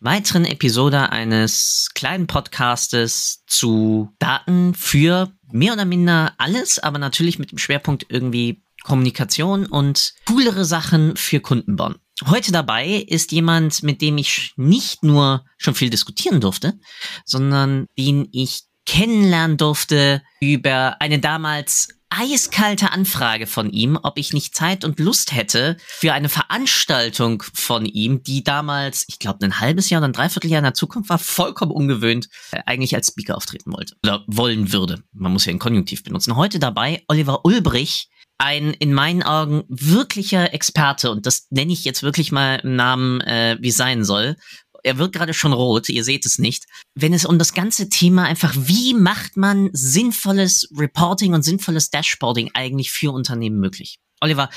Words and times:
weiteren 0.00 0.46
Episode 0.46 1.12
eines 1.12 1.90
kleinen 1.94 2.26
Podcastes 2.26 3.44
zu 3.46 4.12
Daten 4.18 4.74
für 4.74 5.30
mehr 5.52 5.74
oder 5.74 5.84
minder 5.84 6.32
alles, 6.38 6.78
aber 6.78 6.98
natürlich 6.98 7.38
mit 7.38 7.50
dem 7.50 7.58
Schwerpunkt 7.58 8.06
irgendwie 8.08 8.62
Kommunikation 8.82 9.66
und 9.66 10.14
coolere 10.26 10.64
Sachen 10.64 11.16
für 11.16 11.40
Kunden 11.40 11.76
bauen. 11.76 11.96
Heute 12.26 12.50
dabei 12.50 12.88
ist 12.88 13.32
jemand, 13.32 13.82
mit 13.82 14.00
dem 14.00 14.16
ich 14.18 14.52
nicht 14.56 15.02
nur 15.02 15.44
schon 15.58 15.74
viel 15.74 15.90
diskutieren 15.90 16.40
durfte, 16.40 16.78
sondern 17.24 17.86
den 17.98 18.28
ich 18.32 18.62
kennenlernen 18.86 19.58
durfte 19.58 20.22
über 20.40 20.96
eine 21.00 21.18
damals 21.18 21.99
eiskalte 22.10 22.92
Anfrage 22.92 23.46
von 23.46 23.70
ihm, 23.70 23.98
ob 24.02 24.18
ich 24.18 24.32
nicht 24.32 24.54
Zeit 24.54 24.84
und 24.84 24.98
Lust 24.98 25.32
hätte 25.32 25.76
für 25.86 26.12
eine 26.12 26.28
Veranstaltung 26.28 27.42
von 27.54 27.86
ihm, 27.86 28.22
die 28.22 28.44
damals, 28.44 29.04
ich 29.08 29.18
glaube, 29.18 29.44
ein 29.44 29.60
halbes 29.60 29.88
Jahr 29.90 30.00
oder 30.00 30.08
ein 30.08 30.12
Dreivierteljahr 30.12 30.58
in 30.58 30.64
der 30.64 30.74
Zukunft 30.74 31.08
war, 31.08 31.18
vollkommen 31.18 31.72
ungewöhnt, 31.72 32.28
äh, 32.52 32.60
eigentlich 32.66 32.94
als 32.94 33.08
Speaker 33.08 33.36
auftreten 33.36 33.72
wollte 33.72 33.94
oder 34.04 34.24
wollen 34.26 34.72
würde. 34.72 35.02
Man 35.12 35.32
muss 35.32 35.46
ja 35.46 35.52
ein 35.52 35.58
Konjunktiv 35.58 36.02
benutzen. 36.02 36.36
Heute 36.36 36.58
dabei 36.58 37.02
Oliver 37.08 37.44
Ulbrich, 37.44 38.08
ein 38.38 38.72
in 38.72 38.92
meinen 38.92 39.22
Augen 39.22 39.64
wirklicher 39.68 40.54
Experte 40.54 41.10
und 41.10 41.26
das 41.26 41.46
nenne 41.50 41.72
ich 41.72 41.84
jetzt 41.84 42.02
wirklich 42.02 42.32
mal 42.32 42.56
im 42.56 42.74
Namen, 42.74 43.20
äh, 43.20 43.58
wie 43.60 43.70
sein 43.70 44.04
soll 44.04 44.36
er 44.82 44.98
wird 44.98 45.12
gerade 45.12 45.34
schon 45.34 45.52
rot, 45.52 45.88
ihr 45.88 46.04
seht 46.04 46.26
es 46.26 46.38
nicht, 46.38 46.64
wenn 46.94 47.12
es 47.12 47.24
um 47.24 47.38
das 47.38 47.54
ganze 47.54 47.88
Thema 47.88 48.24
einfach, 48.24 48.54
wie 48.56 48.94
macht 48.94 49.36
man 49.36 49.70
sinnvolles 49.72 50.68
Reporting 50.76 51.34
und 51.34 51.42
sinnvolles 51.42 51.90
Dashboarding 51.90 52.50
eigentlich 52.54 52.90
für 52.90 53.12
Unternehmen 53.12 53.58
möglich? 53.58 53.98
Oliver, 54.20 54.50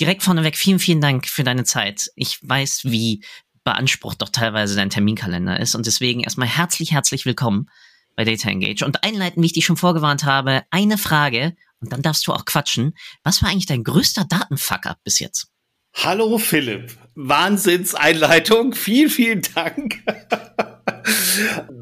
direkt 0.00 0.22
vorneweg, 0.22 0.56
vielen, 0.56 0.78
vielen 0.78 1.00
Dank 1.00 1.26
für 1.26 1.44
deine 1.44 1.64
Zeit. 1.64 2.10
Ich 2.14 2.38
weiß, 2.42 2.82
wie 2.84 3.24
beansprucht 3.64 4.22
doch 4.22 4.30
teilweise 4.30 4.76
dein 4.76 4.90
Terminkalender 4.90 5.60
ist 5.60 5.74
und 5.74 5.86
deswegen 5.86 6.20
erstmal 6.20 6.48
herzlich, 6.48 6.92
herzlich 6.92 7.26
willkommen 7.26 7.68
bei 8.16 8.24
Data 8.24 8.48
Engage. 8.48 8.84
Und 8.84 9.04
einleiten, 9.04 9.42
wie 9.42 9.46
ich 9.46 9.52
dich 9.52 9.66
schon 9.66 9.76
vorgewarnt 9.76 10.24
habe, 10.24 10.62
eine 10.70 10.98
Frage 10.98 11.54
und 11.80 11.92
dann 11.92 12.02
darfst 12.02 12.26
du 12.26 12.32
auch 12.32 12.44
quatschen. 12.44 12.94
Was 13.22 13.42
war 13.42 13.50
eigentlich 13.50 13.66
dein 13.66 13.84
größter 13.84 14.24
Datenfuck-up 14.24 14.98
bis 15.04 15.18
jetzt? 15.18 15.48
Hallo 15.94 16.38
Philipp, 16.38 16.96
Wahnsinnseinleitung, 17.20 18.74
vielen, 18.76 19.10
vielen 19.10 19.42
Dank. 19.54 19.96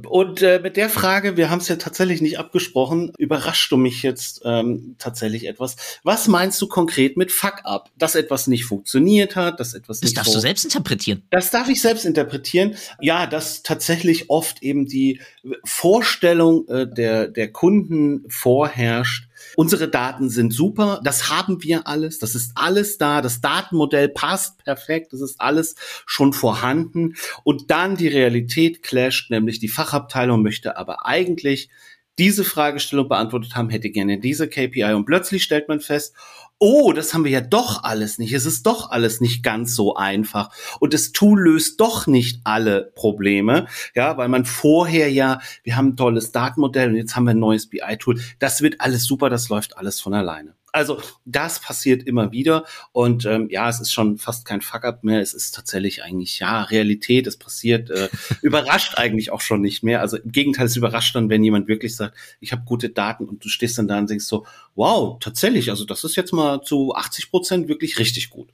Und 0.08 0.40
äh, 0.40 0.60
mit 0.62 0.78
der 0.78 0.88
Frage, 0.88 1.36
wir 1.36 1.50
haben 1.50 1.58
es 1.58 1.68
ja 1.68 1.76
tatsächlich 1.76 2.22
nicht 2.22 2.38
abgesprochen, 2.38 3.12
überrascht 3.18 3.70
du 3.70 3.76
mich 3.76 4.02
jetzt 4.02 4.40
ähm, 4.44 4.94
tatsächlich 4.98 5.46
etwas. 5.46 5.76
Was 6.04 6.26
meinst 6.26 6.60
du 6.62 6.68
konkret 6.68 7.18
mit 7.18 7.32
Fuck 7.32 7.60
up? 7.64 7.90
Dass 7.98 8.14
etwas 8.14 8.46
nicht 8.46 8.64
funktioniert 8.64 9.36
hat, 9.36 9.60
dass 9.60 9.74
etwas 9.74 10.00
das 10.00 10.08
nicht. 10.08 10.16
Das 10.16 10.24
darfst 10.24 10.36
du 10.36 10.40
selbst 10.40 10.64
interpretieren. 10.64 11.22
Das 11.30 11.50
darf 11.50 11.68
ich 11.68 11.82
selbst 11.82 12.06
interpretieren. 12.06 12.76
Ja, 13.00 13.26
dass 13.26 13.62
tatsächlich 13.62 14.30
oft 14.30 14.62
eben 14.62 14.86
die 14.86 15.20
Vorstellung 15.64 16.66
äh, 16.68 16.86
der, 16.88 17.28
der 17.28 17.52
Kunden 17.52 18.24
vorherrscht, 18.28 19.25
Unsere 19.56 19.88
Daten 19.88 20.28
sind 20.28 20.52
super, 20.52 21.00
das 21.02 21.30
haben 21.30 21.62
wir 21.62 21.86
alles, 21.88 22.18
das 22.18 22.34
ist 22.34 22.52
alles 22.54 22.98
da, 22.98 23.22
das 23.22 23.40
Datenmodell 23.40 24.10
passt 24.10 24.62
perfekt, 24.62 25.14
das 25.14 25.22
ist 25.22 25.40
alles 25.40 25.76
schon 26.04 26.34
vorhanden. 26.34 27.14
Und 27.42 27.70
dann 27.70 27.96
die 27.96 28.08
Realität 28.08 28.82
clasht, 28.82 29.30
nämlich 29.30 29.58
die 29.58 29.68
Fachabteilung 29.68 30.42
möchte 30.42 30.76
aber 30.76 31.06
eigentlich 31.06 31.70
diese 32.18 32.44
Fragestellung 32.44 33.08
beantwortet 33.08 33.56
haben, 33.56 33.70
hätte 33.70 33.90
gerne 33.90 34.18
diese 34.18 34.48
KPI 34.48 34.92
und 34.92 35.06
plötzlich 35.06 35.42
stellt 35.42 35.68
man 35.68 35.80
fest, 35.80 36.14
oh, 36.58 36.92
das 36.92 37.12
haben 37.12 37.24
wir 37.24 37.30
ja 37.30 37.40
doch 37.40 37.84
alles 37.84 38.18
nicht. 38.18 38.32
Es 38.32 38.46
ist 38.46 38.66
doch 38.66 38.90
alles 38.90 39.20
nicht 39.20 39.42
ganz 39.42 39.74
so 39.74 39.94
einfach. 39.94 40.50
Und 40.80 40.94
das 40.94 41.12
Tool 41.12 41.40
löst 41.40 41.80
doch 41.80 42.06
nicht 42.06 42.40
alle 42.44 42.92
Probleme. 42.94 43.66
Ja, 43.94 44.16
weil 44.16 44.28
man 44.28 44.44
vorher 44.44 45.10
ja, 45.10 45.40
wir 45.62 45.76
haben 45.76 45.88
ein 45.88 45.96
tolles 45.96 46.32
Datenmodell 46.32 46.90
und 46.90 46.96
jetzt 46.96 47.16
haben 47.16 47.24
wir 47.24 47.32
ein 47.32 47.38
neues 47.38 47.68
BI-Tool. 47.68 48.20
Das 48.38 48.62
wird 48.62 48.80
alles 48.80 49.04
super, 49.04 49.30
das 49.30 49.48
läuft 49.48 49.76
alles 49.76 50.00
von 50.00 50.14
alleine. 50.14 50.54
Also 50.76 51.00
das 51.24 51.58
passiert 51.58 52.02
immer 52.02 52.32
wieder 52.32 52.66
und 52.92 53.24
ähm, 53.24 53.48
ja, 53.48 53.66
es 53.66 53.80
ist 53.80 53.94
schon 53.94 54.18
fast 54.18 54.44
kein 54.44 54.60
Fuck-up 54.60 55.04
mehr. 55.04 55.22
Es 55.22 55.32
ist 55.32 55.54
tatsächlich 55.54 56.02
eigentlich 56.02 56.38
ja 56.38 56.64
Realität. 56.64 57.26
Es 57.26 57.38
passiert, 57.38 57.88
äh, 57.88 58.10
überrascht 58.42 58.98
eigentlich 58.98 59.32
auch 59.32 59.40
schon 59.40 59.62
nicht 59.62 59.82
mehr. 59.82 60.02
Also 60.02 60.18
im 60.18 60.30
Gegenteil, 60.32 60.66
es 60.66 60.76
überrascht 60.76 61.16
dann, 61.16 61.30
wenn 61.30 61.42
jemand 61.42 61.66
wirklich 61.66 61.96
sagt, 61.96 62.14
ich 62.40 62.52
habe 62.52 62.64
gute 62.66 62.90
Daten 62.90 63.24
und 63.24 63.42
du 63.42 63.48
stehst 63.48 63.78
dann 63.78 63.88
da 63.88 63.96
und 63.96 64.10
denkst 64.10 64.26
so, 64.26 64.44
wow, 64.74 65.18
tatsächlich, 65.18 65.70
also 65.70 65.86
das 65.86 66.04
ist 66.04 66.14
jetzt 66.14 66.34
mal 66.34 66.60
zu 66.60 66.94
80 66.94 67.30
Prozent 67.30 67.68
wirklich 67.68 67.98
richtig 67.98 68.28
gut. 68.28 68.50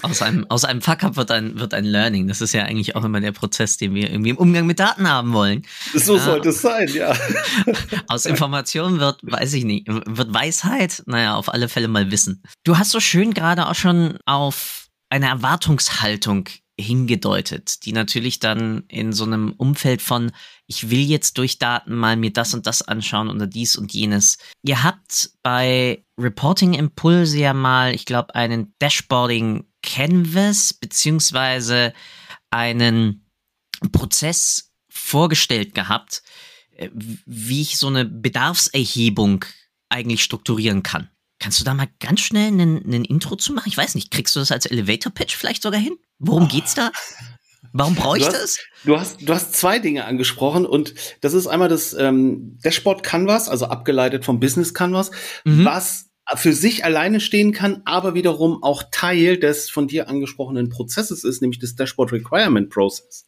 aus 0.03 0.23
einem, 0.23 0.47
aus 0.49 0.65
einem 0.65 0.81
Fuck-up 0.83 1.17
wird 1.17 1.31
ein, 1.31 1.59
wird 1.59 1.75
ein 1.75 1.85
Learning. 1.85 2.29
Das 2.29 2.41
ist 2.41 2.53
ja 2.53 2.65
eigentlich 2.65 2.97
auch 2.97 3.05
immer 3.05 3.21
der 3.21 3.33
Prozess, 3.33 3.77
den 3.77 3.95
wir 3.95 4.11
irgendwie 4.11 4.31
im 4.31 4.39
Umgang 4.39 4.67
mit 4.67 4.81
Daten 4.81 5.09
haben 5.09 5.33
wollen. 5.33 5.63
So 5.95 6.19
sollte 6.19 6.51
es 6.51 6.63
sein, 6.63 6.89
ja. 6.93 7.15
Aus 8.09 8.27
Informationen 8.27 8.99
wird, 8.99 9.19
weiß 9.23 9.53
ich 9.55 9.65
nicht, 9.65 9.87
wird 9.89 10.33
Weisheit, 10.33 11.03
naja, 11.07 11.35
auf 11.35 11.53
alle 11.53 11.69
Fälle 11.69 11.89
mal 11.89 12.11
Wissen. 12.11 12.43
Du 12.65 12.79
hast 12.79 12.91
so 12.91 13.01
schön 13.01 13.35
gerade 13.35 13.69
auch 13.69 13.75
schon 13.75 14.19
auf 14.27 14.89
eine 15.11 15.29
Erwartungshaltung 15.29 16.49
hingedeutet, 16.83 17.85
die 17.87 17.93
natürlich 17.93 18.41
dann 18.41 18.85
in 18.89 19.13
so 19.13 19.25
einem 19.25 19.53
Umfeld 19.53 20.03
von, 20.03 20.33
ich 20.67 20.91
will 20.91 21.01
jetzt 21.01 21.39
durch 21.39 21.59
Daten 21.59 21.95
mal 21.95 22.17
mir 22.17 22.33
das 22.33 22.53
und 22.53 22.67
das 22.67 22.83
anschauen 22.83 23.31
oder 23.31 23.47
dies 23.47 23.77
und 23.77 23.93
jenes. 23.95 24.39
Ihr 24.63 24.83
habt 24.83 25.31
bei 25.43 26.05
Reporting 26.19 26.75
Impulse 26.75 27.39
ja 27.39 27.55
mal, 27.55 27.95
ich 27.95 28.05
glaube, 28.05 28.35
einen 28.35 28.75
Dashboarding 28.79 29.65
Canvas 29.83 30.75
beziehungsweise 30.75 31.93
einen 32.51 33.27
Prozess 33.91 34.73
vorgestellt 34.91 35.75
gehabt, 35.75 36.23
äh, 36.77 36.91
wie 36.93 37.63
ich 37.63 37.79
so 37.79 37.89
eine 37.89 38.05
Bedarfserhebung 38.05 39.45
eigentlich 39.89 40.23
strukturieren 40.23 40.83
kann. 40.83 41.09
Kannst 41.43 41.59
du 41.59 41.65
da 41.65 41.75
mal 41.75 41.89
ganz 41.99 42.21
schnell 42.21 42.47
einen, 42.47 42.85
einen 42.85 43.05
Intro 43.05 43.35
zu 43.35 43.53
machen? 43.53 43.69
Ich 43.69 43.77
weiß 43.77 43.97
nicht, 43.97 44.13
kriegst 44.13 44.37
du 44.37 44.41
das 44.41 44.53
als 44.53 44.65
Elevator 44.65 45.13
Pitch 45.13 45.35
vielleicht 45.35 45.65
sogar 45.65 45.81
hin? 45.81 45.97
Worum 46.21 46.47
geht's 46.47 46.75
da? 46.75 46.93
Warum 47.73 47.97
brauche 47.97 48.19
ich 48.19 48.23
du 48.25 48.29
hast, 48.29 48.43
das? 48.43 48.59
Du 48.85 49.01
hast, 49.01 49.29
du 49.29 49.35
hast 49.35 49.55
zwei 49.55 49.81
Dinge 49.81 50.05
angesprochen 50.05 50.65
und 50.65 50.95
das 51.21 51.35
ist 51.35 51.49
einmal 51.49 51.69
das 51.69 51.95
ähm, 51.95 52.59
Dashboard 52.63 53.03
Canvas, 53.03 53.49
also 53.49 53.67
abgeleitet 53.67 54.25
vom 54.25 54.39
Business 54.39 54.73
Canvas, 54.73 55.11
mhm. 55.45 55.65
was 55.65 56.11
für 56.37 56.53
sich 56.53 56.85
alleine 56.85 57.19
stehen 57.19 57.51
kann, 57.51 57.83
aber 57.87 58.15
wiederum 58.15 58.63
auch 58.63 58.85
Teil 58.93 59.37
des 59.37 59.69
von 59.69 59.89
dir 59.89 60.09
angesprochenen 60.09 60.69
Prozesses 60.69 61.25
ist, 61.25 61.43
nämlich 61.43 61.59
des 61.59 61.75
Dashboard 61.75 62.13
Requirement 62.13 62.71
Process. 62.71 63.27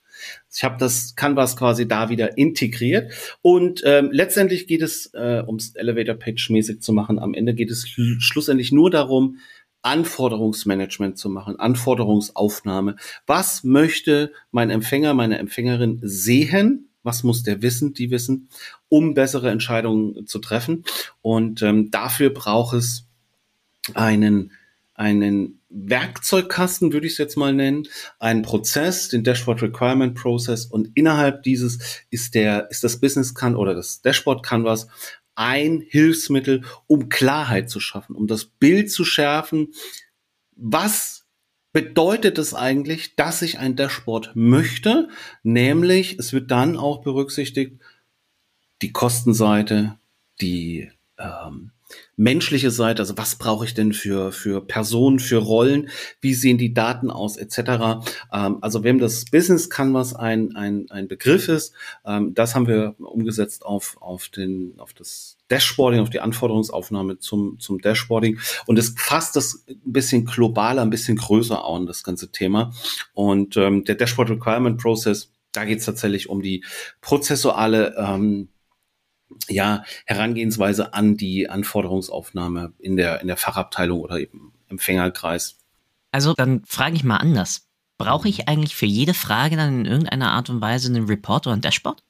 Ich 0.52 0.64
habe 0.64 0.76
das 0.78 1.14
Canvas 1.16 1.56
quasi 1.56 1.88
da 1.88 2.08
wieder 2.08 2.38
integriert 2.38 3.12
und 3.42 3.82
ähm, 3.84 4.10
letztendlich 4.12 4.66
geht 4.66 4.82
es, 4.82 5.06
äh, 5.14 5.42
ums 5.46 5.74
Elevator 5.74 6.14
Pitch 6.14 6.50
mäßig 6.50 6.80
zu 6.80 6.92
machen. 6.92 7.18
Am 7.18 7.34
Ende 7.34 7.54
geht 7.54 7.70
es 7.70 7.88
schlussendlich 7.88 8.72
nur 8.72 8.90
darum, 8.90 9.38
Anforderungsmanagement 9.84 11.18
zu 11.18 11.28
machen, 11.28 11.60
Anforderungsaufnahme. 11.60 12.96
Was 13.26 13.64
möchte 13.64 14.32
mein 14.50 14.70
Empfänger, 14.70 15.14
meine 15.14 15.38
Empfängerin 15.38 16.00
sehen? 16.02 16.88
Was 17.02 17.22
muss 17.22 17.42
der 17.42 17.60
wissen, 17.60 17.92
die 17.92 18.10
wissen, 18.10 18.48
um 18.88 19.12
bessere 19.12 19.50
Entscheidungen 19.50 20.26
zu 20.26 20.38
treffen? 20.38 20.84
Und 21.20 21.60
ähm, 21.60 21.90
dafür 21.90 22.30
braucht 22.30 22.74
es 22.74 23.06
einen 23.92 24.52
einen 24.94 25.60
Werkzeugkasten, 25.68 26.92
würde 26.92 27.06
ich 27.06 27.14
es 27.14 27.18
jetzt 27.18 27.36
mal 27.36 27.52
nennen, 27.52 27.88
einen 28.18 28.42
Prozess, 28.42 29.08
den 29.08 29.24
Dashboard 29.24 29.62
Requirement 29.62 30.14
Process 30.14 30.66
und 30.66 30.90
innerhalb 30.94 31.42
dieses 31.42 32.02
ist 32.10 32.34
der, 32.34 32.70
ist 32.70 32.84
das 32.84 33.00
Business 33.00 33.34
Can 33.34 33.56
oder 33.56 33.74
das 33.74 34.00
Dashboard 34.02 34.44
Canvas 34.44 34.86
ein 35.34 35.84
Hilfsmittel, 35.88 36.62
um 36.86 37.08
Klarheit 37.08 37.68
zu 37.68 37.80
schaffen, 37.80 38.14
um 38.14 38.28
das 38.28 38.44
Bild 38.44 38.90
zu 38.90 39.04
schärfen. 39.04 39.72
Was 40.54 41.26
bedeutet 41.72 42.38
es 42.38 42.54
eigentlich, 42.54 43.16
dass 43.16 43.42
ich 43.42 43.58
ein 43.58 43.74
Dashboard 43.74 44.30
möchte? 44.34 45.08
Nämlich, 45.42 46.20
es 46.20 46.32
wird 46.32 46.52
dann 46.52 46.76
auch 46.76 47.02
berücksichtigt, 47.02 47.80
die 48.80 48.92
Kostenseite, 48.92 49.98
die 50.40 50.90
ähm, 51.18 51.72
menschliche 52.16 52.70
Seite, 52.70 53.02
also 53.02 53.16
was 53.16 53.36
brauche 53.36 53.64
ich 53.64 53.74
denn 53.74 53.92
für, 53.92 54.32
für 54.32 54.60
Personen, 54.60 55.18
für 55.18 55.38
Rollen, 55.38 55.88
wie 56.20 56.34
sehen 56.34 56.58
die 56.58 56.74
Daten 56.74 57.10
aus, 57.10 57.36
etc. 57.36 58.04
Ähm, 58.32 58.58
also 58.60 58.84
wem 58.84 58.98
das 58.98 59.24
Business 59.26 59.70
Canvas 59.70 60.14
ein, 60.14 60.54
ein, 60.56 60.86
ein 60.90 61.08
Begriff 61.08 61.48
ist, 61.48 61.74
ähm, 62.04 62.34
das 62.34 62.54
haben 62.54 62.66
wir 62.66 62.94
umgesetzt 62.98 63.64
auf, 63.64 63.96
auf, 64.00 64.28
den, 64.28 64.74
auf 64.78 64.92
das 64.92 65.36
Dashboarding, 65.48 66.00
auf 66.00 66.10
die 66.10 66.20
Anforderungsaufnahme 66.20 67.18
zum, 67.18 67.58
zum 67.58 67.80
Dashboarding. 67.80 68.38
Und 68.66 68.78
es 68.78 68.94
fasst 68.96 69.36
das 69.36 69.64
ein 69.68 69.92
bisschen 69.92 70.24
globaler, 70.24 70.82
ein 70.82 70.90
bisschen 70.90 71.16
größer 71.16 71.64
an, 71.64 71.86
das 71.86 72.02
ganze 72.04 72.30
Thema. 72.30 72.72
Und 73.12 73.56
ähm, 73.56 73.84
der 73.84 73.96
Dashboard 73.96 74.30
Requirement 74.30 74.80
Process, 74.80 75.30
da 75.52 75.64
geht 75.64 75.78
es 75.78 75.86
tatsächlich 75.86 76.28
um 76.28 76.42
die 76.42 76.64
prozessuale 77.00 77.94
ähm, 77.96 78.48
ja, 79.48 79.84
Herangehensweise 80.06 80.94
an 80.94 81.16
die 81.16 81.48
Anforderungsaufnahme 81.48 82.72
in 82.78 82.96
der, 82.96 83.20
in 83.20 83.26
der 83.26 83.36
Fachabteilung 83.36 84.00
oder 84.00 84.18
eben 84.18 84.52
Empfängerkreis. 84.68 85.58
Also 86.10 86.34
dann 86.34 86.62
frage 86.66 86.96
ich 86.96 87.04
mal 87.04 87.16
anders. 87.16 87.68
Brauche 87.98 88.28
ich 88.28 88.48
eigentlich 88.48 88.74
für 88.74 88.86
jede 88.86 89.14
Frage 89.14 89.56
dann 89.56 89.80
in 89.80 89.86
irgendeiner 89.86 90.32
Art 90.32 90.50
und 90.50 90.60
Weise 90.60 90.88
einen 90.88 91.06
Report 91.06 91.46
oder 91.46 91.56
ein 91.56 91.60
Dashboard? 91.60 92.02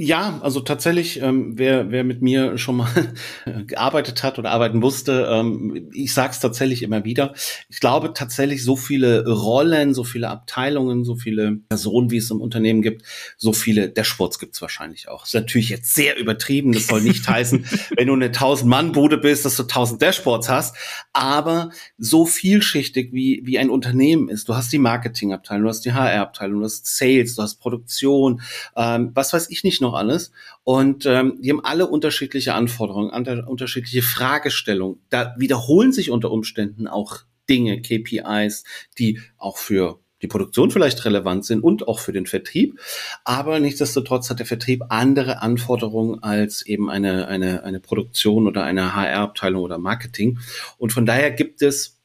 Ja, 0.00 0.38
also 0.42 0.60
tatsächlich, 0.60 1.20
ähm, 1.20 1.58
wer, 1.58 1.90
wer 1.90 2.04
mit 2.04 2.22
mir 2.22 2.56
schon 2.56 2.76
mal 2.76 2.88
gearbeitet 3.66 4.22
hat 4.22 4.38
oder 4.38 4.52
arbeiten 4.52 4.78
musste, 4.78 5.28
ähm, 5.28 5.88
ich 5.92 6.14
sage 6.14 6.30
es 6.30 6.38
tatsächlich 6.38 6.84
immer 6.84 7.04
wieder. 7.04 7.34
Ich 7.68 7.80
glaube 7.80 8.12
tatsächlich, 8.14 8.62
so 8.62 8.76
viele 8.76 9.28
Rollen, 9.28 9.94
so 9.94 10.04
viele 10.04 10.28
Abteilungen, 10.28 11.02
so 11.02 11.16
viele 11.16 11.56
Personen, 11.68 12.12
wie 12.12 12.18
es 12.18 12.30
im 12.30 12.40
Unternehmen 12.40 12.80
gibt, 12.80 13.02
so 13.36 13.52
viele 13.52 13.88
Dashboards 13.88 14.38
gibt 14.38 14.54
es 14.54 14.62
wahrscheinlich 14.62 15.08
auch. 15.08 15.22
Das 15.22 15.30
ist 15.30 15.34
natürlich 15.34 15.68
jetzt 15.68 15.92
sehr 15.92 16.16
übertrieben. 16.16 16.70
Das 16.70 16.86
soll 16.86 17.00
nicht 17.00 17.28
heißen, 17.28 17.66
wenn 17.96 18.06
du 18.06 18.12
eine 18.12 18.28
1000-Mann-Bude 18.28 19.18
bist, 19.18 19.46
dass 19.46 19.56
du 19.56 19.64
1000 19.64 20.00
Dashboards 20.00 20.48
hast. 20.48 20.76
Aber 21.12 21.70
so 21.96 22.24
vielschichtig 22.24 23.12
wie, 23.12 23.40
wie 23.42 23.58
ein 23.58 23.68
Unternehmen 23.68 24.28
ist. 24.28 24.48
Du 24.48 24.54
hast 24.54 24.72
die 24.72 24.78
Marketingabteilung, 24.78 25.64
du 25.64 25.70
hast 25.70 25.84
die 25.84 25.92
HR-Abteilung, 25.92 26.60
du 26.60 26.66
hast 26.66 26.86
Sales, 26.86 27.34
du 27.34 27.42
hast 27.42 27.56
Produktion, 27.56 28.42
ähm, 28.76 29.10
was 29.14 29.32
weiß 29.32 29.50
ich 29.50 29.64
nicht 29.64 29.80
noch 29.80 29.87
noch 29.88 29.98
alles. 29.98 30.32
Und 30.64 31.06
ähm, 31.06 31.38
die 31.40 31.50
haben 31.50 31.64
alle 31.64 31.86
unterschiedliche 31.86 32.54
Anforderungen, 32.54 33.10
unterschiedliche 33.46 34.02
Fragestellungen. 34.02 35.00
Da 35.10 35.34
wiederholen 35.38 35.92
sich 35.92 36.10
unter 36.10 36.30
Umständen 36.30 36.86
auch 36.86 37.18
Dinge, 37.48 37.80
KPIs, 37.80 38.64
die 38.98 39.20
auch 39.38 39.56
für 39.56 40.00
die 40.22 40.26
Produktion 40.26 40.70
vielleicht 40.70 41.04
relevant 41.04 41.44
sind 41.44 41.62
und 41.62 41.86
auch 41.86 42.00
für 42.00 42.12
den 42.12 42.26
Vertrieb. 42.26 42.78
Aber 43.24 43.60
nichtsdestotrotz 43.60 44.30
hat 44.30 44.40
der 44.40 44.46
Vertrieb 44.46 44.84
andere 44.88 45.40
Anforderungen 45.42 46.22
als 46.22 46.62
eben 46.66 46.90
eine, 46.90 47.28
eine, 47.28 47.62
eine 47.62 47.80
Produktion 47.80 48.46
oder 48.46 48.64
eine 48.64 48.94
HR-Abteilung 48.94 49.62
oder 49.62 49.78
Marketing. 49.78 50.38
Und 50.76 50.92
von 50.92 51.06
daher 51.06 51.30
gibt 51.30 51.62
es 51.62 51.98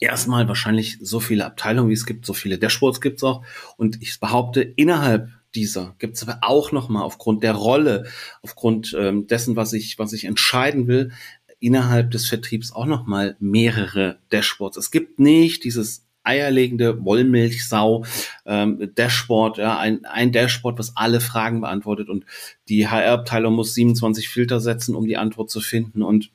erstmal 0.00 0.48
wahrscheinlich 0.48 0.98
so 1.00 1.20
viele 1.20 1.44
Abteilungen, 1.44 1.90
wie 1.90 1.94
es 1.94 2.06
gibt, 2.06 2.26
so 2.26 2.32
viele 2.32 2.58
Dashboards 2.58 3.00
gibt 3.00 3.18
es 3.18 3.24
auch. 3.24 3.44
Und 3.76 4.02
ich 4.02 4.18
behaupte, 4.18 4.62
innerhalb 4.62 5.28
dieser 5.54 5.94
gibt 5.98 6.16
es 6.16 6.22
aber 6.22 6.38
auch 6.42 6.72
noch 6.72 6.88
mal 6.88 7.02
aufgrund 7.02 7.42
der 7.42 7.54
Rolle, 7.54 8.06
aufgrund 8.42 8.96
ähm, 8.98 9.26
dessen, 9.26 9.56
was 9.56 9.72
ich, 9.72 9.98
was 9.98 10.12
ich 10.12 10.24
entscheiden 10.24 10.86
will, 10.86 11.12
innerhalb 11.58 12.10
des 12.10 12.26
Vertriebs 12.28 12.72
auch 12.72 12.86
noch 12.86 13.06
mal 13.06 13.36
mehrere 13.38 14.18
Dashboards. 14.30 14.76
Es 14.76 14.90
gibt 14.90 15.18
nicht 15.20 15.64
dieses 15.64 16.06
eierlegende 16.22 17.02
Wollmilchsau 17.04 18.04
ähm, 18.46 18.90
Dashboard, 18.94 19.58
ja, 19.58 19.78
ein, 19.78 20.04
ein 20.04 20.32
Dashboard, 20.32 20.78
was 20.78 20.96
alle 20.96 21.20
Fragen 21.20 21.60
beantwortet 21.60 22.08
und 22.08 22.24
die 22.68 22.88
HR-Abteilung 22.88 23.54
muss 23.54 23.74
27 23.74 24.28
Filter 24.28 24.60
setzen, 24.60 24.94
um 24.94 25.06
die 25.06 25.16
Antwort 25.16 25.50
zu 25.50 25.60
finden 25.60 26.02
und 26.02 26.30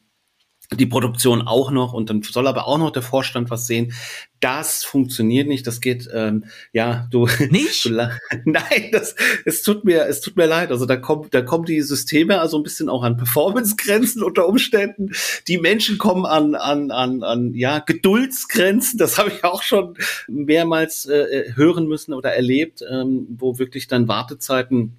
die 0.73 0.85
Produktion 0.85 1.41
auch 1.41 1.71
noch 1.71 1.93
und 1.93 2.09
dann 2.09 2.21
soll 2.23 2.47
aber 2.47 2.67
auch 2.67 2.77
noch 2.77 2.91
der 2.91 3.01
Vorstand 3.01 3.49
was 3.49 3.67
sehen. 3.67 3.93
Das 4.39 4.83
funktioniert 4.83 5.47
nicht. 5.47 5.65
Das 5.65 5.81
geht, 5.81 6.09
ähm, 6.13 6.45
ja, 6.73 7.07
du 7.11 7.27
nicht. 7.49 7.85
Du, 7.85 7.91
nein, 8.45 8.89
das 8.91 9.15
es 9.45 9.63
tut 9.63 9.85
mir, 9.85 10.05
es 10.05 10.21
tut 10.21 10.35
mir 10.35 10.45
leid. 10.45 10.71
Also 10.71 10.85
da 10.85 10.97
kommt, 10.97 11.33
da 11.33 11.41
kommen 11.41 11.65
die 11.65 11.81
Systeme 11.81 12.39
also 12.39 12.57
ein 12.57 12.63
bisschen 12.63 12.89
auch 12.89 13.03
an 13.03 13.17
Performance-Grenzen 13.17 14.23
unter 14.23 14.47
Umständen. 14.47 15.11
Die 15.47 15.57
Menschen 15.57 15.97
kommen 15.97 16.25
an, 16.25 16.55
an, 16.55 16.91
an, 16.91 17.23
an 17.23 17.53
ja 17.53 17.79
Geduldsgrenzen. 17.79 18.97
Das 18.97 19.17
habe 19.17 19.29
ich 19.29 19.43
auch 19.43 19.63
schon 19.63 19.97
mehrmals 20.27 21.05
äh, 21.05 21.53
hören 21.55 21.87
müssen 21.87 22.13
oder 22.13 22.33
erlebt, 22.33 22.83
ähm, 22.89 23.27
wo 23.29 23.59
wirklich 23.59 23.87
dann 23.87 24.07
Wartezeiten 24.07 24.97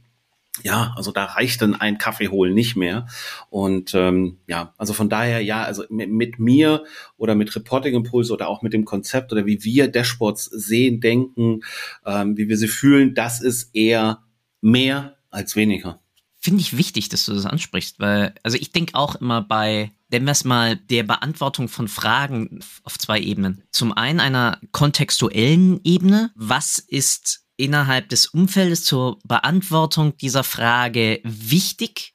ja, 0.63 0.93
also 0.97 1.13
da 1.13 1.25
reicht 1.25 1.63
dann 1.63 1.75
ein 1.75 1.99
Kaffee 1.99 2.29
holen 2.29 2.55
nicht 2.55 2.77
mehr. 2.77 3.07
Und 3.51 3.95
ähm, 3.95 4.39
ja, 4.47 4.75
also 4.79 4.93
von 4.93 5.09
daher, 5.09 5.41
ja, 5.41 5.63
also 5.65 5.85
mit, 5.89 6.11
mit 6.11 6.39
mir 6.39 6.85
oder 7.17 7.35
mit 7.35 7.55
Reporting 7.55 7.95
Impulse 7.95 8.33
oder 8.33 8.49
auch 8.49 8.63
mit 8.63 8.73
dem 8.73 8.85
Konzept 8.85 9.33
oder 9.33 9.47
wie 9.47 9.65
wir 9.65 9.89
Dashboards 9.89 10.45
sehen, 10.45 11.01
denken, 11.01 11.61
ähm, 12.05 12.37
wie 12.37 12.49
wir 12.49 12.57
sie 12.57 12.69
fühlen, 12.69 13.15
das 13.15 13.41
ist 13.41 13.75
eher 13.75 14.23
mehr 14.61 15.17
als 15.31 15.57
weniger. 15.57 16.01
Finde 16.39 16.61
ich 16.61 16.77
wichtig, 16.77 17.09
dass 17.09 17.27
du 17.27 17.35
das 17.35 17.47
ansprichst, 17.47 17.99
weil, 17.99 18.35
also 18.43 18.57
ich 18.57 18.71
denke 18.71 18.95
auch 18.95 19.17
immer 19.17 19.43
bei, 19.43 19.91
nennen 20.11 20.27
wir 20.27 20.33
es 20.33 20.45
mal, 20.45 20.77
der 20.77 21.03
Beantwortung 21.03 21.69
von 21.69 21.89
Fragen 21.89 22.61
auf 22.85 22.99
zwei 22.99 23.21
Ebenen. 23.21 23.65
Zum 23.73 23.93
einen 23.93 24.21
einer 24.21 24.61
kontextuellen 24.71 25.81
Ebene. 25.83 26.31
Was 26.37 26.79
ist 26.79 27.46
innerhalb 27.57 28.09
des 28.09 28.27
Umfeldes 28.27 28.85
zur 28.85 29.19
Beantwortung 29.25 30.17
dieser 30.17 30.45
Frage 30.45 31.21
wichtig? 31.25 32.15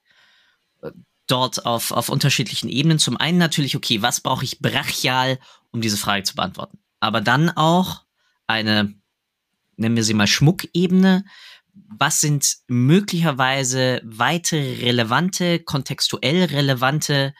Dort 1.28 1.66
auf, 1.66 1.92
auf 1.92 2.10
unterschiedlichen 2.10 2.70
Ebenen. 2.70 3.00
Zum 3.00 3.18
einen 3.18 3.38
natürlich, 3.38 3.76
okay, 3.76 4.02
was 4.02 4.22
brauche 4.22 4.44
ich 4.44 4.60
brachial, 4.60 5.40
um 5.72 5.82
diese 5.82 5.98
Frage 5.98 6.24
zu 6.24 6.36
beantworten? 6.36 6.80
Aber 7.00 7.22
dann 7.22 7.50
auch 7.50 8.04
eine, 8.48 8.94
nennen 9.78 9.96
wir 9.96 10.04
sie 10.04 10.14
mal 10.14 10.28
Schmuckebene. 10.28 11.24
Was 11.74 12.20
sind 12.20 12.58
möglicherweise 12.68 14.02
weitere 14.04 14.86
relevante, 14.86 15.60
kontextuell 15.60 16.46
relevante 16.46 17.34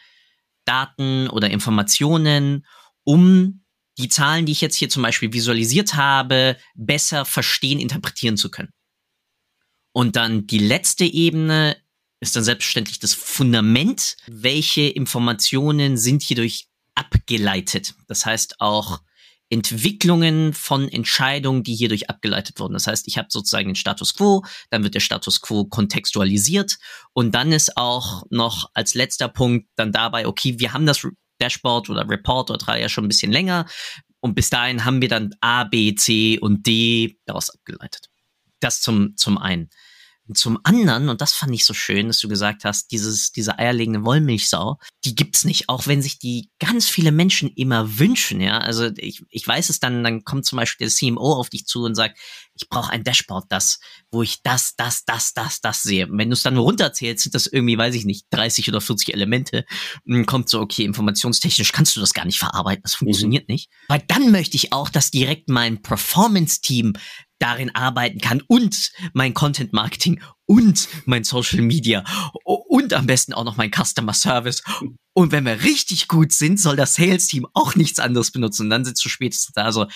Daten 0.64 1.28
oder 1.28 1.50
Informationen, 1.50 2.66
um 3.04 3.61
die 4.02 4.10
Zahlen, 4.10 4.46
die 4.46 4.52
ich 4.52 4.62
jetzt 4.62 4.76
hier 4.76 4.90
zum 4.90 5.04
Beispiel 5.04 5.32
visualisiert 5.34 5.96
habe, 5.96 6.58
besser 6.76 7.26
verstehen, 7.26 7.80
interpretieren 7.80 8.38
zu 8.38 8.52
können. 8.52 8.72
Und 9.94 10.16
dann 10.16 10.48
die 10.48 10.60
letzte 10.60 11.06
Ebene 11.06 11.78
ist 12.20 12.36
dann 12.36 12.44
selbstverständlich 12.44 13.00
das 13.00 13.14
Fundament. 13.14 14.16
Welche 14.28 14.84
Informationen 14.84 15.98
sind 15.98 16.22
hierdurch 16.22 16.68
abgeleitet? 16.96 17.96
Das 18.08 18.26
heißt 18.26 18.62
auch 18.62 19.02
Entwicklungen 19.50 20.54
von 20.54 20.88
Entscheidungen, 20.88 21.64
die 21.64 21.76
hierdurch 21.76 22.10
abgeleitet 22.10 22.60
wurden. 22.60 22.74
Das 22.74 22.88
heißt, 22.88 23.06
ich 23.08 23.18
habe 23.18 23.28
sozusagen 23.30 23.68
den 23.68 23.76
Status 23.76 24.16
quo, 24.16 24.46
dann 24.70 24.84
wird 24.84 24.96
der 24.96 25.02
Status 25.02 25.42
quo 25.42 25.66
kontextualisiert 25.66 26.78
und 27.12 27.36
dann 27.36 27.52
ist 27.52 27.76
auch 27.76 28.24
noch 28.30 28.70
als 28.74 28.94
letzter 28.94 29.28
Punkt 29.28 29.68
dann 29.76 29.92
dabei, 29.92 30.26
okay, 30.26 30.58
wir 30.58 30.72
haben 30.72 30.86
das 30.86 31.06
Dashboard 31.42 31.90
oder 31.90 32.08
Report 32.10 32.50
oder 32.50 32.60
drei 32.60 32.80
ja 32.80 32.90
schon 32.90 33.06
ein 33.06 33.10
bisschen 33.10 33.32
länger. 33.32 33.66
Und 34.20 34.36
bis 34.36 34.50
dahin 34.50 34.86
haben 34.86 35.02
wir 35.02 35.10
dann 35.10 35.34
A, 35.42 35.64
B, 35.64 35.96
C 35.96 36.40
und 36.40 36.66
D 36.66 37.18
daraus 37.26 37.50
abgeleitet. 37.50 38.08
Das 38.60 38.82
zum, 38.82 39.18
zum 39.18 39.38
einen. 39.38 39.70
Zum 40.36 40.60
anderen, 40.64 41.10
und 41.10 41.22
das 41.22 41.34
fand 41.34 41.54
ich 41.54 41.66
so 41.66 41.74
schön, 41.74 42.08
dass 42.08 42.20
du 42.20 42.28
gesagt 42.28 42.64
hast, 42.66 42.92
dieses, 42.92 43.32
diese 43.32 43.60
eierlegende 43.60 44.04
Wollmilchsau, 44.04 44.78
die 45.04 45.16
gibt's 45.16 45.46
nicht, 45.46 45.70
auch 45.70 45.88
wenn 45.88 46.02
sich 46.02 46.20
die 46.20 46.50
ganz 46.60 46.88
viele 46.88 47.12
Menschen 47.12 47.50
immer 47.50 48.00
wünschen, 48.00 48.42
ja. 48.42 48.60
Also 48.60 48.90
ich, 48.98 49.24
ich 49.30 49.48
weiß 49.48 49.70
es 49.70 49.80
dann, 49.80 50.04
dann 50.04 50.24
kommt 50.24 50.46
zum 50.46 50.58
Beispiel 50.58 50.88
der 50.88 50.94
CMO 50.94 51.34
auf 51.34 51.50
dich 51.50 51.66
zu 51.66 51.84
und 51.84 51.96
sagt, 51.96 52.18
ich 52.56 52.70
brauche 52.70 52.92
ein 52.92 53.04
Dashboard, 53.04 53.46
das, 53.50 53.80
wo 54.12 54.22
ich 54.24 54.44
das, 54.44 54.76
das, 54.76 55.06
das, 55.06 55.34
das, 55.34 55.62
das 55.62 55.84
sehe. 55.84 56.08
Und 56.08 56.18
wenn 56.18 56.30
du 56.30 56.34
es 56.34 56.44
dann 56.44 56.58
runterzählst, 56.58 57.24
sind 57.24 57.36
das 57.36 57.48
irgendwie, 57.48 57.78
weiß 57.78 57.96
ich 57.96 58.06
nicht, 58.06 58.28
30 58.30 58.70
oder 58.70 58.82
40 58.82 59.14
Elemente. 59.14 59.66
Und 60.06 60.14
dann 60.14 60.26
kommt 60.26 60.50
so, 60.50 60.60
okay, 60.60 60.84
informationstechnisch 60.84 61.72
kannst 61.72 61.96
du 61.96 62.00
das 62.00 62.14
gar 62.14 62.26
nicht 62.26 62.40
verarbeiten, 62.40 62.84
das 62.84 62.96
funktioniert 62.96 63.48
mhm. 63.48 63.54
nicht. 63.54 63.70
Weil 63.88 64.04
dann 64.08 64.32
möchte 64.32 64.56
ich 64.56 64.74
auch, 64.74 64.90
dass 64.90 65.12
direkt 65.12 65.50
mein 65.50 65.82
Performance-Team 65.82 66.94
darin 67.42 67.74
arbeiten 67.74 68.20
kann 68.20 68.42
und 68.48 68.92
mein 69.14 69.34
Content 69.34 69.74
Marketing 69.74 70.22
und 70.46 70.88
mein 71.06 71.24
Social 71.24 71.62
Media 71.62 72.04
und 72.44 72.94
am 72.94 73.08
besten 73.08 73.34
auch 73.34 73.44
noch 73.44 73.58
mein 73.58 73.72
Customer 73.72 74.14
Service. 74.14 74.64
Und 75.14 75.32
wenn 75.32 75.46
wir 75.46 75.64
richtig 75.64 76.08
gut 76.08 76.34
sind, 76.34 76.60
soll 76.60 76.76
das 76.76 76.96
Sales 76.96 77.28
Team 77.28 77.48
auch 77.54 77.76
nichts 77.76 78.00
anderes 78.00 78.32
benutzen. 78.32 78.64
Und 78.64 78.70
dann 78.70 78.86
sitzt 78.86 79.04
du 79.04 79.10
spätestens 79.10 79.54
da 79.54 79.72
so, 79.72 79.88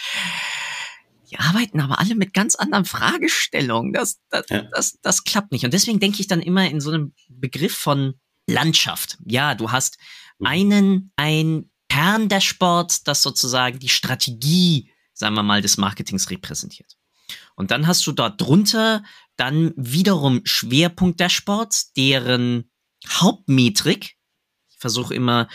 die 1.30 1.40
arbeiten 1.40 1.80
aber 1.80 2.00
alle 2.00 2.16
mit 2.16 2.34
ganz 2.34 2.56
anderen 2.56 2.86
Fragestellungen. 2.86 3.94
Das, 3.94 4.20
das, 4.30 4.46
ja. 4.50 4.64
das, 4.74 5.00
das 5.02 5.24
klappt 5.24 5.52
nicht. 5.52 5.66
Und 5.66 5.74
deswegen 5.74 6.00
denke 6.00 6.22
ich 6.22 6.28
dann 6.28 6.42
immer 6.42 6.70
in 6.70 6.82
so 6.82 6.92
einem 6.92 7.14
Begriff 7.30 7.76
von 7.76 8.16
Landschaft. 8.48 9.18
Ja, 9.26 9.56
du 9.56 9.72
hast 9.72 9.98
mhm. 10.40 10.48
einen, 10.48 11.12
ein 11.16 11.70
Kerndashboard, 11.90 13.08
das 13.08 13.22
sozusagen 13.22 13.80
die 13.80 13.90
Strategie, 13.90 14.92
sagen 15.14 15.36
wir 15.36 15.44
mal, 15.44 15.62
des 15.62 15.78
Marketings 15.78 16.30
repräsentiert. 16.30 16.98
Und 17.56 17.72
dann 17.72 17.88
hast 17.88 18.06
du 18.08 18.12
dort 18.12 18.40
drunter 18.42 19.04
dann 19.38 19.74
wiederum 19.76 20.42
Schwerpunkt-Dashboards, 20.44 21.94
deren 21.94 22.70
Hauptmetrik, 23.08 24.16
ich 24.70 24.78
versuche 24.78 25.14
immer 25.14 25.48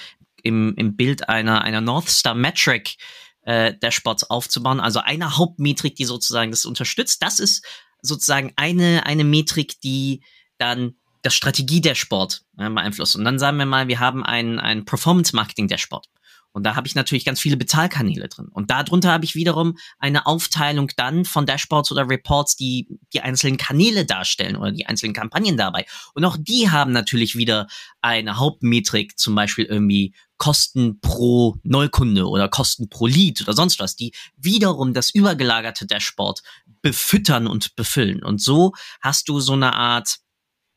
im, 0.42 0.74
im 0.76 0.96
Bild 0.96 1.28
einer, 1.28 1.62
einer 1.62 1.80
North 1.80 2.08
Star 2.08 2.34
Metric 2.34 2.96
äh, 3.42 3.74
Dashboards 3.78 4.24
aufzubauen. 4.24 4.80
Also 4.80 5.00
eine 5.00 5.36
Hauptmetrik, 5.36 5.96
die 5.96 6.04
sozusagen 6.04 6.50
das 6.50 6.64
unterstützt. 6.64 7.22
Das 7.22 7.38
ist 7.38 7.64
sozusagen 8.02 8.52
eine, 8.56 9.06
eine 9.06 9.24
Metrik, 9.24 9.80
die 9.80 10.22
dann 10.58 10.94
das 11.22 11.34
Strategie-Dashboard 11.34 12.42
äh, 12.58 12.70
beeinflusst. 12.70 13.16
Und 13.16 13.24
dann 13.24 13.38
sagen 13.38 13.58
wir 13.58 13.66
mal, 13.66 13.88
wir 13.88 14.00
haben 14.00 14.24
ein, 14.24 14.58
ein 14.58 14.84
Performance-Marketing-Dashboard. 14.84 16.06
Und 16.52 16.64
da 16.64 16.74
habe 16.74 16.86
ich 16.86 16.94
natürlich 16.94 17.24
ganz 17.24 17.40
viele 17.40 17.56
Bezahlkanäle 17.56 18.28
drin. 18.28 18.48
Und 18.50 18.70
darunter 18.70 19.12
habe 19.12 19.24
ich 19.24 19.34
wiederum 19.34 19.78
eine 19.98 20.26
Aufteilung 20.26 20.90
dann 20.96 21.24
von 21.24 21.46
Dashboards 21.46 21.92
oder 21.92 22.08
Reports, 22.08 22.56
die 22.56 22.88
die 23.12 23.20
einzelnen 23.20 23.56
Kanäle 23.56 24.04
darstellen 24.04 24.56
oder 24.56 24.72
die 24.72 24.86
einzelnen 24.86 25.14
Kampagnen 25.14 25.56
dabei. 25.56 25.86
Und 26.14 26.24
auch 26.24 26.36
die 26.38 26.70
haben 26.70 26.92
natürlich 26.92 27.36
wieder 27.36 27.68
eine 28.00 28.38
Hauptmetrik, 28.38 29.18
zum 29.18 29.34
Beispiel 29.34 29.64
irgendwie 29.64 30.14
Kosten 30.38 31.00
pro 31.00 31.56
Neukunde 31.62 32.26
oder 32.26 32.48
Kosten 32.48 32.88
pro 32.88 33.06
Lead 33.06 33.42
oder 33.42 33.52
sonst 33.52 33.78
was, 33.78 33.94
die 33.94 34.12
wiederum 34.36 34.94
das 34.94 35.10
übergelagerte 35.10 35.86
Dashboard 35.86 36.42
befüttern 36.82 37.46
und 37.46 37.76
befüllen. 37.76 38.22
Und 38.22 38.40
so 38.40 38.72
hast 39.00 39.28
du 39.28 39.38
so 39.38 39.52
eine 39.52 39.74
Art 39.74 40.16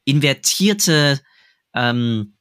invertierte 0.06 1.22
ähm, 1.74 2.36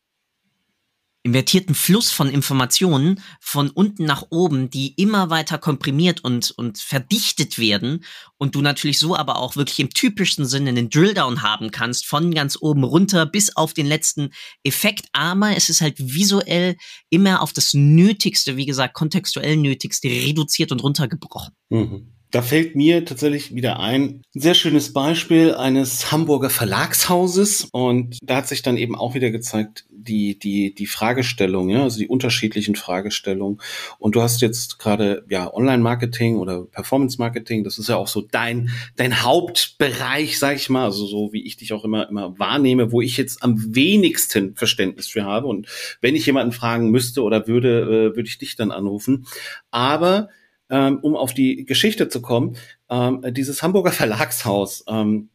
invertierten 1.23 1.75
Fluss 1.75 2.11
von 2.11 2.29
Informationen 2.29 3.21
von 3.41 3.71
unten 3.71 4.05
nach 4.05 4.25
oben, 4.31 4.71
die 4.71 4.95
immer 4.95 5.31
weiter 5.31 5.59
komprimiert 5.59 6.25
und, 6.25 6.51
und 6.51 6.79
verdichtet 6.79 7.59
werden 7.59 8.05
und 8.39 8.55
du 8.55 8.61
natürlich 8.61 8.99
so 8.99 9.17
aber 9.17 9.37
auch 9.37 9.55
wirklich 9.55 9.79
im 9.79 9.91
typischsten 9.91 10.47
Sinne 10.47 10.71
einen 10.71 10.91
Drilldown 10.91 11.43
haben 11.43 11.71
kannst, 11.71 12.07
von 12.07 12.35
ganz 12.35 12.59
oben 12.61 12.83
runter 12.83 13.25
bis 13.27 13.57
auf 13.57 13.73
den 13.73 13.87
letzten 13.87 14.31
Effekt. 14.65 15.07
Aber 15.13 15.57
es 15.57 15.69
ist 15.69 15.81
halt 15.81 15.95
visuell 15.99 16.77
immer 17.09 17.41
auf 17.41 17.53
das 17.53 17.73
Nötigste, 17.73 18.57
wie 18.57 18.67
gesagt, 18.67 18.95
kontextuell 18.95 19.57
Nötigste 19.57 20.09
reduziert 20.09 20.73
und 20.73 20.83
runtergebrochen. 20.83 21.55
Mhm. 21.71 22.13
Da 22.33 22.41
fällt 22.41 22.75
mir 22.77 23.05
tatsächlich 23.05 23.55
wieder 23.55 23.79
ein, 23.79 24.23
ein 24.35 24.41
sehr 24.41 24.55
schönes 24.55 24.95
Beispiel 24.95 25.55
eines 25.55 26.11
Hamburger 26.11 26.49
Verlagshauses. 26.49 27.69
Und 27.73 28.19
da 28.23 28.37
hat 28.37 28.49
sich 28.49 28.63
dann 28.63 28.79
eben 28.79 28.97
auch 28.97 29.15
wieder 29.15 29.31
gezeigt, 29.31 29.85
die, 29.91 30.39
die, 30.39 30.75
die 30.75 30.87
Fragestellung, 30.87 31.69
ja, 31.69 31.83
also 31.83 31.99
die 31.99 32.09
unterschiedlichen 32.09 32.75
Fragestellungen. 32.75 33.61
Und 33.99 34.17
du 34.17 34.23
hast 34.23 34.41
jetzt 34.41 34.79
gerade, 34.79 35.27
ja, 35.29 35.53
Online-Marketing 35.53 36.39
oder 36.39 36.65
Performance-Marketing, 36.65 37.65
das 37.65 37.79
ist 37.79 37.91
ja 37.91 37.97
auch 37.97 38.09
so 38.09 38.23
dein, 38.23 38.71
dein 38.97 39.23
Hauptbereich, 39.23 40.39
sag 40.39 40.57
ich 40.57 40.71
mal, 40.71 40.87
also 40.87 41.07
so 41.07 41.35
wie 41.35 41.45
ich 41.45 41.59
dich 41.59 41.75
auch 41.75 41.85
immer, 41.85 42.09
immer 42.09 42.39
wahrnehme, 42.39 42.93
wo 42.93 43.03
ich 43.03 43.19
jetzt 43.19 43.43
am 43.43 43.75
wenigsten 43.75 44.57
Verständnis 44.57 45.07
für 45.07 45.25
habe. 45.25 45.49
Und 45.49 45.69
wenn 46.01 46.17
ich 46.17 46.25
jemanden 46.25 46.53
fragen 46.53 46.91
müsste 46.91 47.23
oder 47.23 47.47
würde, 47.47 47.83
äh, 47.83 48.17
würde 48.17 48.29
ich 48.29 48.39
dich 48.39 48.57
dann 48.57 48.71
anrufen. 48.71 49.27
Aber 49.71 50.31
ähm, 50.73 50.99
um 51.03 51.15
auf 51.15 51.35
die 51.35 51.65
Geschichte 51.65 52.09
zu 52.09 52.21
kommen, 52.21 52.57
ähm, 52.91 53.23
dieses 53.31 53.63
Hamburger 53.63 53.93
Verlagshaus 53.93 54.85
ähm, 54.89 55.29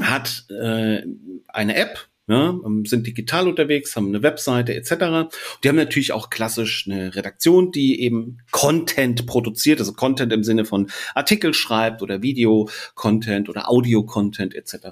hat 0.00 0.44
äh, 0.50 1.02
eine 1.48 1.74
App, 1.74 2.06
ja, 2.28 2.50
ähm, 2.50 2.84
sind 2.84 3.06
digital 3.06 3.48
unterwegs, 3.48 3.96
haben 3.96 4.08
eine 4.08 4.22
Webseite 4.22 4.74
etc. 4.74 5.34
Die 5.64 5.68
haben 5.68 5.76
natürlich 5.76 6.12
auch 6.12 6.28
klassisch 6.28 6.86
eine 6.86 7.16
Redaktion, 7.16 7.72
die 7.72 8.02
eben 8.02 8.38
Content 8.50 9.26
produziert, 9.26 9.80
also 9.80 9.94
Content 9.94 10.30
im 10.34 10.44
Sinne 10.44 10.66
von 10.66 10.90
Artikel 11.14 11.54
schreibt 11.54 12.02
oder 12.02 12.20
Video-Content 12.20 13.48
oder 13.48 13.70
Audio-Content 13.70 14.54
etc. 14.54 14.88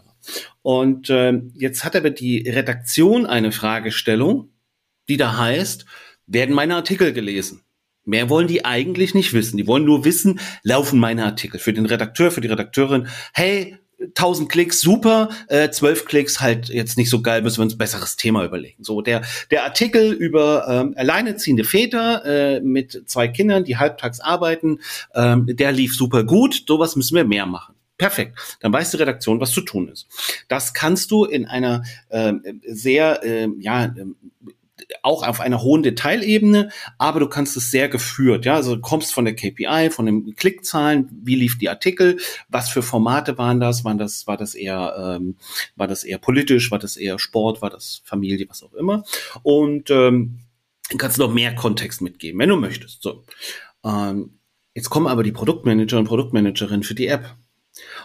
Und 0.62 1.11
äh, 1.11 1.42
jetzt 1.52 1.85
hat 1.85 1.95
aber 1.95 2.09
die 2.09 2.49
Redaktion 2.49 3.26
eine 3.26 3.52
Fragestellung, 3.52 4.49
die 5.11 5.18
da 5.18 5.37
heißt, 5.37 5.85
werden 6.26 6.54
meine 6.54 6.75
Artikel 6.75 7.12
gelesen? 7.12 7.65
Mehr 8.06 8.30
wollen 8.30 8.46
die 8.46 8.64
eigentlich 8.64 9.14
nicht 9.14 9.32
wissen. 9.34 9.56
Die 9.56 9.66
wollen 9.66 9.84
nur 9.84 10.04
wissen, 10.04 10.40
laufen 10.62 10.98
meine 10.98 11.26
Artikel. 11.26 11.58
Für 11.58 11.72
den 11.72 11.86
Redakteur, 11.86 12.30
für 12.30 12.40
die 12.40 12.48
Redakteurin, 12.48 13.08
hey, 13.34 13.76
1000 13.98 14.50
Klicks, 14.50 14.80
super, 14.80 15.30
äh, 15.48 15.70
12 15.70 16.04
Klicks 16.04 16.40
halt 16.40 16.68
jetzt 16.68 16.98
nicht 16.98 17.10
so 17.10 17.22
geil, 17.22 17.42
müssen 17.42 17.58
wir 17.58 17.64
uns 17.64 17.78
besseres 17.78 18.16
Thema 18.16 18.44
überlegen. 18.44 18.84
So, 18.84 19.00
der, 19.00 19.22
der 19.50 19.64
Artikel 19.64 20.12
über 20.12 20.66
ähm, 20.68 20.94
alleineziehende 20.96 21.64
Väter 21.64 22.25
äh, 22.25 22.60
mit 22.60 23.04
zwei 23.06 23.28
Kindern, 23.28 23.64
die 23.64 23.78
halbtags 23.78 24.20
arbeiten, 24.20 24.80
ähm, 25.14 25.46
der 25.48 25.72
lief 25.72 25.96
super 25.96 26.25
gut, 26.25 26.64
sowas 26.66 26.94
müssen 26.96 27.16
wir 27.16 27.25
mehr 27.25 27.46
machen. 27.46 27.75
Perfekt. 27.98 28.38
Dann 28.60 28.72
weiß 28.72 28.90
die 28.90 28.98
Redaktion, 28.98 29.40
was 29.40 29.52
zu 29.52 29.62
tun 29.62 29.88
ist. 29.88 30.06
Das 30.48 30.75
kannst 30.75 31.10
du 31.10 31.25
in 31.25 31.46
einer 31.46 31.82
äh, 32.10 32.34
sehr 32.66 33.25
äh, 33.25 33.48
ja, 33.58 33.84
ähm, 33.84 34.16
auch 35.02 35.26
auf 35.26 35.40
einer 35.40 35.62
hohen 35.62 35.83
Detailebene, 35.83 36.71
aber 36.99 37.21
du 37.21 37.28
kannst 37.28 37.57
es 37.57 37.71
sehr 37.71 37.88
geführt, 37.88 38.45
ja, 38.45 38.55
also 38.55 38.76
du 38.76 38.81
kommst 38.81 39.12
von 39.12 39.25
der 39.25 39.35
KPI, 39.35 39.90
von 39.90 40.07
den 40.07 40.37
Klickzahlen, 40.37 41.09
wie 41.23 41.35
lief 41.35 41.59
die 41.59 41.69
Artikel, 41.69 42.19
was 42.49 42.69
für 42.69 42.83
Formate 42.83 43.38
waren 43.38 43.61
das, 43.61 43.85
waren 43.85 43.99
das, 43.99 44.26
war 44.26 44.37
das 44.37 44.55
eher, 44.55 45.16
ähm, 45.16 45.37
war 45.75 45.88
das 45.88 46.05
eher 46.05 46.19
politisch, 46.19 46.71
war 46.71 46.78
das 46.78 46.97
eher 46.97 47.19
Sport, 47.19 47.62
war 47.62 47.71
das 47.71 48.02
Familie, 48.05 48.47
was 48.49 48.62
auch 48.62 48.75
immer 48.75 49.05
und 49.43 49.90
ähm, 49.90 50.40
kannst 50.99 51.19
noch 51.19 51.33
mehr 51.33 51.55
Kontext 51.55 52.00
mitgeben, 52.00 52.40
wenn 52.40 52.49
du 52.49 52.57
möchtest. 52.57 53.02
So, 53.02 53.25
ähm, 53.85 54.38
jetzt 54.75 54.90
kommen 54.90 55.07
aber 55.07 55.23
die 55.23 55.33
Produktmanager 55.33 55.99
und 55.99 56.07
Produktmanagerin 56.07 56.83
für 56.83 56.95
die 56.95 57.09
App. 57.09 57.37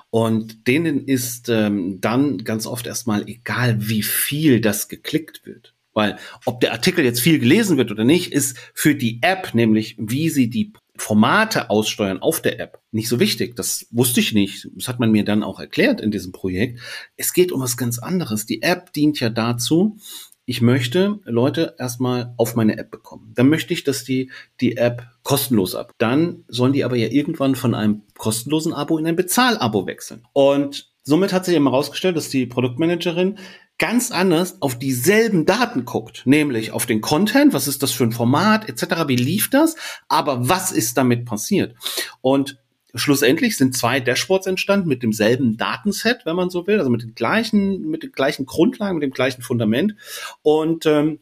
Und 0.09 0.67
denen 0.67 1.05
ist 1.05 1.47
ähm, 1.47 2.01
dann 2.01 2.43
ganz 2.43 2.67
oft 2.67 2.85
erstmal 2.87 3.27
egal, 3.29 3.87
wie 3.87 4.03
viel 4.03 4.59
das 4.59 4.89
geklickt 4.89 5.45
wird. 5.45 5.73
Weil 5.93 6.17
ob 6.45 6.61
der 6.61 6.71
Artikel 6.71 7.03
jetzt 7.03 7.19
viel 7.19 7.39
gelesen 7.39 7.77
wird 7.77 7.91
oder 7.91 8.03
nicht, 8.03 8.31
ist 8.31 8.57
für 8.73 8.95
die 8.95 9.19
App, 9.21 9.53
nämlich 9.53 9.95
wie 9.99 10.29
sie 10.29 10.49
die 10.49 10.73
Formate 10.95 11.69
aussteuern 11.69 12.21
auf 12.21 12.41
der 12.41 12.59
App, 12.59 12.79
nicht 12.91 13.09
so 13.09 13.19
wichtig. 13.19 13.55
Das 13.55 13.87
wusste 13.89 14.19
ich 14.19 14.33
nicht. 14.33 14.69
Das 14.75 14.87
hat 14.87 14.99
man 14.99 15.11
mir 15.11 15.25
dann 15.25 15.43
auch 15.43 15.59
erklärt 15.59 15.99
in 15.99 16.11
diesem 16.11 16.31
Projekt. 16.31 16.79
Es 17.17 17.33
geht 17.33 17.51
um 17.51 17.61
was 17.61 17.75
ganz 17.75 17.97
anderes. 17.97 18.45
Die 18.45 18.61
App 18.61 18.93
dient 18.93 19.19
ja 19.19 19.29
dazu, 19.29 19.97
ich 20.45 20.61
möchte 20.61 21.19
Leute 21.23 21.75
erstmal 21.79 22.33
auf 22.37 22.55
meine 22.55 22.77
App 22.77 22.91
bekommen. 22.91 23.31
Dann 23.35 23.49
möchte 23.49 23.73
ich, 23.73 23.83
dass 23.83 24.03
die 24.03 24.31
die 24.59 24.77
App 24.77 25.07
kostenlos 25.23 25.75
ab. 25.75 25.91
Dann 25.97 26.43
sollen 26.47 26.73
die 26.73 26.83
aber 26.83 26.97
ja 26.97 27.07
irgendwann 27.07 27.55
von 27.55 27.73
einem 27.73 28.03
kostenlosen 28.17 28.73
Abo 28.73 28.97
in 28.97 29.07
ein 29.07 29.15
Bezahlabo 29.15 29.87
wechseln. 29.87 30.27
Und 30.33 30.91
somit 31.03 31.33
hat 31.33 31.45
sich 31.45 31.55
eben 31.55 31.67
herausgestellt, 31.67 32.17
dass 32.17 32.29
die 32.29 32.45
Produktmanagerin 32.45 33.39
ganz 33.81 34.11
anders 34.11 34.61
auf 34.61 34.77
dieselben 34.77 35.47
Daten 35.47 35.85
guckt, 35.85 36.21
nämlich 36.25 36.71
auf 36.71 36.85
den 36.85 37.01
Content, 37.01 37.51
was 37.51 37.67
ist 37.67 37.81
das 37.81 37.91
für 37.91 38.03
ein 38.03 38.11
Format 38.11 38.69
etc., 38.69 39.07
wie 39.07 39.15
lief 39.15 39.49
das, 39.49 39.75
aber 40.07 40.47
was 40.47 40.71
ist 40.71 40.99
damit 40.99 41.25
passiert? 41.25 41.75
Und 42.21 42.59
schlussendlich 42.93 43.57
sind 43.57 43.75
zwei 43.75 43.99
Dashboards 43.99 44.45
entstanden 44.45 44.87
mit 44.87 45.01
demselben 45.01 45.57
Datenset, 45.57 46.27
wenn 46.27 46.35
man 46.35 46.51
so 46.51 46.67
will, 46.67 46.77
also 46.77 46.91
mit 46.91 47.01
den 47.01 47.15
gleichen, 47.15 47.89
mit 47.89 48.03
den 48.03 48.11
gleichen 48.11 48.45
Grundlagen, 48.45 48.99
mit 48.99 49.03
dem 49.03 49.13
gleichen 49.13 49.41
Fundament 49.41 49.95
und 50.43 50.85
ähm, 50.85 51.17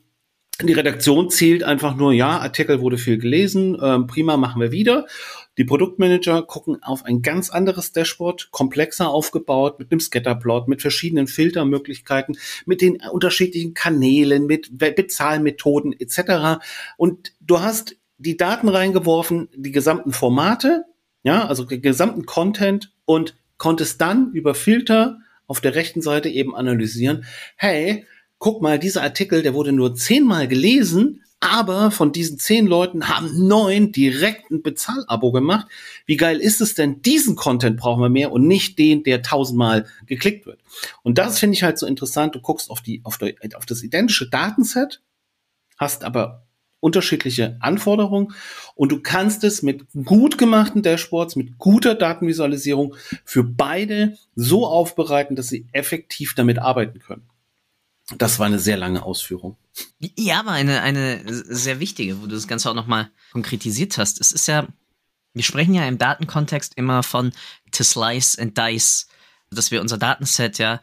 die 0.68 0.74
Redaktion 0.74 1.30
zählt 1.30 1.63
einfach 1.63 1.96
nur, 1.96 2.12
ja, 2.12 2.39
Artikel 2.39 2.82
wurde 2.82 2.98
viel 2.98 3.18
gelesen, 3.18 3.78
ähm, 3.82 4.08
prima, 4.08 4.36
machen 4.36 4.62
wir 4.62 4.72
wieder. 4.72 5.08
Die 5.58 5.63
Produktmanager 5.63 6.44
gucken 6.44 6.84
auf 6.84 7.04
ein 7.06 7.22
ganz 7.22 7.50
anderes 7.50 7.92
Dashboard, 7.92 8.51
komplexer 8.51 9.10
aufgebaut, 9.10 9.80
mit 9.80 9.92
einem 9.92 10.00
Scatterplot, 10.00 10.68
mit 10.68 10.82
verschiedenen 10.82 11.28
Filtermöglichkeiten, 11.28 12.38
mit 12.66 12.82
den 12.82 13.01
unterschiedlichen 13.12 13.74
Kanälen, 13.74 14.46
mit 14.46 14.78
Bezahlmethoden 14.78 15.94
etc. 15.98 16.62
Und 16.98 17.34
du 17.42 17.62
hast 17.62 17.96
die 18.18 18.38
Daten 18.38 18.70
reingeworfen, 18.70 19.50
die 19.56 19.72
gesamten 19.72 20.12
Formate, 20.12 20.86
ja, 21.24 21.46
also 21.46 21.63
den 21.63 21.82
gesamten 21.82 22.25
Content 22.25 22.94
und 23.06 23.36
konntest 23.58 24.00
dann 24.01 24.32
über 24.34 24.56
Filter 24.56 25.20
auf 25.48 25.62
der 25.62 25.75
rechten 25.75 26.01
Seite 26.01 26.30
eben 26.30 26.56
analysieren, 26.56 27.25
hey, 27.56 28.06
guck 28.39 28.62
mal, 28.62 28.79
dieser 28.79 29.03
Artikel, 29.03 29.43
der 29.43 29.53
wurde 29.53 29.74
nur 29.74 29.96
zehnmal 29.96 30.48
gelesen, 30.48 31.24
aber 31.41 31.91
von 31.91 32.12
diesen 32.12 32.38
zehn 32.38 32.67
Leuten 32.67 33.08
haben 33.08 33.48
neun 33.48 33.91
direkt 33.91 34.51
ein 34.51 34.62
Bezahlabo 34.62 35.31
gemacht. 35.31 35.67
Wie 36.05 36.17
geil 36.17 36.38
ist 36.38 36.60
es 36.60 36.74
denn? 36.74 37.01
Diesen 37.01 37.36
Content 37.36 37.77
brauchen 37.77 38.01
wir 38.01 38.10
mehr 38.10 38.31
und 38.31 38.46
nicht 38.46 38.77
den, 38.77 39.03
der 39.03 39.22
tausendmal 39.22 39.86
geklickt 40.05 40.46
wird. 40.46 40.62
Und 41.01 41.17
das 41.17 41.39
finde 41.39 41.55
ich 41.55 41.63
halt 41.63 41.77
so 41.77 41.86
interessant. 41.86 42.36
Du 42.36 42.41
guckst 42.41 42.69
auf 42.69 42.81
die, 42.81 43.01
auf, 43.05 43.17
die, 43.17 43.38
auf 43.55 43.65
das 43.65 43.84
identische 43.84 44.29
Datenset, 44.29 45.01
hast 45.77 46.03
aber 46.03 46.46
unterschiedliche 46.81 47.58
Anforderungen 47.60 48.34
und 48.75 48.91
du 48.91 49.01
kannst 49.01 49.43
es 49.43 49.62
mit 49.62 49.86
gut 50.05 50.38
gemachten 50.38 50.81
Dashboards, 50.81 51.36
mit 51.36 51.58
guter 51.58 51.96
Datenvisualisierung 51.96 52.96
für 53.25 53.43
beide 53.43 54.17
so 54.36 54.65
aufbereiten, 54.65 55.36
dass 55.36 55.50
sie 55.50 55.67
effektiv 55.74 56.36
damit 56.36 56.60
arbeiten 56.60 57.00
können. 57.00 57.29
Das 58.18 58.39
war 58.39 58.48
eine 58.48 58.60
sehr 58.60 58.78
lange 58.78 59.04
Ausführung. 59.04 59.58
Ja, 60.00 60.39
aber 60.39 60.51
eine, 60.51 60.82
eine 60.82 61.22
sehr 61.28 61.80
wichtige, 61.80 62.22
wo 62.22 62.25
du 62.25 62.36
das 62.36 62.48
Ganze 62.48 62.70
auch 62.70 62.75
nochmal 62.75 63.10
konkretisiert 63.32 63.98
hast. 63.98 64.20
Es 64.20 64.32
ist 64.32 64.48
ja, 64.48 64.68
wir 65.34 65.44
sprechen 65.44 65.74
ja 65.74 65.88
im 65.88 65.98
Datenkontext 65.98 66.74
immer 66.75 67.04
von 67.04 67.32
to 67.72 67.84
slice 67.84 68.38
and 68.39 68.58
dice, 68.58 69.08
dass 69.51 69.72
wir 69.72 69.82
unser 69.82 69.98
Datenset 69.98 70.58
ja 70.58 70.82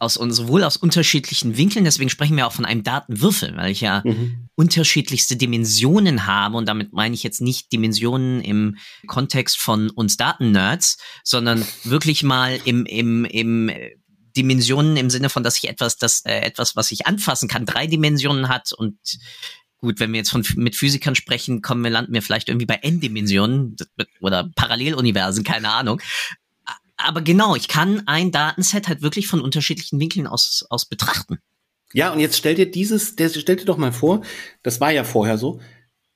aus 0.00 0.14
sowohl 0.14 0.62
aus 0.62 0.76
unterschiedlichen 0.76 1.56
Winkeln, 1.56 1.84
deswegen 1.84 2.08
sprechen 2.08 2.36
wir 2.36 2.46
auch 2.46 2.52
von 2.52 2.64
einem 2.64 2.84
Datenwürfel, 2.84 3.56
weil 3.56 3.72
ich 3.72 3.80
ja 3.80 4.02
mhm. 4.04 4.48
unterschiedlichste 4.54 5.36
Dimensionen 5.36 6.26
habe 6.26 6.56
und 6.56 6.68
damit 6.68 6.92
meine 6.92 7.14
ich 7.14 7.24
jetzt 7.24 7.40
nicht 7.40 7.72
Dimensionen 7.72 8.40
im 8.40 8.76
Kontext 9.08 9.58
von 9.58 9.90
uns 9.90 10.16
Datennerds, 10.16 10.98
sondern 11.24 11.66
wirklich 11.82 12.22
mal 12.22 12.60
im 12.64 12.86
im 12.86 13.24
im 13.24 13.70
Dimensionen 14.38 14.96
im 14.96 15.10
Sinne 15.10 15.28
von, 15.28 15.42
dass 15.42 15.56
ich 15.56 15.68
etwas, 15.68 15.96
das 15.98 16.24
äh, 16.24 16.40
etwas, 16.40 16.76
was 16.76 16.90
ich 16.92 17.06
anfassen 17.06 17.48
kann, 17.48 17.66
drei 17.66 17.86
Dimensionen 17.86 18.48
hat 18.48 18.72
und 18.72 18.96
gut, 19.78 20.00
wenn 20.00 20.12
wir 20.12 20.18
jetzt 20.18 20.30
von 20.30 20.44
mit 20.56 20.74
Physikern 20.74 21.14
sprechen, 21.14 21.62
kommen 21.62 21.84
wir 21.84 21.90
landen 21.90 22.12
wir 22.12 22.22
vielleicht 22.22 22.48
irgendwie 22.48 22.66
bei 22.66 22.76
N-Dimensionen 22.76 23.76
oder 24.20 24.48
Paralleluniversen, 24.56 25.44
keine 25.44 25.70
Ahnung 25.70 26.00
aber 26.98 27.22
genau, 27.22 27.54
ich 27.54 27.68
kann 27.68 28.02
ein 28.06 28.32
Datenset 28.32 28.88
halt 28.88 29.02
wirklich 29.02 29.28
von 29.28 29.40
unterschiedlichen 29.40 30.00
Winkeln 30.00 30.26
aus, 30.26 30.66
aus 30.68 30.84
betrachten. 30.84 31.38
Ja, 31.94 32.12
und 32.12 32.20
jetzt 32.20 32.36
stell 32.36 32.54
dir 32.54 32.70
dieses, 32.70 33.14
stell 33.14 33.56
dir 33.56 33.64
doch 33.64 33.78
mal 33.78 33.92
vor, 33.92 34.22
das 34.62 34.80
war 34.80 34.90
ja 34.90 35.04
vorher 35.04 35.38
so, 35.38 35.60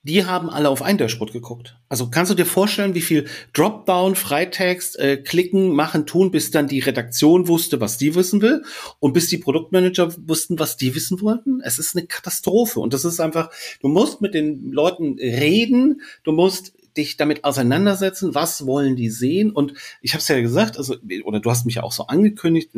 die 0.04 0.24
haben 0.24 0.50
alle 0.50 0.68
auf 0.68 0.82
ein 0.82 0.98
Dashboard 0.98 1.32
geguckt. 1.32 1.78
Also 1.88 2.10
kannst 2.10 2.32
du 2.32 2.34
dir 2.34 2.46
vorstellen, 2.46 2.94
wie 2.94 3.00
viel 3.00 3.26
Dropdown, 3.52 4.16
Freitext, 4.16 4.98
äh, 4.98 5.16
klicken, 5.16 5.70
machen, 5.70 6.06
tun, 6.06 6.32
bis 6.32 6.50
dann 6.50 6.66
die 6.66 6.80
Redaktion 6.80 7.46
wusste, 7.46 7.80
was 7.80 7.98
die 7.98 8.14
wissen 8.16 8.42
will 8.42 8.64
und 8.98 9.12
bis 9.12 9.28
die 9.28 9.38
Produktmanager 9.38 10.12
wussten, 10.26 10.58
was 10.58 10.76
die 10.76 10.94
wissen 10.96 11.20
wollten? 11.20 11.60
Es 11.60 11.78
ist 11.78 11.96
eine 11.96 12.06
Katastrophe 12.06 12.80
und 12.80 12.92
das 12.94 13.04
ist 13.04 13.20
einfach, 13.20 13.50
du 13.80 13.88
musst 13.88 14.20
mit 14.20 14.34
den 14.34 14.72
Leuten 14.72 15.18
reden, 15.20 16.00
du 16.24 16.32
musst 16.32 16.72
dich 16.96 17.16
damit 17.16 17.44
auseinandersetzen, 17.44 18.34
was 18.34 18.66
wollen 18.66 18.96
die 18.96 19.08
sehen? 19.08 19.50
Und 19.50 19.74
ich 20.02 20.12
habe 20.12 20.20
es 20.20 20.28
ja 20.28 20.40
gesagt, 20.40 20.76
also 20.76 20.96
oder 21.24 21.40
du 21.40 21.50
hast 21.50 21.64
mich 21.64 21.76
ja 21.76 21.82
auch 21.82 21.92
so 21.92 22.06
angekündigt, 22.06 22.70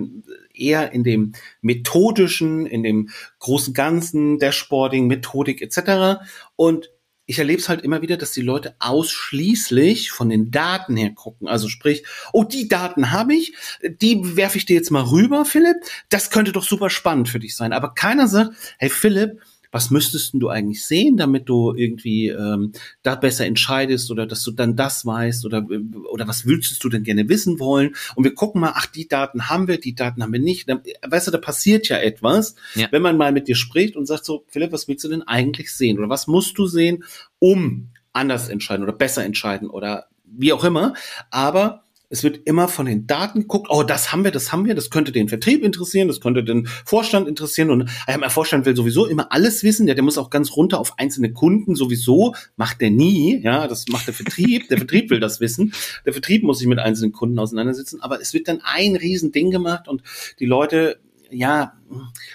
eher 0.52 0.92
in 0.92 1.04
dem 1.04 1.32
methodischen, 1.62 2.66
in 2.66 2.82
dem 2.82 3.10
großen 3.38 3.74
Ganzen, 3.74 4.38
Dashboarding, 4.38 5.06
Methodik 5.06 5.62
etc. 5.62 6.20
Und 6.56 6.90
ich 7.26 7.38
erlebe 7.38 7.60
es 7.60 7.68
halt 7.68 7.82
immer 7.82 8.02
wieder, 8.02 8.16
dass 8.16 8.32
die 8.32 8.42
Leute 8.42 8.76
ausschließlich 8.80 10.10
von 10.10 10.28
den 10.28 10.50
Daten 10.50 10.96
her 10.96 11.10
gucken. 11.10 11.48
Also 11.48 11.68
sprich, 11.68 12.04
oh, 12.32 12.44
die 12.44 12.68
Daten 12.68 13.12
habe 13.12 13.34
ich, 13.34 13.54
die 13.82 14.36
werfe 14.36 14.58
ich 14.58 14.66
dir 14.66 14.76
jetzt 14.76 14.90
mal 14.90 15.02
rüber, 15.02 15.44
Philipp. 15.44 15.76
Das 16.10 16.30
könnte 16.30 16.52
doch 16.52 16.64
super 16.64 16.90
spannend 16.90 17.28
für 17.28 17.38
dich 17.38 17.56
sein. 17.56 17.72
Aber 17.72 17.94
keiner 17.94 18.28
sagt, 18.28 18.54
hey 18.78 18.90
Philipp, 18.90 19.40
was 19.74 19.90
müsstest 19.90 20.34
du 20.34 20.48
eigentlich 20.48 20.86
sehen, 20.86 21.16
damit 21.16 21.48
du 21.48 21.74
irgendwie 21.74 22.28
ähm, 22.28 22.70
da 23.02 23.16
besser 23.16 23.44
entscheidest 23.44 24.08
oder 24.08 24.24
dass 24.24 24.44
du 24.44 24.52
dann 24.52 24.76
das 24.76 25.04
weißt 25.04 25.44
oder, 25.44 25.66
oder 26.12 26.28
was 26.28 26.46
würdest 26.46 26.84
du 26.84 26.88
denn 26.88 27.02
gerne 27.02 27.28
wissen 27.28 27.58
wollen? 27.58 27.96
Und 28.14 28.22
wir 28.22 28.36
gucken 28.36 28.60
mal, 28.60 28.70
ach, 28.76 28.86
die 28.86 29.08
Daten 29.08 29.48
haben 29.48 29.66
wir, 29.66 29.78
die 29.78 29.96
Daten 29.96 30.22
haben 30.22 30.32
wir 30.32 30.38
nicht. 30.38 30.68
Dann, 30.68 30.80
weißt 31.04 31.26
du, 31.26 31.32
da 31.32 31.38
passiert 31.38 31.88
ja 31.88 31.98
etwas, 31.98 32.54
ja. 32.76 32.86
wenn 32.92 33.02
man 33.02 33.16
mal 33.16 33.32
mit 33.32 33.48
dir 33.48 33.56
spricht 33.56 33.96
und 33.96 34.06
sagt 34.06 34.24
so, 34.24 34.44
Philipp, 34.46 34.70
was 34.70 34.86
willst 34.86 35.02
du 35.02 35.08
denn 35.08 35.22
eigentlich 35.22 35.74
sehen? 35.74 35.98
Oder 35.98 36.08
was 36.08 36.28
musst 36.28 36.56
du 36.56 36.66
sehen, 36.66 37.02
um 37.40 37.88
anders 38.12 38.48
entscheiden 38.48 38.84
oder 38.84 38.92
besser 38.92 39.24
entscheiden 39.24 39.68
oder 39.68 40.06
wie 40.24 40.52
auch 40.52 40.62
immer. 40.62 40.94
Aber 41.30 41.83
es 42.14 42.22
wird 42.22 42.42
immer 42.44 42.68
von 42.68 42.86
den 42.86 43.08
Daten 43.08 43.40
geguckt, 43.40 43.66
oh, 43.70 43.82
das 43.82 44.12
haben 44.12 44.22
wir, 44.22 44.30
das 44.30 44.52
haben 44.52 44.66
wir, 44.66 44.76
das 44.76 44.88
könnte 44.88 45.10
den 45.10 45.28
Vertrieb 45.28 45.64
interessieren, 45.64 46.06
das 46.06 46.20
könnte 46.20 46.44
den 46.44 46.68
Vorstand 46.84 47.26
interessieren. 47.26 47.70
Und 47.70 47.90
äh, 48.06 48.16
der 48.16 48.30
Vorstand 48.30 48.66
will 48.66 48.76
sowieso 48.76 49.06
immer 49.06 49.32
alles 49.32 49.64
wissen, 49.64 49.86
der, 49.86 49.96
der 49.96 50.04
muss 50.04 50.16
auch 50.16 50.30
ganz 50.30 50.56
runter 50.56 50.78
auf 50.78 50.96
einzelne 50.96 51.32
Kunden 51.32 51.74
sowieso, 51.74 52.36
macht 52.56 52.80
der 52.80 52.90
nie, 52.90 53.40
ja, 53.42 53.66
das 53.66 53.88
macht 53.88 54.06
der 54.06 54.14
Vertrieb, 54.14 54.68
der 54.68 54.78
Vertrieb 54.78 55.10
will 55.10 55.18
das 55.18 55.40
wissen, 55.40 55.72
der 56.06 56.12
Vertrieb 56.12 56.44
muss 56.44 56.58
sich 56.58 56.68
mit 56.68 56.78
einzelnen 56.78 57.10
Kunden 57.10 57.36
auseinandersetzen, 57.40 58.00
aber 58.00 58.20
es 58.20 58.32
wird 58.32 58.46
dann 58.46 58.60
ein 58.62 58.94
Riesending 58.94 59.50
gemacht 59.50 59.88
und 59.88 60.04
die 60.38 60.46
Leute 60.46 61.00
ja, 61.34 61.74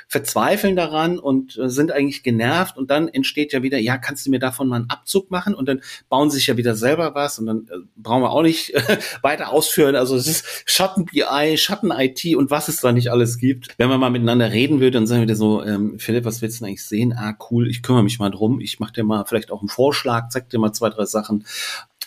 verzweifeln 0.07 0.75
daran 0.75 1.19
und 1.19 1.57
äh, 1.57 1.69
sind 1.69 1.91
eigentlich 1.91 2.23
genervt 2.23 2.77
und 2.77 2.89
dann 2.89 3.07
entsteht 3.07 3.53
ja 3.53 3.63
wieder, 3.63 3.77
ja, 3.77 3.97
kannst 3.97 4.25
du 4.25 4.29
mir 4.29 4.39
davon 4.39 4.67
mal 4.67 4.77
einen 4.77 4.89
Abzug 4.89 5.31
machen 5.31 5.53
und 5.53 5.67
dann 5.67 5.81
bauen 6.07 6.29
sie 6.29 6.37
sich 6.37 6.47
ja 6.47 6.57
wieder 6.57 6.75
selber 6.75 7.15
was 7.15 7.39
und 7.39 7.45
dann 7.45 7.67
äh, 7.69 7.77
brauchen 7.95 8.21
wir 8.21 8.31
auch 8.31 8.41
nicht 8.41 8.73
weiter 9.21 9.51
ausführen. 9.51 9.95
Also 9.95 10.15
es 10.15 10.27
ist 10.27 10.63
Schatten 10.65 11.05
BI, 11.05 11.57
Schatten 11.57 11.91
IT 11.91 12.35
und 12.35 12.51
was 12.51 12.67
es 12.67 12.81
da 12.81 12.91
nicht 12.91 13.11
alles 13.11 13.37
gibt. 13.37 13.75
Wenn 13.77 13.89
man 13.89 13.99
mal 13.99 14.09
miteinander 14.09 14.51
reden 14.51 14.79
würde, 14.79 14.91
dann 14.91 15.07
sagen 15.07 15.21
wir 15.21 15.27
wieder 15.27 15.35
so, 15.35 15.63
ähm, 15.63 15.99
Philipp, 15.99 16.25
was 16.25 16.41
willst 16.41 16.59
du 16.59 16.63
denn 16.63 16.69
eigentlich 16.69 16.85
sehen? 16.85 17.13
Ah, 17.13 17.35
cool, 17.49 17.69
ich 17.69 17.83
kümmere 17.83 18.03
mich 18.03 18.19
mal 18.19 18.31
drum. 18.31 18.59
Ich 18.59 18.79
mache 18.79 18.93
dir 18.93 19.03
mal 19.03 19.25
vielleicht 19.25 19.51
auch 19.51 19.61
einen 19.61 19.69
Vorschlag, 19.69 20.29
zeig 20.29 20.49
dir 20.49 20.59
mal 20.59 20.73
zwei, 20.73 20.89
drei 20.89 21.05
Sachen. 21.05 21.45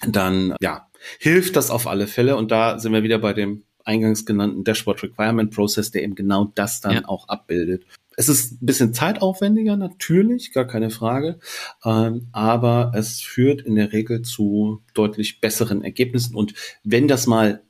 Dann, 0.07 0.55
ja, 0.61 0.88
hilft 1.18 1.57
das 1.57 1.70
auf 1.70 1.87
alle 1.87 2.07
Fälle 2.07 2.37
und 2.37 2.50
da 2.50 2.78
sind 2.78 2.92
wir 2.92 3.02
wieder 3.02 3.18
bei 3.18 3.33
dem 3.33 3.64
eingangs 3.85 4.27
genannten 4.27 4.64
Dashboard 4.64 5.03
Requirement 5.03 5.53
Process, 5.53 5.90
der 5.90 6.03
eben 6.03 6.14
genau 6.14 6.53
das 6.55 6.81
dann 6.81 6.95
ja. 6.95 7.09
auch 7.09 7.29
abbildet. 7.29 7.85
Es 8.16 8.29
ist 8.29 8.53
ein 8.53 8.66
bisschen 8.66 8.92
zeitaufwendiger, 8.92 9.77
natürlich, 9.77 10.53
gar 10.53 10.66
keine 10.66 10.90
Frage, 10.90 11.38
ähm, 11.85 12.29
aber 12.33 12.92
es 12.95 13.21
führt 13.21 13.62
in 13.62 13.75
der 13.75 13.92
Regel 13.92 14.23
zu 14.23 14.83
deutlich 14.95 15.40
besseren 15.40 15.83
Ergebnissen. 15.83 16.35
Und 16.35 16.55
wenn 16.85 17.09
das 17.09 17.27
mal 17.27 17.62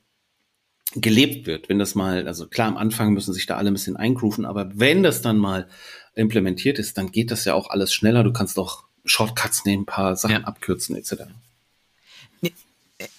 gelebt 0.95 1.47
wird, 1.47 1.69
wenn 1.69 1.79
das 1.79 1.95
mal, 1.95 2.27
also 2.27 2.47
klar, 2.47 2.67
am 2.67 2.77
Anfang 2.77 3.13
müssen 3.13 3.33
sich 3.33 3.45
da 3.45 3.57
alle 3.57 3.71
ein 3.71 3.73
bisschen 3.73 3.97
eingrooven, 3.97 4.45
aber 4.45 4.71
wenn 4.75 5.01
das 5.01 5.21
dann 5.21 5.37
mal 5.37 5.67
implementiert 6.13 6.77
ist, 6.77 6.97
dann 6.97 7.11
geht 7.11 7.31
das 7.31 7.45
ja 7.45 7.53
auch 7.53 7.69
alles 7.69 7.93
schneller. 7.93 8.23
Du 8.23 8.33
kannst 8.33 8.59
auch 8.59 8.83
Shortcuts 9.05 9.65
nehmen, 9.65 9.83
ein 9.83 9.87
paar 9.87 10.15
Sachen 10.15 10.41
ja. 10.41 10.43
abkürzen, 10.43 10.95
etc. 10.95 11.23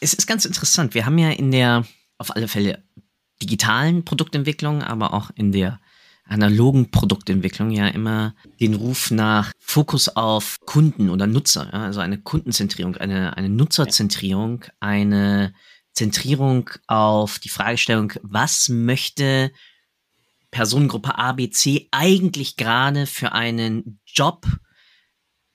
Es 0.00 0.14
ist 0.14 0.26
ganz 0.26 0.44
interessant. 0.44 0.94
Wir 0.94 1.04
haben 1.07 1.18
ja 1.18 1.30
in 1.30 1.50
der 1.50 1.85
auf 2.18 2.35
alle 2.35 2.48
Fälle 2.48 2.83
digitalen 3.42 4.05
Produktentwicklung, 4.05 4.83
aber 4.83 5.14
auch 5.14 5.31
in 5.35 5.53
der 5.53 5.81
analogen 6.27 6.90
Produktentwicklung 6.90 7.70
ja 7.70 7.88
immer 7.88 8.35
den 8.61 8.74
Ruf 8.74 9.11
nach 9.11 9.53
Fokus 9.59 10.09
auf 10.09 10.59
Kunden 10.64 11.11
oder 11.11 11.27
Nutzer, 11.27 11.68
ja, 11.72 11.85
also 11.85 12.00
eine 12.00 12.18
Kundenzentrierung, 12.18 12.96
eine, 12.96 13.37
eine 13.37 13.50
Nutzerzentrierung, 13.50 14.64
eine 14.81 15.53
Zentrierung 15.92 16.70
auf 16.87 17.38
die 17.38 17.50
Fragestellung, 17.50 18.12
was 18.22 18.68
möchte 18.68 19.53
Personengruppe 20.50 21.18
ABC 21.18 21.88
eigentlich 21.90 22.57
gerade 22.57 23.07
für 23.07 23.33
einen 23.33 24.00
Job 24.07 24.46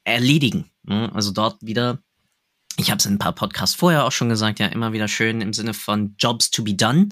erledigen. 0.04 0.70
Also 0.86 1.32
dort 1.32 1.58
wieder 1.62 2.00
ich 2.78 2.92
habe 2.92 3.00
es 3.00 3.06
in 3.06 3.16
ein 3.16 3.20
paar 3.20 3.34
Podcasts 3.34 3.76
vorher 3.76 4.06
auch 4.06 4.12
schon 4.12 4.30
gesagt, 4.30 4.60
ja, 4.60 4.68
immer 4.68 4.94
wieder 4.94 5.08
schön 5.08 5.42
im 5.42 5.54
Sinne 5.54 5.74
von 5.74 6.16
Jobs 6.18 6.52
to 6.52 6.64
be 6.64 6.74
done. 6.74 7.10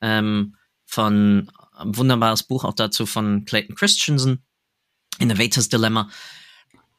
Ähm, 0.00 0.54
von 0.86 1.50
ein 1.76 1.96
wunderbares 1.96 2.42
Buch 2.42 2.64
auch 2.64 2.74
dazu 2.74 3.06
von 3.06 3.44
Clayton 3.44 3.76
Christensen, 3.76 4.42
Innovators 5.18 5.68
Dilemma, 5.68 6.08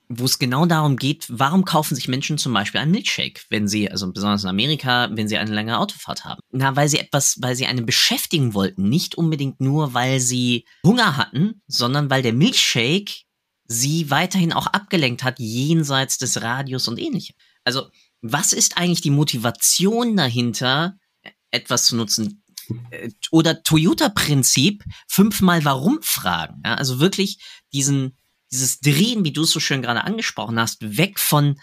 wo 0.10 0.26
es 0.26 0.39
genau 0.39 0.65
darum 0.65 0.95
geht, 0.95 1.26
warum 1.30 1.65
kaufen 1.65 1.95
sich 1.95 2.08
Menschen 2.08 2.38
zum 2.38 2.54
Beispiel 2.54 2.82
einen 2.82 2.91
Milkshake, 2.91 3.41
wenn 3.50 3.67
sie, 3.67 3.89
also 3.89 4.12
besonders 4.12 4.43
in 4.43 4.50
Amerika, 4.50 5.10
wenn 5.12 5.28
sie 5.28 5.38
eine 5.38 5.54
lange 5.54 5.78
Autofahrt 5.78 6.26
haben. 6.26 6.41
Na, 6.52 6.76
weil 6.76 6.89
sie 6.89 6.98
etwas, 6.98 7.38
weil 7.41 7.56
sie 7.56 7.67
einen 7.67 7.86
beschäftigen 7.86 8.54
wollten, 8.54 8.89
nicht 8.89 9.15
unbedingt 9.15 9.62
nur, 9.62 9.93
weil 9.93 10.19
sie 10.19 10.65
Hunger 10.84 11.15
hatten, 11.15 11.62
sondern 11.67 12.10
weil 12.10 12.24
der 12.24 12.34
Milkshake 12.34 13.24
sie 13.65 14.10
weiterhin 14.10 14.52
auch 14.52 14.65
abgelenkt 14.67 15.24
hat, 15.24 15.38
jenseits 15.38 16.17
des 16.17 16.41
Radios 16.41 16.88
und 16.88 17.00
ähnlichem. 17.00 17.36
Also 17.69 17.91
was 18.21 18.51
ist 18.51 18.77
eigentlich 18.77 19.01
die 19.01 19.12
Motivation 19.12 20.17
dahinter, 20.17 20.97
etwas 21.51 21.86
zu 21.86 21.95
nutzen? 21.95 22.43
Äh, 22.89 23.12
oder 23.32 23.62
Toyota-Prinzip, 23.62 24.84
fünfmal 25.08 25.63
warum 25.65 25.99
fragen. 26.01 26.62
Ja, 26.65 26.75
also 26.75 26.99
wirklich 26.99 27.39
diesen, 27.71 28.17
dieses 28.51 28.79
Drehen, 28.79 29.23
wie 29.23 29.34
du 29.34 29.43
es 29.43 29.51
so 29.51 29.60
schön 29.60 29.84
gerade 29.84 30.03
angesprochen 30.03 30.60
hast, 30.60 30.97
weg 30.97 31.19
von 31.19 31.60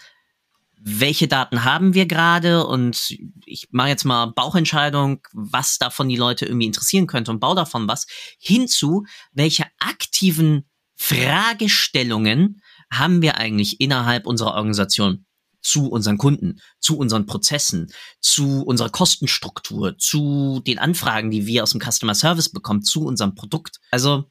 welche 0.79 1.27
Daten 1.27 1.65
haben 1.65 1.93
wir 1.93 2.05
gerade 2.05 2.65
und 2.65 3.13
ich 3.45 3.67
mache 3.71 3.89
jetzt 3.89 4.05
mal 4.05 4.27
Bauchentscheidung, 4.27 5.19
was 5.33 5.79
davon 5.79 6.07
die 6.07 6.15
Leute 6.15 6.45
irgendwie 6.45 6.67
interessieren 6.67 7.07
könnte 7.07 7.31
und 7.31 7.39
baue 7.39 7.55
davon 7.55 7.87
was, 7.87 8.05
hinzu, 8.39 9.03
welche 9.33 9.65
aktiven 9.79 10.69
Fragestellungen 10.95 12.61
haben 12.89 13.21
wir 13.21 13.37
eigentlich 13.37 13.81
innerhalb 13.81 14.27
unserer 14.27 14.53
Organisation? 14.53 15.26
Zu 15.67 15.89
unseren 15.89 16.17
Kunden, 16.17 16.61
zu 16.79 16.97
unseren 16.97 17.25
Prozessen, 17.25 17.91
zu 18.21 18.63
unserer 18.63 18.89
Kostenstruktur, 18.89 19.97
zu 19.97 20.61
den 20.65 20.79
Anfragen, 20.79 21.29
die 21.29 21.45
wir 21.45 21.63
aus 21.63 21.71
dem 21.71 21.81
Customer 21.81 22.15
Service 22.15 22.49
bekommen, 22.49 22.83
zu 22.83 23.05
unserem 23.05 23.35
Produkt. 23.35 23.79
Also 23.91 24.25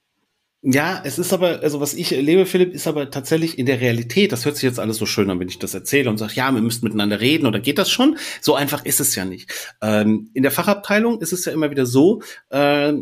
ja, 0.63 1.01
es 1.05 1.19
ist 1.19 1.33
aber, 1.33 1.61
also 1.61 1.81
was 1.81 1.95
ich 1.95 2.11
erlebe, 2.13 2.47
Philipp, 2.47 2.73
ist 2.75 2.89
aber 2.89 3.11
tatsächlich 3.11 3.59
in 3.59 3.67
der 3.67 3.81
Realität, 3.81 4.33
das 4.33 4.45
hört 4.47 4.57
sich 4.57 4.65
jetzt 4.65 4.81
alles 4.81 4.97
so 4.97 5.07
schön 5.07 5.31
an, 5.31 5.39
wenn 5.39 5.49
ich 5.49 5.59
das 5.59 5.75
erzähle 5.75 6.11
und 6.11 6.17
sage, 6.17 6.33
ja, 6.35 6.51
wir 6.51 6.63
müssen 6.63 6.85
miteinander 6.85 7.21
reden 7.21 7.47
oder 7.47 7.61
geht 7.61 7.79
das 7.79 7.91
schon? 7.91 8.19
So 8.41 8.55
einfach 8.55 8.85
ist 8.85 8.99
es 8.99 9.15
ja 9.15 9.25
nicht. 9.25 9.53
Ähm, 9.81 10.31
in 10.33 10.43
der 10.43 10.51
Fachabteilung 10.51 11.21
ist 11.21 11.33
es 11.33 11.45
ja 11.45 11.53
immer 11.53 11.71
wieder 11.71 11.87
so, 11.87 12.23
äh, 12.49 12.95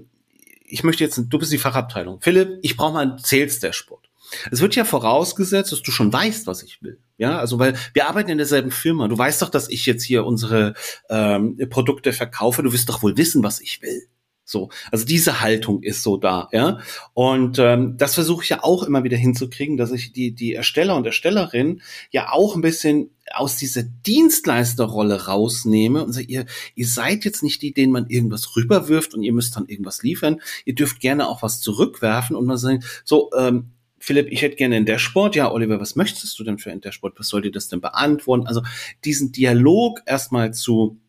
ich 0.67 0.83
möchte 0.83 1.05
jetzt, 1.05 1.23
du 1.27 1.39
bist 1.39 1.53
die 1.53 1.59
Fachabteilung. 1.59 2.21
Philipp, 2.21 2.59
ich 2.63 2.77
brauche 2.77 2.95
mal 2.95 3.01
einen 3.01 3.19
Sales 3.19 3.61
Dashboard. 3.61 4.11
Es 4.51 4.61
wird 4.61 4.75
ja 4.77 4.85
vorausgesetzt, 4.85 5.73
dass 5.73 5.83
du 5.83 5.91
schon 5.91 6.13
weißt, 6.13 6.47
was 6.47 6.63
ich 6.63 6.83
will. 6.83 6.99
Ja, 7.19 7.39
also 7.39 7.59
weil 7.59 7.77
wir 7.93 8.09
arbeiten 8.09 8.31
in 8.31 8.39
derselben 8.39 8.71
Firma. 8.71 9.09
Du 9.09 9.17
weißt 9.17 9.43
doch, 9.43 9.51
dass 9.51 9.69
ich 9.69 9.87
jetzt 9.87 10.05
hier 10.05 10.25
unsere 10.25 10.75
ähm, 11.09 11.59
Produkte 11.71 12.13
verkaufe. 12.13 12.63
Du 12.63 12.73
wirst 12.73 12.89
doch 12.89 13.03
wohl 13.03 13.17
wissen, 13.17 13.43
was 13.43 13.61
ich 13.61 13.83
will. 13.83 14.09
So, 14.47 14.69
also 14.93 15.07
diese 15.07 15.41
Haltung 15.41 15.83
ist 15.83 16.03
so 16.03 16.19
da, 16.19 16.49
ja. 16.53 16.79
Und 17.15 17.59
ähm, 17.59 17.97
das 17.97 18.15
versuche 18.15 18.45
ich 18.45 18.51
ja 18.51 18.63
auch 18.63 18.83
immer 18.83 19.03
wieder 19.03 19.17
hinzukriegen, 19.17 19.79
dass 19.79 19.91
ich 19.91 20.13
die 20.13 20.33
die 20.35 20.53
Ersteller 20.53 20.97
und 20.97 21.07
Erstellerin 21.07 21.81
ja 22.11 22.31
auch 22.31 22.55
ein 22.55 22.61
bisschen 22.61 23.11
aus 23.33 23.57
dieser 23.57 23.83
Dienstleisterrolle 23.83 25.27
rausnehme 25.27 26.05
und 26.05 26.13
sage, 26.13 26.27
ihr, 26.27 26.45
ihr 26.75 26.87
seid 26.87 27.25
jetzt 27.25 27.43
nicht 27.43 27.63
die, 27.63 27.73
denen 27.73 27.93
man 27.93 28.09
irgendwas 28.09 28.55
rüberwirft 28.55 29.15
und 29.15 29.23
ihr 29.23 29.33
müsst 29.33 29.57
dann 29.57 29.67
irgendwas 29.67 30.03
liefern. 30.03 30.43
Ihr 30.67 30.75
dürft 30.75 31.01
gerne 31.01 31.27
auch 31.27 31.43
was 31.43 31.63
zurückwerfen 31.63 32.37
und 32.37 32.45
man 32.45 32.59
sagt, 32.59 33.03
so, 33.05 33.31
ähm, 33.39 33.71
Philipp, 34.05 34.29
ich 34.31 34.43
hätte 34.43 34.57
gerne 34.57 34.77
ein 34.77 34.85
Dashboard. 34.85 35.35
Ja, 35.35 35.51
Oliver, 35.51 35.81
was 35.81 35.97
möchtest 35.97 36.39
du 36.39 36.45
denn 36.45 36.59
für 36.59 36.71
ein 36.71 36.83
Dashboard? 36.83 37.19
Was 37.19 37.29
soll 37.29 37.41
dir 37.41 37.51
das 37.51 37.69
denn 37.69 37.81
beantworten? 37.81 38.47
Also 38.47 38.63
diesen 39.03 39.33
Dialog 39.33 40.03
erstmal 40.05 40.53
zu 40.53 41.01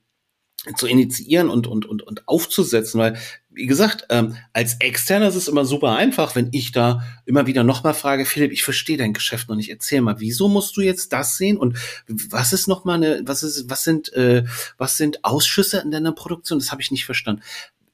zu 0.78 0.88
initiieren 0.88 1.50
und, 1.50 1.68
und, 1.68 1.86
und, 1.86 2.02
und 2.02 2.28
aufzusetzen, 2.28 3.00
weil, 3.00 3.20
wie 3.52 3.68
gesagt, 3.68 4.08
ähm, 4.10 4.36
als 4.52 4.78
Externer 4.80 5.28
ist 5.28 5.36
es 5.36 5.48
immer 5.48 5.64
super 5.64 5.96
einfach, 5.96 6.36
wenn 6.36 6.50
ich 6.54 6.72
da 6.72 7.04
immer 7.26 7.46
wieder 7.46 7.64
nochmal 7.64 7.94
frage, 7.94 8.26
Philipp, 8.26 8.52
ich 8.52 8.64
verstehe 8.64 8.98
dein 8.98 9.14
Geschäft 9.14 9.48
noch 9.48 9.58
nicht, 9.58 9.70
erzähl 9.70 10.02
mal, 10.02 10.20
wieso 10.20 10.48
musst 10.48 10.76
du 10.76 10.82
jetzt 10.82 11.14
das 11.14 11.38
sehen 11.38 11.58
und 11.58 11.78
was 12.08 12.52
ist 12.52 12.68
nochmal 12.68 12.96
eine, 12.96 13.22
was 13.26 13.44
ist, 13.44 13.70
was 13.70 13.84
sind, 13.84 14.12
äh, 14.14 14.46
was 14.80 14.98
sind 14.98 15.24
Ausschüsse 15.24 15.82
in 15.82 15.92
deiner 15.92 16.14
Produktion? 16.14 16.58
Das 16.58 16.72
habe 16.72 16.82
ich 16.82 16.90
nicht 16.90 17.06
verstanden. 17.06 17.44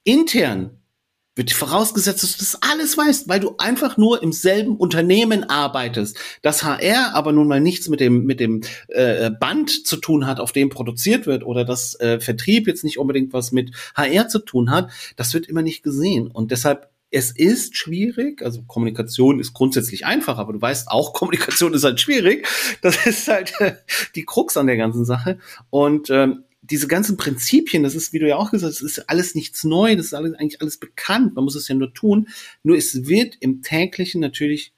Intern 0.04 0.81
wird 1.34 1.52
vorausgesetzt, 1.52 2.22
dass 2.22 2.32
du 2.32 2.38
das 2.38 2.58
alles 2.60 2.96
weißt, 2.96 3.28
weil 3.28 3.40
du 3.40 3.54
einfach 3.58 3.96
nur 3.96 4.22
im 4.22 4.32
selben 4.32 4.76
Unternehmen 4.76 5.44
arbeitest. 5.44 6.18
Das 6.42 6.62
HR 6.62 7.14
aber 7.14 7.32
nun 7.32 7.48
mal 7.48 7.60
nichts 7.60 7.88
mit 7.88 8.00
dem 8.00 8.24
mit 8.24 8.40
dem 8.40 8.60
äh, 8.88 9.30
Band 9.30 9.86
zu 9.86 9.96
tun 9.96 10.26
hat, 10.26 10.40
auf 10.40 10.52
dem 10.52 10.68
produziert 10.68 11.26
wird, 11.26 11.44
oder 11.44 11.64
das 11.64 11.98
äh, 12.00 12.20
Vertrieb 12.20 12.66
jetzt 12.66 12.84
nicht 12.84 12.98
unbedingt 12.98 13.32
was 13.32 13.52
mit 13.52 13.72
HR 13.94 14.28
zu 14.28 14.40
tun 14.40 14.70
hat, 14.70 14.90
das 15.16 15.32
wird 15.32 15.46
immer 15.46 15.62
nicht 15.62 15.82
gesehen. 15.82 16.28
Und 16.28 16.50
deshalb 16.50 16.90
es 17.14 17.30
ist 17.30 17.76
schwierig, 17.76 18.42
also 18.42 18.62
Kommunikation 18.62 19.38
ist 19.38 19.52
grundsätzlich 19.52 20.06
einfach, 20.06 20.38
aber 20.38 20.54
du 20.54 20.60
weißt 20.60 20.88
auch, 20.88 21.12
Kommunikation 21.14 21.74
ist 21.74 21.84
halt 21.84 22.00
schwierig. 22.00 22.48
Das 22.80 23.06
ist 23.06 23.28
halt 23.28 23.52
äh, 23.60 23.74
die 24.14 24.24
Krux 24.24 24.56
an 24.56 24.66
der 24.66 24.78
ganzen 24.78 25.04
Sache. 25.04 25.38
Und 25.70 26.08
ähm, 26.10 26.44
diese 26.72 26.88
ganzen 26.88 27.18
Prinzipien, 27.18 27.82
das 27.82 27.94
ist, 27.94 28.14
wie 28.14 28.18
du 28.18 28.26
ja 28.26 28.36
auch 28.36 28.50
gesagt 28.50 28.72
hast, 28.72 28.82
das 28.82 28.98
ist 28.98 29.10
alles 29.10 29.34
nichts 29.34 29.62
neu, 29.62 29.94
das 29.94 30.06
ist 30.06 30.14
alles, 30.14 30.34
eigentlich 30.34 30.60
alles 30.62 30.78
bekannt, 30.78 31.34
man 31.34 31.44
muss 31.44 31.54
es 31.54 31.68
ja 31.68 31.74
nur 31.74 31.92
tun. 31.92 32.28
Nur 32.62 32.76
es 32.78 33.06
wird 33.06 33.36
im 33.40 33.60
täglichen 33.60 34.22
natürlich 34.22 34.72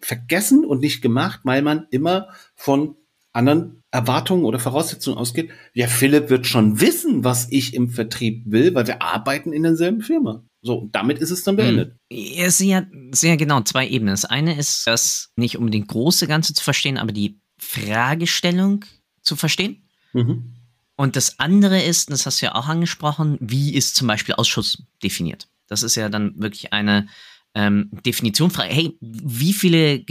vergessen 0.00 0.66
und 0.66 0.80
nicht 0.80 1.00
gemacht, 1.00 1.40
weil 1.44 1.62
man 1.62 1.86
immer 1.90 2.28
von 2.54 2.96
anderen 3.32 3.82
Erwartungen 3.90 4.44
oder 4.44 4.58
Voraussetzungen 4.58 5.16
ausgeht. 5.16 5.50
Ja, 5.72 5.86
Philipp 5.86 6.28
wird 6.28 6.46
schon 6.46 6.80
wissen, 6.80 7.24
was 7.24 7.48
ich 7.50 7.74
im 7.74 7.88
Vertrieb 7.88 8.42
will, 8.46 8.74
weil 8.74 8.86
wir 8.86 9.00
arbeiten 9.00 9.52
in 9.52 9.62
derselben 9.62 10.02
Firma. 10.02 10.44
So, 10.60 10.88
damit 10.92 11.18
ist 11.18 11.30
es 11.30 11.42
dann 11.42 11.56
beendet. 11.56 11.96
Es 12.10 12.58
sind 12.58 12.68
ja 12.68 12.86
sehr 13.12 13.36
genau 13.36 13.62
zwei 13.62 13.88
Ebenen. 13.88 14.12
Das 14.12 14.24
eine 14.24 14.58
ist, 14.58 14.86
das 14.86 15.30
nicht 15.36 15.56
unbedingt 15.56 15.88
große 15.88 16.26
Ganze 16.26 16.54
zu 16.54 16.62
verstehen, 16.62 16.98
aber 16.98 17.12
die 17.12 17.40
Fragestellung 17.58 18.84
zu 19.22 19.36
verstehen. 19.36 19.88
Mhm. 20.12 20.53
Und 20.96 21.16
das 21.16 21.38
andere 21.40 21.82
ist, 21.82 22.10
das 22.10 22.26
hast 22.26 22.40
du 22.40 22.46
ja 22.46 22.54
auch 22.54 22.68
angesprochen, 22.68 23.36
wie 23.40 23.74
ist 23.74 23.96
zum 23.96 24.06
Beispiel 24.06 24.34
Ausschuss 24.34 24.82
definiert? 25.02 25.48
Das 25.66 25.82
ist 25.82 25.96
ja 25.96 26.08
dann 26.08 26.40
wirklich 26.40 26.72
eine 26.72 27.08
ähm, 27.54 27.90
Definition. 28.04 28.52
Hey, 28.56 28.96
wie 29.00 29.52
viele 29.52 30.04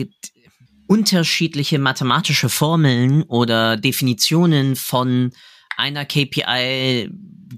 unterschiedliche 0.88 1.80
mathematische 1.80 2.50
Formeln 2.50 3.24
oder 3.24 3.78
Definitionen 3.78 4.76
von 4.76 5.32
einer 5.78 6.06
KPI 6.06 7.10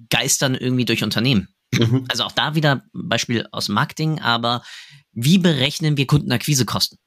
geistern 0.09 0.55
irgendwie 0.55 0.85
durch 0.85 1.03
Unternehmen? 1.03 1.47
Mhm. 1.73 2.05
Also 2.09 2.23
auch 2.23 2.31
da 2.31 2.55
wieder 2.55 2.83
Beispiel 2.93 3.47
aus 3.51 3.69
Marketing, 3.69 4.19
aber 4.19 4.63
wie 5.13 5.39
berechnen 5.39 5.97
wir 5.97 6.05
Kundenakquisekosten? 6.05 6.99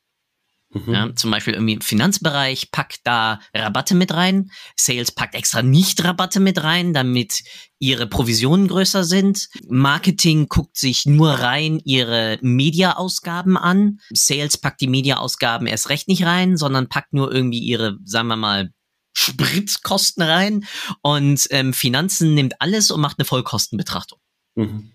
Mhm. 0.71 0.93
Ja, 0.93 1.15
zum 1.15 1.31
Beispiel 1.31 1.55
irgendwie 1.55 1.75
im 1.75 1.81
Finanzbereich 1.81 2.71
packt 2.71 3.01
da 3.05 3.41
Rabatte 3.55 3.95
mit 3.95 4.13
rein. 4.13 4.51
Sales 4.77 5.13
packt 5.13 5.35
extra 5.35 5.63
nicht 5.63 6.05
Rabatte 6.05 6.41
mit 6.41 6.63
rein, 6.63 6.93
damit 6.93 7.43
ihre 7.79 8.07
Provisionen 8.07 8.69
größer 8.69 9.05
sind. 9.05 9.49
Marketing 9.67 10.49
guckt 10.49 10.77
sich 10.77 11.07
nur 11.07 11.31
rein 11.31 11.81
ihre 11.85 12.39
Media-Ausgaben 12.43 13.57
an. 13.57 14.01
Sales 14.11 14.59
packt 14.59 14.83
die 14.83 14.89
Media-Ausgaben 14.89 15.67
erst 15.67 15.89
recht 15.89 16.07
nicht 16.07 16.25
rein, 16.25 16.59
sondern 16.59 16.89
packt 16.89 17.15
nur 17.15 17.33
irgendwie 17.33 17.61
ihre, 17.61 17.99
sagen 18.05 18.29
wir 18.29 18.37
mal, 18.37 18.71
Spritkosten 19.15 20.23
rein. 20.23 20.67
Und 21.01 21.47
ähm, 21.51 21.73
Finanzen 21.73 22.35
nimmt 22.35 22.61
alles 22.61 22.91
und 22.91 23.01
macht 23.01 23.19
eine 23.19 23.25
Vollkostenbetrachtung. 23.25 24.19
Mhm. 24.55 24.93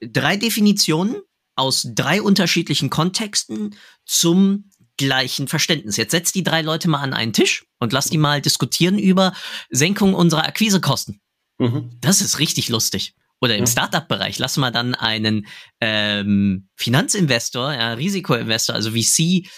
Drei 0.00 0.36
Definitionen 0.36 1.16
aus 1.54 1.86
drei 1.94 2.22
unterschiedlichen 2.22 2.90
Kontexten 2.90 3.74
zum 4.04 4.70
gleichen 4.98 5.48
Verständnis. 5.48 5.96
Jetzt 5.96 6.12
setzt 6.12 6.34
die 6.34 6.42
drei 6.42 6.62
Leute 6.62 6.88
mal 6.88 7.00
an 7.00 7.14
einen 7.14 7.32
Tisch 7.32 7.64
und 7.78 7.92
lass 7.92 8.06
die 8.06 8.18
mal 8.18 8.40
diskutieren 8.40 8.98
über 8.98 9.32
Senkung 9.70 10.14
unserer 10.14 10.46
Akquisekosten. 10.46 11.20
Mhm. 11.58 11.90
Das 12.00 12.20
ist 12.20 12.38
richtig 12.38 12.68
lustig. 12.68 13.14
Oder 13.40 13.56
im. 13.56 13.66
Startup-Bereich, 13.66 14.38
lass 14.38 14.56
mal 14.56 14.70
dann 14.70 14.94
einen 14.94 15.48
ähm, 15.80 16.68
Finanzinvestor, 16.76 17.72
ja, 17.72 17.92
Risikoinvestor, 17.94 18.76
also 18.76 18.92
VC, 18.92 19.48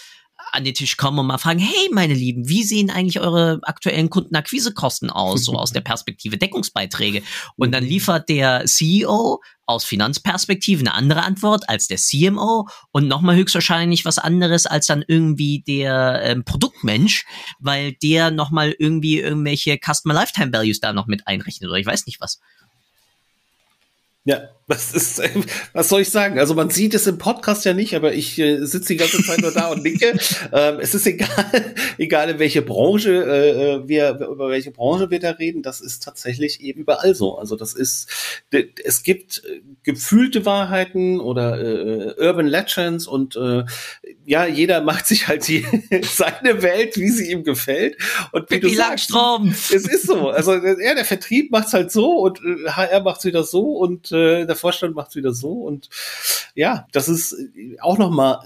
an 0.51 0.63
den 0.63 0.73
Tisch 0.73 0.97
kommen 0.97 1.19
und 1.19 1.27
mal 1.27 1.37
fragen, 1.37 1.59
hey, 1.59 1.89
meine 1.91 2.13
Lieben, 2.13 2.47
wie 2.47 2.63
sehen 2.63 2.89
eigentlich 2.89 3.19
eure 3.19 3.59
aktuellen 3.63 4.09
Kundenakquisekosten 4.09 5.09
aus, 5.09 5.45
so 5.45 5.53
aus 5.53 5.71
der 5.71 5.81
Perspektive 5.85 6.37
Deckungsbeiträge? 6.37 7.23
Und 7.55 7.71
dann 7.71 7.83
liefert 7.83 8.29
der 8.29 8.65
CEO 8.65 9.41
aus 9.65 9.83
Finanzperspektive 9.83 10.81
eine 10.81 10.93
andere 10.93 11.23
Antwort 11.23 11.67
als 11.69 11.87
der 11.87 11.97
CMO 11.97 12.67
und 12.91 13.07
nochmal 13.07 13.35
höchstwahrscheinlich 13.35 14.05
was 14.05 14.19
anderes 14.19 14.65
als 14.65 14.85
dann 14.87 15.03
irgendwie 15.07 15.63
der 15.65 16.21
ähm, 16.23 16.43
Produktmensch, 16.45 17.25
weil 17.59 17.93
der 17.93 18.31
nochmal 18.31 18.75
irgendwie 18.77 19.19
irgendwelche 19.19 19.79
Customer 19.83 20.13
Lifetime 20.13 20.53
Values 20.53 20.79
da 20.79 20.93
noch 20.93 21.07
mit 21.07 21.27
einrechnet 21.27 21.69
oder 21.69 21.79
ich 21.79 21.85
weiß 21.85 22.05
nicht 22.05 22.21
was. 22.21 22.39
Ja, 24.25 24.49
was 24.67 24.93
ist, 24.93 25.21
was 25.73 25.89
soll 25.89 26.01
ich 26.01 26.09
sagen? 26.09 26.39
Also 26.39 26.55
man 26.55 26.71
sieht 26.71 26.95
es 26.95 27.05
im 27.05 27.19
Podcast 27.19 27.65
ja 27.65 27.73
nicht, 27.73 27.95
aber 27.95 28.13
ich 28.13 28.39
äh, 28.39 28.65
sitze 28.65 28.93
die 28.93 28.97
ganze 28.97 29.21
Zeit 29.23 29.39
nur 29.41 29.51
da 29.51 29.67
und 29.67 29.83
nicke. 29.83 30.13
Ähm, 30.51 30.79
es 30.79 30.93
ist 30.93 31.07
egal, 31.07 31.73
egal 31.97 32.29
in 32.29 32.39
welche 32.39 32.61
Branche 32.61 33.11
äh, 33.11 33.49
äh, 33.49 33.87
wir 33.87 34.19
über 34.19 34.49
welche 34.49 34.71
Branche 34.71 35.09
wir 35.09 35.19
da 35.19 35.31
reden. 35.31 35.63
Das 35.63 35.81
ist 35.81 36.03
tatsächlich 36.03 36.61
eben 36.61 36.81
überall 36.81 37.15
so. 37.15 37.37
Also 37.37 37.55
das 37.55 37.73
ist, 37.73 38.09
es 38.83 39.03
gibt 39.03 39.43
äh, 39.45 39.61
gefühlte 39.83 40.45
Wahrheiten 40.45 41.19
oder 41.19 41.59
äh, 41.59 42.13
Urban 42.19 42.47
Legends 42.47 43.07
und 43.07 43.35
äh, 43.35 43.65
ja, 44.25 44.45
jeder 44.45 44.81
macht 44.81 45.07
sich 45.07 45.27
halt 45.27 45.47
die, 45.47 45.65
seine 46.03 46.61
Welt, 46.61 46.97
wie 46.97 47.09
sie 47.09 47.31
ihm 47.31 47.43
gefällt. 47.43 47.97
Und 48.31 48.49
wie 48.49 48.59
Pippi 48.59 48.69
du 48.69 48.75
sagst, 48.75 49.11
es 49.73 49.87
ist 49.87 50.07
so. 50.07 50.29
Also 50.29 50.53
ja, 50.53 50.95
der 50.95 51.05
Vertrieb 51.05 51.51
macht's 51.51 51.73
halt 51.73 51.91
so 51.91 52.19
und 52.19 52.39
äh, 52.39 52.69
HR 52.69 53.01
macht's 53.01 53.25
wieder 53.25 53.43
so 53.43 53.77
und 53.77 54.11
äh, 54.15 54.45
der 54.45 54.55
Vorstand 54.55 54.95
macht's 54.95 55.15
wieder 55.15 55.33
so. 55.33 55.51
Und 55.51 55.89
ja, 56.55 56.87
das 56.91 57.09
ist 57.09 57.35
auch 57.81 57.97
noch 57.97 58.09
mal 58.09 58.41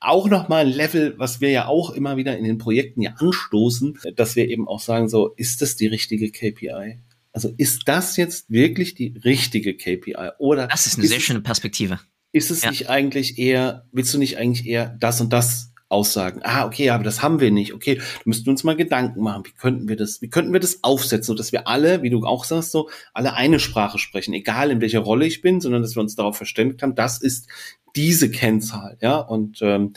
auch 0.00 0.28
noch 0.28 0.48
mal 0.48 0.64
ein 0.64 0.72
Level, 0.72 1.14
was 1.18 1.40
wir 1.40 1.50
ja 1.50 1.66
auch 1.66 1.90
immer 1.90 2.16
wieder 2.16 2.36
in 2.36 2.44
den 2.44 2.58
Projekten 2.58 3.02
ja 3.02 3.14
anstoßen, 3.18 3.98
dass 4.14 4.36
wir 4.36 4.48
eben 4.48 4.68
auch 4.68 4.80
sagen, 4.80 5.08
so, 5.08 5.34
ist 5.36 5.60
das 5.60 5.76
die 5.76 5.88
richtige 5.88 6.30
KPI? 6.30 7.00
Also 7.32 7.52
ist 7.56 7.82
das 7.86 8.16
jetzt 8.16 8.50
wirklich 8.50 8.94
die 8.94 9.14
richtige 9.24 9.76
KPI? 9.76 10.30
Oder 10.38 10.66
das 10.68 10.86
ist 10.86 10.96
eine 10.96 11.04
ist 11.04 11.10
sehr 11.10 11.20
schöne 11.20 11.40
Perspektive. 11.40 12.00
Ist 12.32 12.50
es 12.50 12.62
ja. 12.62 12.70
nicht 12.70 12.88
eigentlich 12.88 13.38
eher, 13.38 13.86
willst 13.92 14.12
du 14.14 14.18
nicht 14.18 14.38
eigentlich 14.38 14.66
eher 14.66 14.96
das 15.00 15.20
und 15.20 15.32
das 15.32 15.67
aussagen? 15.88 16.40
Ah, 16.42 16.66
okay, 16.66 16.90
aber 16.90 17.04
das 17.04 17.22
haben 17.22 17.40
wir 17.40 17.50
nicht. 17.50 17.74
Okay, 17.74 17.96
da 17.96 18.22
müssten 18.24 18.46
wir 18.46 18.50
uns 18.50 18.64
mal 18.64 18.76
Gedanken 18.76 19.22
machen. 19.22 19.44
Wie 19.46 19.52
könnten 19.52 19.88
wir 19.88 19.96
das, 19.96 20.20
wie 20.22 20.28
könnten 20.28 20.52
wir 20.52 20.60
das 20.60 20.82
aufsetzen, 20.82 21.26
sodass 21.26 21.52
wir 21.52 21.66
alle, 21.68 22.02
wie 22.02 22.10
du 22.10 22.24
auch 22.24 22.44
sagst, 22.44 22.72
so, 22.72 22.90
alle 23.14 23.34
eine 23.34 23.60
Sprache 23.60 23.98
sprechen, 23.98 24.34
egal 24.34 24.70
in 24.70 24.80
welcher 24.80 25.00
Rolle 25.00 25.26
ich 25.26 25.40
bin, 25.40 25.60
sondern 25.60 25.82
dass 25.82 25.96
wir 25.96 26.02
uns 26.02 26.16
darauf 26.16 26.36
verständigt 26.36 26.82
haben, 26.82 26.94
das 26.94 27.20
ist 27.20 27.48
diese 27.96 28.30
Kennzahl, 28.30 28.98
ja, 29.00 29.16
und 29.18 29.60
ähm, 29.62 29.94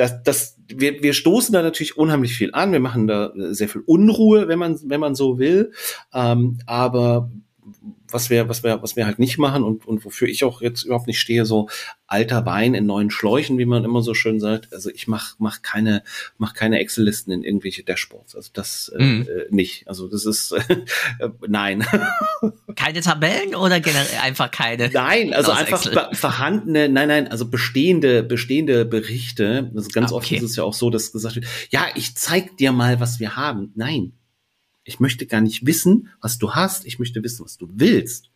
das, 0.00 0.22
das, 0.22 0.58
wir, 0.66 1.02
wir 1.02 1.12
stoßen 1.12 1.52
da 1.52 1.62
natürlich 1.62 1.96
unheimlich 1.96 2.34
viel 2.34 2.50
an. 2.54 2.72
Wir 2.72 2.80
machen 2.80 3.06
da 3.06 3.32
sehr 3.50 3.68
viel 3.68 3.82
Unruhe, 3.84 4.48
wenn 4.48 4.58
man, 4.58 4.78
wenn 4.84 5.00
man 5.00 5.14
so 5.14 5.38
will. 5.38 5.72
Ähm, 6.14 6.58
aber 6.66 7.30
was 8.12 8.30
wir, 8.30 8.48
was 8.48 8.62
wir, 8.62 8.82
was 8.82 8.96
wir 8.96 9.06
halt 9.06 9.18
nicht 9.18 9.38
machen 9.38 9.62
und, 9.62 9.86
und 9.86 10.04
wofür 10.04 10.28
ich 10.28 10.44
auch 10.44 10.60
jetzt 10.60 10.84
überhaupt 10.84 11.06
nicht 11.06 11.20
stehe, 11.20 11.44
so 11.46 11.68
alter 12.06 12.44
Wein 12.44 12.74
in 12.74 12.86
neuen 12.86 13.10
Schläuchen, 13.10 13.58
wie 13.58 13.66
man 13.66 13.84
immer 13.84 14.02
so 14.02 14.14
schön 14.14 14.40
sagt. 14.40 14.72
Also 14.72 14.90
ich 14.90 15.06
mach, 15.06 15.36
mach 15.38 15.62
keine, 15.62 16.02
mach 16.38 16.54
keine 16.54 16.80
Excel-Listen 16.80 17.30
in 17.30 17.44
irgendwelche 17.44 17.84
Dashboards. 17.84 18.34
Also 18.34 18.50
das 18.52 18.90
äh, 18.98 19.02
mhm. 19.02 19.22
äh, 19.22 19.54
nicht. 19.54 19.86
Also 19.86 20.08
das 20.08 20.26
ist 20.26 20.52
äh, 20.68 21.28
nein. 21.46 21.86
keine 22.76 23.00
Tabellen 23.00 23.54
oder 23.54 23.80
generell 23.80 24.18
einfach 24.22 24.50
keine? 24.50 24.90
Nein, 24.90 25.32
also 25.32 25.52
einfach 25.52 26.14
vorhandene, 26.14 26.88
nein, 26.88 27.08
nein, 27.08 27.28
also 27.28 27.48
bestehende, 27.48 28.22
bestehende 28.22 28.84
Berichte. 28.84 29.70
Also 29.74 29.88
ganz 29.90 30.12
ah, 30.12 30.16
okay. 30.16 30.34
oft 30.34 30.42
ist 30.44 30.50
es 30.50 30.56
ja 30.56 30.64
auch 30.64 30.74
so, 30.74 30.90
dass 30.90 31.12
gesagt 31.12 31.36
wird, 31.36 31.46
ja, 31.70 31.86
ich 31.94 32.16
zeig 32.16 32.56
dir 32.56 32.72
mal, 32.72 32.98
was 32.98 33.20
wir 33.20 33.36
haben. 33.36 33.72
Nein, 33.76 34.12
ich 34.84 35.00
möchte 35.00 35.26
gar 35.26 35.40
nicht 35.40 35.66
wissen, 35.66 36.08
was 36.20 36.38
du 36.38 36.52
hast. 36.52 36.86
Ich 36.86 36.98
möchte 36.98 37.22
wissen, 37.22 37.44
was 37.44 37.56
du 37.58 37.68
willst. 37.72 38.30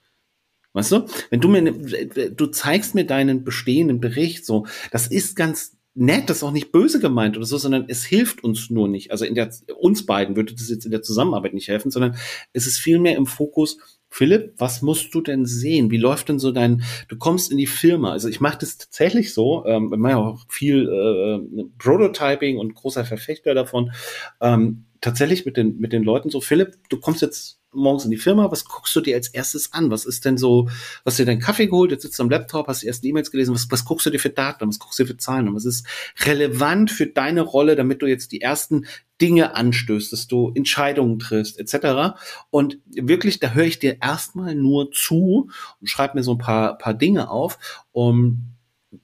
Weißt 0.72 0.92
du? 0.92 1.06
Wenn 1.30 1.40
du 1.40 1.48
mir, 1.48 1.62
ne, 1.62 1.72
du 1.72 2.46
zeigst 2.46 2.94
mir 2.94 3.06
deinen 3.06 3.44
bestehenden 3.44 4.00
Bericht, 4.00 4.44
so, 4.44 4.66
das 4.90 5.06
ist 5.06 5.36
ganz 5.36 5.76
nett, 5.94 6.28
das 6.28 6.38
ist 6.38 6.42
auch 6.42 6.50
nicht 6.50 6.72
böse 6.72 6.98
gemeint 6.98 7.36
oder 7.36 7.46
so, 7.46 7.56
sondern 7.56 7.84
es 7.86 8.04
hilft 8.04 8.42
uns 8.42 8.68
nur 8.68 8.88
nicht. 8.88 9.12
Also 9.12 9.24
in 9.24 9.36
der, 9.36 9.50
uns 9.78 10.04
beiden 10.04 10.34
würde 10.34 10.52
das 10.52 10.68
jetzt 10.68 10.84
in 10.84 10.90
der 10.90 11.02
Zusammenarbeit 11.02 11.54
nicht 11.54 11.68
helfen, 11.68 11.92
sondern 11.92 12.16
es 12.52 12.66
ist 12.66 12.78
vielmehr 12.78 13.16
im 13.16 13.26
Fokus, 13.26 13.78
Philipp, 14.08 14.54
was 14.58 14.82
musst 14.82 15.12
du 15.14 15.20
denn 15.20 15.44
sehen? 15.46 15.90
Wie 15.90 15.96
läuft 15.96 16.28
denn 16.28 16.38
so 16.38 16.52
dein, 16.52 16.84
du 17.08 17.16
kommst 17.16 17.50
in 17.50 17.58
die 17.58 17.66
Firma. 17.66 18.12
Also 18.12 18.28
ich 18.28 18.40
mache 18.40 18.58
das 18.58 18.78
tatsächlich 18.78 19.34
so, 19.34 19.64
ähm, 19.66 19.90
wir 19.90 19.96
machen 19.96 20.10
ja 20.10 20.18
auch 20.18 20.44
viel 20.48 20.88
äh, 20.88 21.64
Prototyping 21.78 22.58
und 22.58 22.74
großer 22.74 23.04
Verfechter 23.04 23.54
davon. 23.54 23.92
Ähm, 24.40 24.86
tatsächlich 25.04 25.44
mit 25.44 25.58
den, 25.58 25.78
mit 25.78 25.92
den 25.92 26.02
Leuten 26.02 26.30
so, 26.30 26.40
Philipp, 26.40 26.78
du 26.88 26.98
kommst 26.98 27.20
jetzt 27.20 27.60
morgens 27.72 28.06
in 28.06 28.10
die 28.10 28.16
Firma, 28.16 28.50
was 28.50 28.64
guckst 28.64 28.96
du 28.96 29.02
dir 29.02 29.16
als 29.16 29.28
erstes 29.28 29.72
an? 29.74 29.90
Was 29.90 30.06
ist 30.06 30.24
denn 30.24 30.38
so, 30.38 30.70
was 31.02 31.16
dir 31.16 31.26
deinen 31.26 31.40
Kaffee 31.40 31.66
geholt, 31.66 31.90
jetzt 31.90 32.02
sitzt 32.02 32.18
du 32.18 32.22
am 32.22 32.30
Laptop, 32.30 32.68
hast 32.68 32.82
die 32.82 32.86
ersten 32.86 33.06
E-Mails 33.06 33.30
gelesen, 33.30 33.54
was, 33.54 33.70
was 33.70 33.84
guckst 33.84 34.06
du 34.06 34.10
dir 34.10 34.18
für 34.18 34.30
Daten, 34.30 34.66
was 34.66 34.78
guckst 34.78 34.98
du 34.98 35.02
dir 35.02 35.08
für 35.08 35.16
Zahlen 35.18 35.48
und 35.48 35.56
was 35.56 35.66
ist 35.66 35.86
relevant 36.24 36.90
für 36.90 37.06
deine 37.06 37.42
Rolle, 37.42 37.76
damit 37.76 38.00
du 38.00 38.06
jetzt 38.06 38.32
die 38.32 38.40
ersten 38.40 38.86
Dinge 39.20 39.54
anstößt, 39.54 40.10
dass 40.10 40.26
du 40.26 40.52
Entscheidungen 40.54 41.18
triffst, 41.18 41.58
etc. 41.58 42.16
Und 42.48 42.78
wirklich, 42.86 43.40
da 43.40 43.50
höre 43.50 43.64
ich 43.64 43.78
dir 43.78 43.98
erstmal 44.00 44.54
nur 44.54 44.90
zu 44.90 45.50
und 45.80 45.86
schreib 45.86 46.14
mir 46.14 46.22
so 46.22 46.32
ein 46.32 46.38
paar, 46.38 46.78
paar 46.78 46.94
Dinge 46.94 47.28
auf, 47.28 47.58
um 47.92 48.53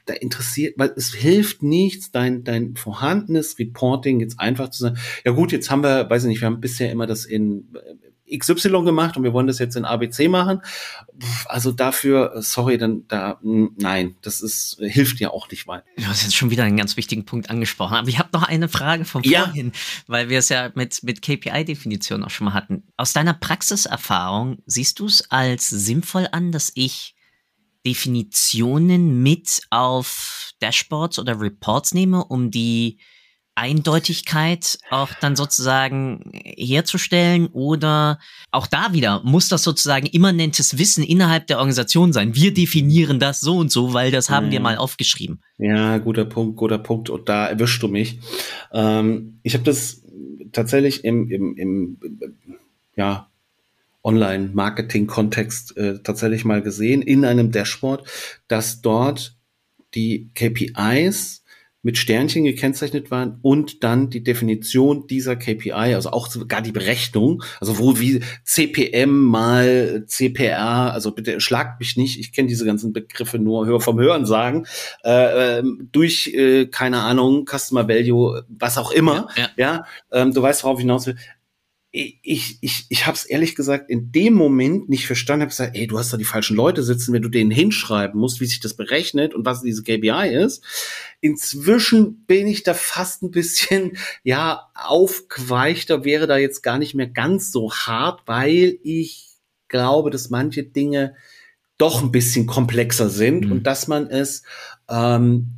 da 0.07 0.15
interessiert, 0.15 0.75
weil 0.77 0.93
es 0.97 1.13
hilft 1.13 1.63
nichts, 1.63 2.11
dein, 2.11 2.45
dein 2.45 2.77
vorhandenes 2.77 3.59
Reporting 3.59 4.21
jetzt 4.21 4.39
einfach 4.41 4.71
zu 4.71 4.85
sagen, 4.85 4.99
ja 5.25 5.33
gut, 5.33 5.53
jetzt 5.53 5.71
haben 5.71 5.83
wir, 5.83 6.09
weiß 6.09 6.25
ich 6.25 6.29
nicht, 6.29 6.41
wir 6.41 6.47
haben 6.47 6.61
bisher 6.61 6.91
immer 6.91 7.07
das 7.07 7.25
in 7.25 7.69
XY 8.31 8.85
gemacht 8.85 9.17
und 9.17 9.25
wir 9.25 9.33
wollen 9.33 9.47
das 9.47 9.59
jetzt 9.59 9.77
in 9.77 9.85
ABC 9.85 10.29
machen. 10.29 10.61
Also 11.47 11.73
dafür, 11.73 12.35
sorry, 12.37 12.79
dann 12.79 13.05
da, 13.09 13.39
nein, 13.43 14.17
das 14.23 14.41
ist, 14.41 14.79
hilft 14.81 15.21
ja 15.21 15.31
auch 15.31 15.51
nicht 15.51 15.67
weit. 15.67 15.85
Du 15.97 16.07
hast 16.07 16.23
jetzt 16.23 16.37
schon 16.37 16.51
wieder 16.51 16.65
einen 16.65 16.77
ganz 16.77 16.97
wichtigen 16.97 17.25
Punkt 17.25 17.51
angesprochen, 17.51 17.97
aber 17.97 18.09
ich 18.09 18.19
habe 18.19 18.31
noch 18.33 18.45
eine 18.45 18.69
Frage 18.69 19.05
von 19.05 19.23
ja. 19.25 19.45
vorhin, 19.45 19.73
weil 20.07 20.29
wir 20.29 20.39
es 20.39 20.49
ja 20.49 20.71
mit, 20.75 21.03
mit 21.03 21.23
KPI-Definition 21.23 22.25
auch 22.25 22.31
schon 22.31 22.47
mal 22.47 22.55
hatten. 22.55 22.85
Aus 22.97 23.13
deiner 23.13 23.35
Praxiserfahrung 23.35 24.59
siehst 24.67 25.01
du 25.01 25.07
es 25.07 25.31
als 25.31 25.69
sinnvoll 25.69 26.29
an, 26.31 26.53
dass 26.53 26.73
ich 26.75 27.15
Definitionen 27.87 29.23
mit 29.23 29.63
auf 29.71 30.53
Dashboards 30.61 31.19
oder 31.19 31.41
Reports 31.41 31.95
nehme, 31.95 32.25
um 32.25 32.51
die 32.51 32.99
Eindeutigkeit 33.55 34.79
auch 34.91 35.13
dann 35.21 35.37
sozusagen 35.37 36.31
herzustellen 36.33 37.49
oder 37.49 38.19
auch 38.53 38.67
da 38.67 38.93
wieder 38.93 39.23
muss 39.25 39.49
das 39.49 39.63
sozusagen 39.65 40.07
immanentes 40.07 40.79
Wissen 40.79 41.05
innerhalb 41.05 41.47
der 41.47 41.59
Organisation 41.59 42.13
sein. 42.13 42.35
Wir 42.35 42.55
definieren 42.55 43.19
das 43.19 43.41
so 43.41 43.59
und 43.59 43.71
so, 43.71 43.93
weil 43.93 44.13
das 44.13 44.31
haben 44.31 44.47
mhm. 44.47 44.53
wir 44.53 44.61
mal 44.61 44.77
aufgeschrieben. 44.79 45.41
Ja, 45.59 45.99
guter 45.99 46.25
Punkt, 46.25 46.57
guter 46.57 46.79
Punkt 46.79 47.11
und 47.11 47.29
da 47.29 47.49
erwischst 47.49 47.83
du 47.83 47.89
mich. 47.89 48.21
Ähm, 48.73 49.41
ich 49.43 49.55
habe 49.55 49.65
das 49.65 50.03
tatsächlich 50.53 51.05
im, 51.05 51.31
im, 51.31 51.57
im 51.57 51.99
ja, 52.97 53.30
Online-Marketing-Kontext 54.03 55.77
äh, 55.77 56.03
tatsächlich 56.03 56.45
mal 56.45 56.63
gesehen 56.63 57.03
in 57.03 57.25
einem 57.25 57.53
Dashboard, 57.53 58.09
dass 58.49 58.81
dort 58.81 59.37
die 59.95 60.31
KPIs 60.35 61.41
mit 61.83 61.97
Sternchen 61.97 62.45
gekennzeichnet 62.45 63.11
waren 63.11 63.39
und 63.41 63.83
dann 63.85 64.11
die 64.11 64.23
Definition 64.23 65.07
dieser 65.07 65.37
KPI, 65.37 65.95
also 65.95 66.11
auch 66.11 66.27
sogar 66.27 66.61
die 66.61 66.73
Berechnung, 66.73 67.43
also 67.59 67.79
wo 67.79 67.99
wie 67.99 68.21
CPM 68.45 69.25
mal 69.25 70.05
CPR, 70.07 70.93
also 70.93 71.13
bitte 71.13 71.41
schlagt 71.41 71.81
mich 71.81 71.97
nicht, 71.97 72.21
ich 72.21 72.33
kenne 72.33 72.49
diese 72.49 72.67
ganzen 72.67 72.93
Begriffe 72.93 73.39
nur 73.39 73.81
vom 73.81 73.99
Hören 73.99 74.27
sagen, 74.27 74.67
äh, 75.05 75.59
ähm, 75.59 75.89
durch, 75.91 76.33
äh, 76.35 76.67
keine 76.67 77.01
Ahnung, 77.01 77.47
Customer 77.47 77.89
Value, 77.89 78.45
was 78.49 78.77
auch 78.77 78.91
immer, 78.91 79.29
ja, 79.37 79.43
ja. 79.43 79.49
ja 79.57 79.85
ähm, 80.13 80.35
du 80.35 80.43
weißt, 80.43 80.65
worauf 80.65 80.79
ich 80.79 80.83
hinaus 80.83 81.07
will, 81.07 81.17
ich, 81.93 82.59
ich, 82.61 82.87
ich 82.89 83.07
habe 83.07 83.17
es 83.17 83.25
ehrlich 83.25 83.57
gesagt 83.57 83.91
in 83.91 84.13
dem 84.13 84.35
Moment 84.35 84.89
nicht 84.89 85.07
verstanden. 85.07 85.43
Habe 85.43 85.51
gesagt, 85.51 85.77
ey, 85.77 85.89
du 85.89 85.99
hast 85.99 86.13
da 86.13 86.17
die 86.17 86.25
falschen 86.25 86.57
Leute 86.57 86.85
sitzen, 86.85 87.13
wenn 87.13 87.23
du 87.23 87.29
denen 87.29 87.51
hinschreiben 87.51 88.19
musst, 88.19 88.41
wie 88.41 88.47
sich 88.47 88.61
das 88.61 88.75
berechnet 88.75 89.35
und 89.35 89.45
was 89.45 89.63
diese 89.63 89.83
KPI 89.83 90.33
ist. 90.33 90.65
Inzwischen 91.21 92.25
bin 92.27 92.47
ich 92.47 92.63
da 92.63 92.75
fast 92.75 93.23
ein 93.23 93.33
bisschen, 93.33 93.97
ja, 94.23 94.71
aufgeweichter, 94.75 96.05
wäre 96.05 96.29
da 96.29 96.37
jetzt 96.37 96.63
gar 96.63 96.79
nicht 96.79 96.95
mehr 96.95 97.09
ganz 97.09 97.51
so 97.51 97.73
hart, 97.73 98.23
weil 98.27 98.79
ich 98.85 99.27
glaube, 99.67 100.11
dass 100.11 100.31
manche 100.31 100.63
Dinge 100.63 101.17
doch 101.77 102.03
ein 102.03 102.13
bisschen 102.13 102.47
komplexer 102.47 103.09
sind 103.09 103.47
mhm. 103.47 103.53
und 103.53 103.63
dass 103.65 103.89
man 103.89 104.07
es 104.07 104.45
ähm, 104.89 105.57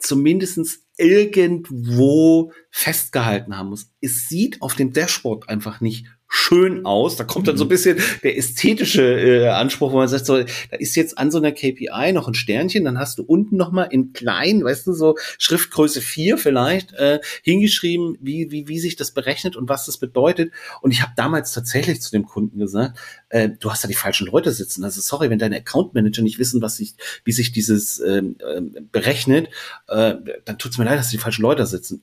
zumindestens 0.00 0.87
irgendwo 0.98 2.52
festgehalten 2.70 3.56
haben 3.56 3.70
muss. 3.70 3.92
Es 4.00 4.28
sieht 4.28 4.60
auf 4.60 4.74
dem 4.74 4.92
Dashboard 4.92 5.48
einfach 5.48 5.80
nicht 5.80 6.06
schön 6.28 6.84
aus. 6.84 7.16
Da 7.16 7.24
kommt 7.24 7.48
dann 7.48 7.56
so 7.56 7.64
ein 7.64 7.66
mhm. 7.66 7.70
bisschen 7.70 7.98
der 8.22 8.36
ästhetische 8.36 9.02
äh, 9.02 9.48
Anspruch, 9.48 9.92
wo 9.92 9.96
man 9.96 10.08
sagt, 10.08 10.26
so, 10.26 10.38
da 10.38 10.76
ist 10.78 10.94
jetzt 10.94 11.16
an 11.16 11.30
so 11.30 11.38
einer 11.38 11.52
KPI 11.52 12.12
noch 12.12 12.28
ein 12.28 12.34
Sternchen, 12.34 12.84
dann 12.84 12.98
hast 12.98 13.18
du 13.18 13.22
unten 13.22 13.56
nochmal 13.56 13.88
in 13.90 14.12
klein, 14.12 14.62
weißt 14.62 14.86
du, 14.86 14.92
so 14.92 15.16
Schriftgröße 15.38 16.00
4 16.00 16.38
vielleicht, 16.38 16.92
äh, 16.92 17.20
hingeschrieben, 17.42 18.18
wie, 18.20 18.50
wie, 18.50 18.68
wie 18.68 18.78
sich 18.78 18.96
das 18.96 19.12
berechnet 19.12 19.56
und 19.56 19.68
was 19.68 19.86
das 19.86 19.96
bedeutet. 19.96 20.52
Und 20.82 20.90
ich 20.90 21.02
habe 21.02 21.12
damals 21.16 21.52
tatsächlich 21.52 22.02
zu 22.02 22.10
dem 22.10 22.26
Kunden 22.26 22.58
gesagt, 22.58 22.98
äh, 23.30 23.48
du 23.48 23.70
hast 23.70 23.82
da 23.82 23.88
die 23.88 23.94
falschen 23.94 24.26
Leute 24.26 24.52
sitzen. 24.52 24.84
Also 24.84 25.00
sorry, 25.00 25.30
wenn 25.30 25.38
deine 25.38 25.56
Account 25.56 25.94
Manager 25.94 26.22
nicht 26.22 26.38
wissen, 26.38 26.60
was 26.60 26.76
sich, 26.76 26.94
wie 27.24 27.32
sich 27.32 27.52
dieses 27.52 28.00
ähm, 28.00 28.36
äh, 28.40 28.60
berechnet, 28.92 29.48
äh, 29.88 30.14
dann 30.44 30.58
tut's 30.58 30.76
mir 30.76 30.84
leid, 30.84 30.98
dass 30.98 31.10
die 31.10 31.18
falschen 31.18 31.42
Leute 31.42 31.66
sitzen 31.66 32.02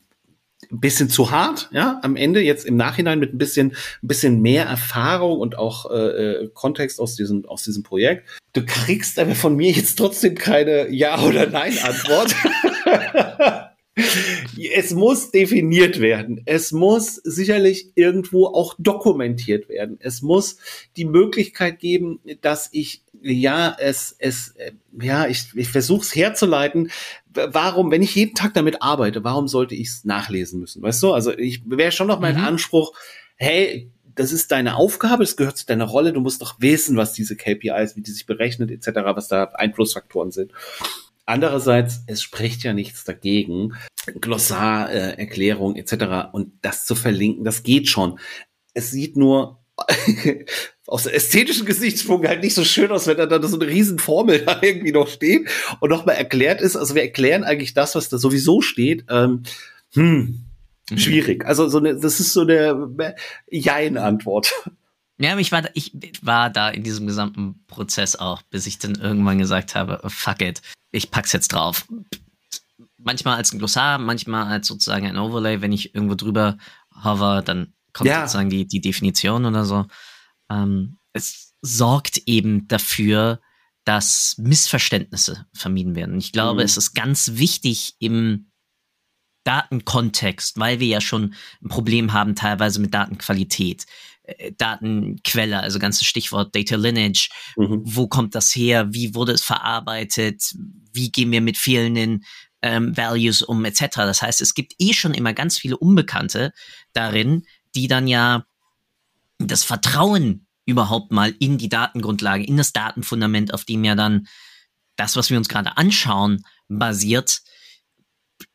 bisschen 0.71 1.09
zu 1.09 1.31
hart, 1.31 1.69
ja, 1.71 1.99
am 2.03 2.15
Ende 2.15 2.41
jetzt 2.41 2.65
im 2.65 2.75
Nachhinein 2.75 3.19
mit 3.19 3.33
ein 3.33 3.37
bisschen, 3.37 3.71
ein 4.03 4.07
bisschen 4.07 4.41
mehr 4.41 4.65
Erfahrung 4.65 5.39
und 5.39 5.57
auch 5.57 5.89
äh, 5.91 5.95
äh, 5.95 6.49
Kontext 6.53 6.99
aus 6.99 7.15
diesem, 7.15 7.45
aus 7.45 7.63
diesem 7.63 7.83
Projekt. 7.83 8.27
Du 8.53 8.65
kriegst 8.65 9.19
aber 9.19 9.35
von 9.35 9.55
mir 9.55 9.71
jetzt 9.71 9.95
trotzdem 9.97 10.35
keine 10.35 10.89
Ja- 10.89 11.21
oder 11.23 11.47
Nein-Antwort. 11.47 12.35
es 14.73 14.91
muss 14.91 15.31
definiert 15.31 16.01
werden. 16.01 16.41
Es 16.45 16.71
muss 16.71 17.15
sicherlich 17.15 17.91
irgendwo 17.95 18.47
auch 18.47 18.75
dokumentiert 18.77 19.69
werden. 19.69 19.97
Es 20.01 20.21
muss 20.21 20.57
die 20.97 21.05
Möglichkeit 21.05 21.79
geben, 21.79 22.19
dass 22.41 22.69
ich 22.71 23.03
ja 23.25 23.75
es 23.79 24.15
es 24.19 24.53
ja 24.99 25.27
ich, 25.27 25.47
ich 25.55 25.69
versuche 25.69 26.01
es 26.01 26.15
herzuleiten. 26.15 26.91
Warum, 27.33 27.91
wenn 27.91 28.01
ich 28.01 28.15
jeden 28.15 28.35
Tag 28.35 28.53
damit 28.53 28.81
arbeite, 28.81 29.23
warum 29.23 29.47
sollte 29.47 29.75
ich 29.75 29.87
es 29.89 30.05
nachlesen 30.05 30.59
müssen? 30.59 30.81
Weißt 30.81 31.01
du? 31.03 31.13
Also 31.13 31.37
ich 31.37 31.63
wäre 31.65 31.91
schon 31.91 32.07
noch 32.07 32.19
mein 32.19 32.37
mhm. 32.37 32.45
Anspruch. 32.45 32.93
Hey, 33.35 33.91
das 34.15 34.31
ist 34.31 34.51
deine 34.51 34.75
Aufgabe, 34.77 35.23
es 35.23 35.35
gehört 35.35 35.57
zu 35.57 35.65
deiner 35.65 35.85
Rolle. 35.85 36.13
Du 36.13 36.21
musst 36.21 36.41
doch 36.41 36.55
wissen, 36.59 36.95
was 36.95 37.11
diese 37.11 37.35
KPIs, 37.35 37.95
wie 37.97 38.01
die 38.01 38.11
sich 38.11 38.25
berechnet 38.25 38.71
etc., 38.71 39.01
was 39.13 39.27
da 39.27 39.43
Einflussfaktoren 39.43 40.31
sind. 40.31 40.53
Andererseits, 41.25 42.03
es 42.07 42.21
spricht 42.21 42.63
ja 42.63 42.73
nichts 42.73 43.03
dagegen, 43.03 43.73
Glossar, 44.21 44.91
äh, 44.91 45.17
Erklärung 45.17 45.75
etc. 45.75 46.31
und 46.31 46.53
das 46.61 46.85
zu 46.85 46.95
verlinken, 46.95 47.43
das 47.43 47.63
geht 47.63 47.89
schon. 47.89 48.19
Es 48.73 48.91
sieht 48.91 49.17
nur 49.17 49.59
aus 50.87 51.03
der 51.03 51.15
ästhetischen 51.15 51.65
Gesichtspunkt 51.65 52.27
halt 52.27 52.43
nicht 52.43 52.53
so 52.53 52.63
schön 52.63 52.91
aus, 52.91 53.07
wenn 53.07 53.17
da 53.17 53.25
dann 53.25 53.41
so 53.47 53.59
eine 53.59 53.67
Riesenformel 53.67 54.39
da 54.45 54.59
irgendwie 54.61 54.91
noch 54.91 55.07
steht 55.07 55.49
und 55.79 55.89
nochmal 55.89 56.15
erklärt 56.15 56.61
ist. 56.61 56.75
Also 56.75 56.95
wir 56.95 57.01
erklären 57.01 57.43
eigentlich 57.43 57.73
das, 57.73 57.95
was 57.95 58.09
da 58.09 58.17
sowieso 58.17 58.61
steht. 58.61 59.05
Ähm, 59.09 59.43
hm, 59.93 60.45
mhm. 60.89 60.97
schwierig. 60.97 61.45
Also 61.45 61.67
so 61.67 61.79
eine, 61.79 61.95
das 61.99 62.19
ist 62.19 62.33
so 62.33 62.41
eine 62.41 63.15
Jein-Antwort. 63.49 64.53
Ja, 65.17 65.37
ich 65.37 65.51
war, 65.51 65.61
da, 65.61 65.69
ich 65.73 65.93
war 66.21 66.49
da 66.49 66.69
in 66.69 66.83
diesem 66.83 67.07
gesamten 67.07 67.63
Prozess 67.67 68.17
auch, 68.17 68.41
bis 68.43 68.67
ich 68.67 68.79
dann 68.79 68.95
irgendwann 68.95 69.37
gesagt 69.37 69.73
habe, 69.73 70.01
fuck 70.07 70.41
it, 70.41 70.61
ich 70.91 71.09
pack's 71.09 71.31
jetzt 71.31 71.53
drauf. 71.53 71.87
Manchmal 72.97 73.37
als 73.37 73.53
ein 73.53 73.59
Glossar, 73.59 73.97
manchmal 73.97 74.47
als 74.47 74.67
sozusagen 74.67 75.07
ein 75.07 75.17
Overlay, 75.17 75.61
wenn 75.61 75.71
ich 75.71 75.95
irgendwo 75.95 76.15
drüber 76.15 76.57
hover, 77.03 77.41
dann 77.43 77.73
kommt 77.93 78.09
ja. 78.09 78.21
sozusagen 78.21 78.49
die, 78.49 78.67
die 78.67 78.81
Definition 78.81 79.45
oder 79.45 79.63
so. 79.63 79.85
Ähm, 80.49 80.97
es 81.13 81.53
sorgt 81.61 82.17
eben 82.25 82.67
dafür, 82.67 83.41
dass 83.85 84.35
Missverständnisse 84.37 85.45
vermieden 85.53 85.95
werden. 85.95 86.17
Ich 86.17 86.31
glaube, 86.31 86.61
mhm. 86.61 86.65
es 86.65 86.77
ist 86.77 86.93
ganz 86.93 87.31
wichtig 87.35 87.95
im 87.99 88.51
Datenkontext, 89.45 90.59
weil 90.59 90.79
wir 90.79 90.87
ja 90.87 91.01
schon 91.01 91.35
ein 91.63 91.69
Problem 91.69 92.13
haben 92.13 92.35
teilweise 92.35 92.81
mit 92.81 92.93
Datenqualität. 92.93 93.85
Äh, 94.23 94.51
Datenquelle, 94.57 95.61
also 95.61 95.79
ganzes 95.79 96.07
Stichwort 96.07 96.55
Data 96.55 96.75
Lineage. 96.75 97.29
Mhm. 97.55 97.81
Wo 97.85 98.07
kommt 98.07 98.35
das 98.35 98.55
her? 98.55 98.91
Wie 98.91 99.13
wurde 99.13 99.33
es 99.33 99.43
verarbeitet? 99.43 100.55
Wie 100.91 101.11
gehen 101.11 101.31
wir 101.31 101.41
mit 101.41 101.57
fehlenden 101.57 102.25
ähm, 102.63 102.97
Values 102.97 103.43
um, 103.43 103.63
etc. 103.65 103.87
Das 103.97 104.23
heißt, 104.23 104.41
es 104.41 104.55
gibt 104.55 104.73
eh 104.79 104.93
schon 104.93 105.13
immer 105.13 105.33
ganz 105.33 105.59
viele 105.59 105.77
Unbekannte 105.77 106.51
darin, 106.93 107.43
die 107.75 107.87
dann 107.87 108.07
ja 108.07 108.45
das 109.37 109.63
Vertrauen 109.63 110.47
überhaupt 110.65 111.11
mal 111.11 111.33
in 111.39 111.57
die 111.57 111.69
Datengrundlage, 111.69 112.43
in 112.43 112.57
das 112.57 112.73
Datenfundament, 112.73 113.53
auf 113.53 113.65
dem 113.65 113.83
ja 113.83 113.95
dann 113.95 114.27
das, 114.95 115.15
was 115.15 115.29
wir 115.29 115.37
uns 115.37 115.49
gerade 115.49 115.77
anschauen, 115.77 116.43
basiert, 116.67 117.41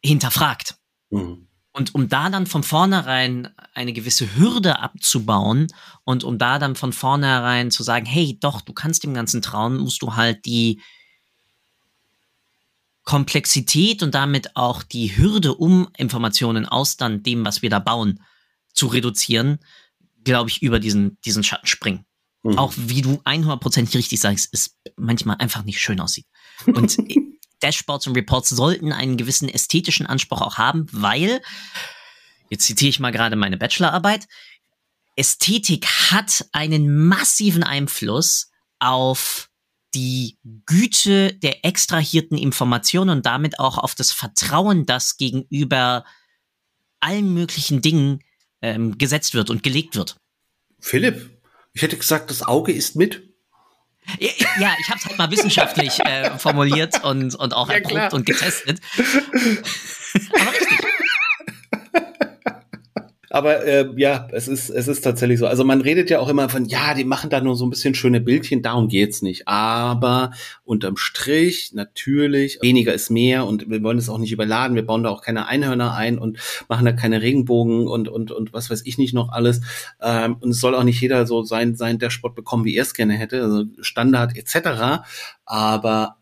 hinterfragt. 0.03 0.77
Mhm. 1.11 1.47
Und 1.73 1.95
um 1.95 2.09
da 2.09 2.31
dann 2.31 2.47
von 2.47 2.65
vornherein 2.65 3.49
eine 3.75 3.93
gewisse 3.93 4.35
Hürde 4.35 4.81
abzubauen 4.81 5.69
und 6.03 6.25
um 6.25 6.37
da 6.37 6.59
dann 6.59 6.75
von 6.75 6.93
vornherein 6.93 7.71
zu 7.71 7.85
sagen, 7.85 8.07
hey, 8.07 8.37
doch, 8.41 8.61
du 8.61 8.73
kannst 8.73 9.05
dem 9.05 9.15
Ganzen 9.15 9.41
trauen, 9.41 9.79
musst 9.79 10.03
du 10.03 10.17
halt 10.17 10.45
die 10.47 10.81
Komplexität 13.05 14.03
und 14.03 14.15
damit 14.15 14.57
auch 14.57 14.83
die 14.83 15.17
Hürde, 15.17 15.55
um 15.55 15.89
Informationen 15.97 16.67
aus 16.67 16.97
dann 16.97 17.23
dem, 17.23 17.45
was 17.45 17.63
wir 17.63 17.71
da 17.71 17.79
bauen, 17.79 18.21
zu 18.73 18.89
reduzieren, 18.89 19.61
glaube 20.31 20.49
ich, 20.49 20.63
über 20.63 20.79
diesen, 20.79 21.19
diesen 21.25 21.43
Schatten 21.43 21.67
springen. 21.67 22.05
Mhm. 22.43 22.57
Auch 22.57 22.73
wie 22.77 23.03
du 23.03 23.21
100% 23.25 23.95
richtig 23.95 24.21
sagst, 24.21 24.49
es 24.53 24.79
manchmal 24.97 25.37
einfach 25.37 25.65
nicht 25.65 25.81
schön 25.81 26.01
aussieht. 26.01 26.27
Und 26.67 26.97
Dashboards 27.61 28.07
und 28.07 28.17
Reports 28.17 28.49
sollten 28.51 28.93
einen 28.93 29.17
gewissen 29.17 29.49
ästhetischen 29.49 30.07
Anspruch 30.07 30.41
auch 30.41 30.57
haben, 30.57 30.87
weil, 30.93 31.43
jetzt 32.49 32.65
zitiere 32.65 32.89
ich 32.89 33.01
mal 33.01 33.11
gerade 33.11 33.37
meine 33.37 33.57
Bachelorarbeit, 33.57 34.27
Ästhetik 35.17 35.87
hat 35.87 36.47
einen 36.53 37.07
massiven 37.09 37.65
Einfluss 37.65 38.51
auf 38.79 39.51
die 39.93 40.39
Güte 40.65 41.35
der 41.35 41.65
extrahierten 41.65 42.39
Informationen 42.39 43.11
und 43.11 43.27
damit 43.27 43.59
auch 43.59 43.77
auf 43.77 43.97
das 43.97 44.13
Vertrauen, 44.13 44.87
das 44.87 45.17
gegenüber 45.17 46.05
allen 47.01 47.35
möglichen 47.35 47.83
Dingen 47.83 48.21
ähm, 48.63 48.99
gesetzt 48.99 49.35
wird 49.35 49.51
und 49.51 49.63
gelegt 49.63 49.97
wird. 49.97 50.17
Philipp, 50.81 51.31
ich 51.73 51.83
hätte 51.83 51.97
gesagt, 51.97 52.31
das 52.31 52.43
Auge 52.43 52.73
ist 52.73 52.97
mit. 52.97 53.23
Ja, 54.19 54.75
ich 54.81 54.89
habe 54.89 54.99
es 54.99 55.07
halt 55.07 55.19
mal 55.19 55.31
wissenschaftlich 55.31 56.01
äh, 56.01 56.37
formuliert 56.39 57.05
und, 57.05 57.35
und 57.35 57.55
auch 57.55 57.69
ja, 57.69 57.75
erprobt 57.77 57.95
klar. 57.95 58.15
und 58.15 58.27
getestet. 58.27 58.81
Aber 58.97 60.53
richtig. 60.53 60.79
Aber 63.33 63.65
äh, 63.65 63.89
ja, 63.97 64.27
es 64.33 64.49
ist, 64.49 64.71
es 64.71 64.89
ist 64.89 65.03
tatsächlich 65.03 65.39
so. 65.39 65.47
Also 65.47 65.65
man 65.65 65.81
redet 65.81 66.11
ja 66.11 66.19
auch 66.19 66.29
immer 66.29 66.49
von, 66.49 66.65
ja, 66.65 66.95
die 66.95 67.05
machen 67.05 67.31
da 67.31 67.41
nur 67.41 67.55
so 67.55 67.65
ein 67.65 67.71
bisschen 67.71 67.95
schöne 67.95 68.21
Bildchen, 68.21 68.61
darum 68.61 68.89
geht's 68.89 69.23
nicht. 69.23 69.47
Aber 69.47 70.33
unterm 70.65 70.97
Strich 70.97 71.71
natürlich, 71.73 72.59
weniger 72.61 72.93
ist 72.93 73.09
mehr 73.09 73.47
und 73.47 73.71
wir 73.71 73.83
wollen 73.85 73.99
es 73.99 74.09
auch 74.09 74.19
nicht 74.19 74.33
überladen. 74.33 74.75
Wir 74.75 74.85
bauen 74.85 75.05
da 75.05 75.11
auch 75.11 75.23
keine 75.23 75.47
Einhörner 75.47 75.95
ein 75.95 76.19
und 76.19 76.39
machen 76.69 76.85
da 76.85 76.93
keine 76.93 77.23
Regenbogen 77.23 77.87
und, 77.87 78.09
und, 78.09 78.33
und 78.33 78.53
was 78.53 78.69
weiß 78.69 78.83
ich 78.85 78.99
nicht 78.99 79.15
noch 79.15 79.31
alles. 79.31 79.61
Ähm, 80.03 80.37
und 80.41 80.51
es 80.51 80.61
soll 80.61 80.75
auch 80.75 80.85
nicht 80.85 81.01
jeder 81.01 81.25
so 81.25 81.45
sein, 81.45 81.77
sein 81.77 82.01
Dashboard 82.01 82.35
bekommen, 82.35 82.65
wie 82.65 82.75
er 82.75 82.83
es 82.83 82.95
gerne 82.95 83.15
hätte, 83.15 83.43
also 83.43 83.65
Standard 83.81 84.37
etc. 84.37 85.05
Aber 85.45 86.17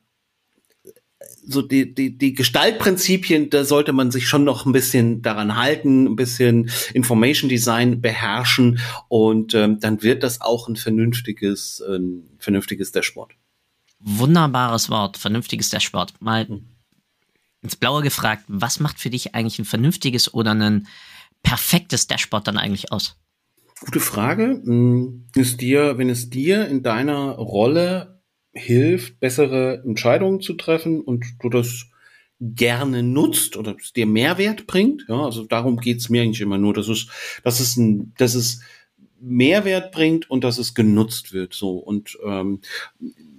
so 1.49 1.63
die, 1.63 1.95
die, 1.95 2.17
die 2.17 2.35
Gestaltprinzipien, 2.35 3.49
da 3.49 3.65
sollte 3.65 3.95
man 3.95 4.11
sich 4.11 4.29
schon 4.29 4.45
noch 4.45 4.67
ein 4.67 4.73
bisschen 4.73 5.23
daran 5.23 5.57
halten, 5.57 6.07
ein 6.07 6.17
bisschen 6.17 6.71
Information 6.93 7.49
Design 7.49 8.03
beherrschen 8.03 8.81
und 9.09 9.55
ähm, 9.55 9.81
dann 9.81 10.03
wird 10.03 10.23
das 10.23 10.43
auch 10.43 10.69
ein 10.69 10.77
vernünftiges, 10.77 11.81
äh, 11.81 11.99
vernünftiges 12.39 12.93
Dashboard. 12.93 13.33
Wunderbares 13.99 14.91
Wort, 14.91 15.17
vernünftiges 15.17 15.71
Dashboard. 15.71 16.13
Mal 16.21 16.47
hm. 16.47 16.69
ins 17.63 17.77
Blaue 17.77 18.03
gefragt, 18.03 18.45
was 18.47 18.79
macht 18.79 19.01
für 19.01 19.11
dich 19.11 19.35
eigentlich 19.35 19.59
ein 19.59 19.65
vernünftiges 19.65 20.35
oder 20.35 20.53
ein 20.53 20.87
perfektes 21.43 22.07
Dashboard 22.07 22.47
dann 22.47 22.59
eigentlich 22.59 22.93
aus? 22.93 23.17
Gute 23.81 24.01
Frage. 24.01 24.61
Hm, 24.65 25.29
ist 25.35 25.63
dir, 25.63 25.97
wenn 25.97 26.11
es 26.11 26.29
dir 26.29 26.69
in 26.69 26.83
deiner 26.83 27.31
Rolle 27.37 28.18
hilft, 28.53 29.21
bessere 29.21 29.83
Entscheidungen 29.85 30.41
zu 30.41 30.55
treffen 30.55 31.01
und 31.01 31.25
du 31.41 31.49
das 31.49 31.87
gerne 32.41 33.03
nutzt 33.03 33.57
oder 33.57 33.77
es 33.81 33.93
dir 33.93 34.07
Mehrwert 34.07 34.67
bringt. 34.67 35.05
Ja, 35.09 35.25
also 35.25 35.45
darum 35.45 35.79
geht's 35.79 36.09
mir 36.09 36.23
eigentlich 36.23 36.41
immer 36.41 36.59
nur, 36.59 36.73
dass 36.73 36.89
es, 36.89 37.09
dass 37.43 37.61
es 37.61 37.77
ein, 37.77 38.13
dass 38.19 38.35
es 38.35 38.61
Mehrwert 39.21 39.93
bringt 39.93 40.31
und 40.31 40.45
dass 40.45 40.59
es 40.59 40.75
genutzt 40.75 41.33
wird. 41.33 41.53
So 41.55 41.79
und 41.79 42.17
ähm, 42.25 42.61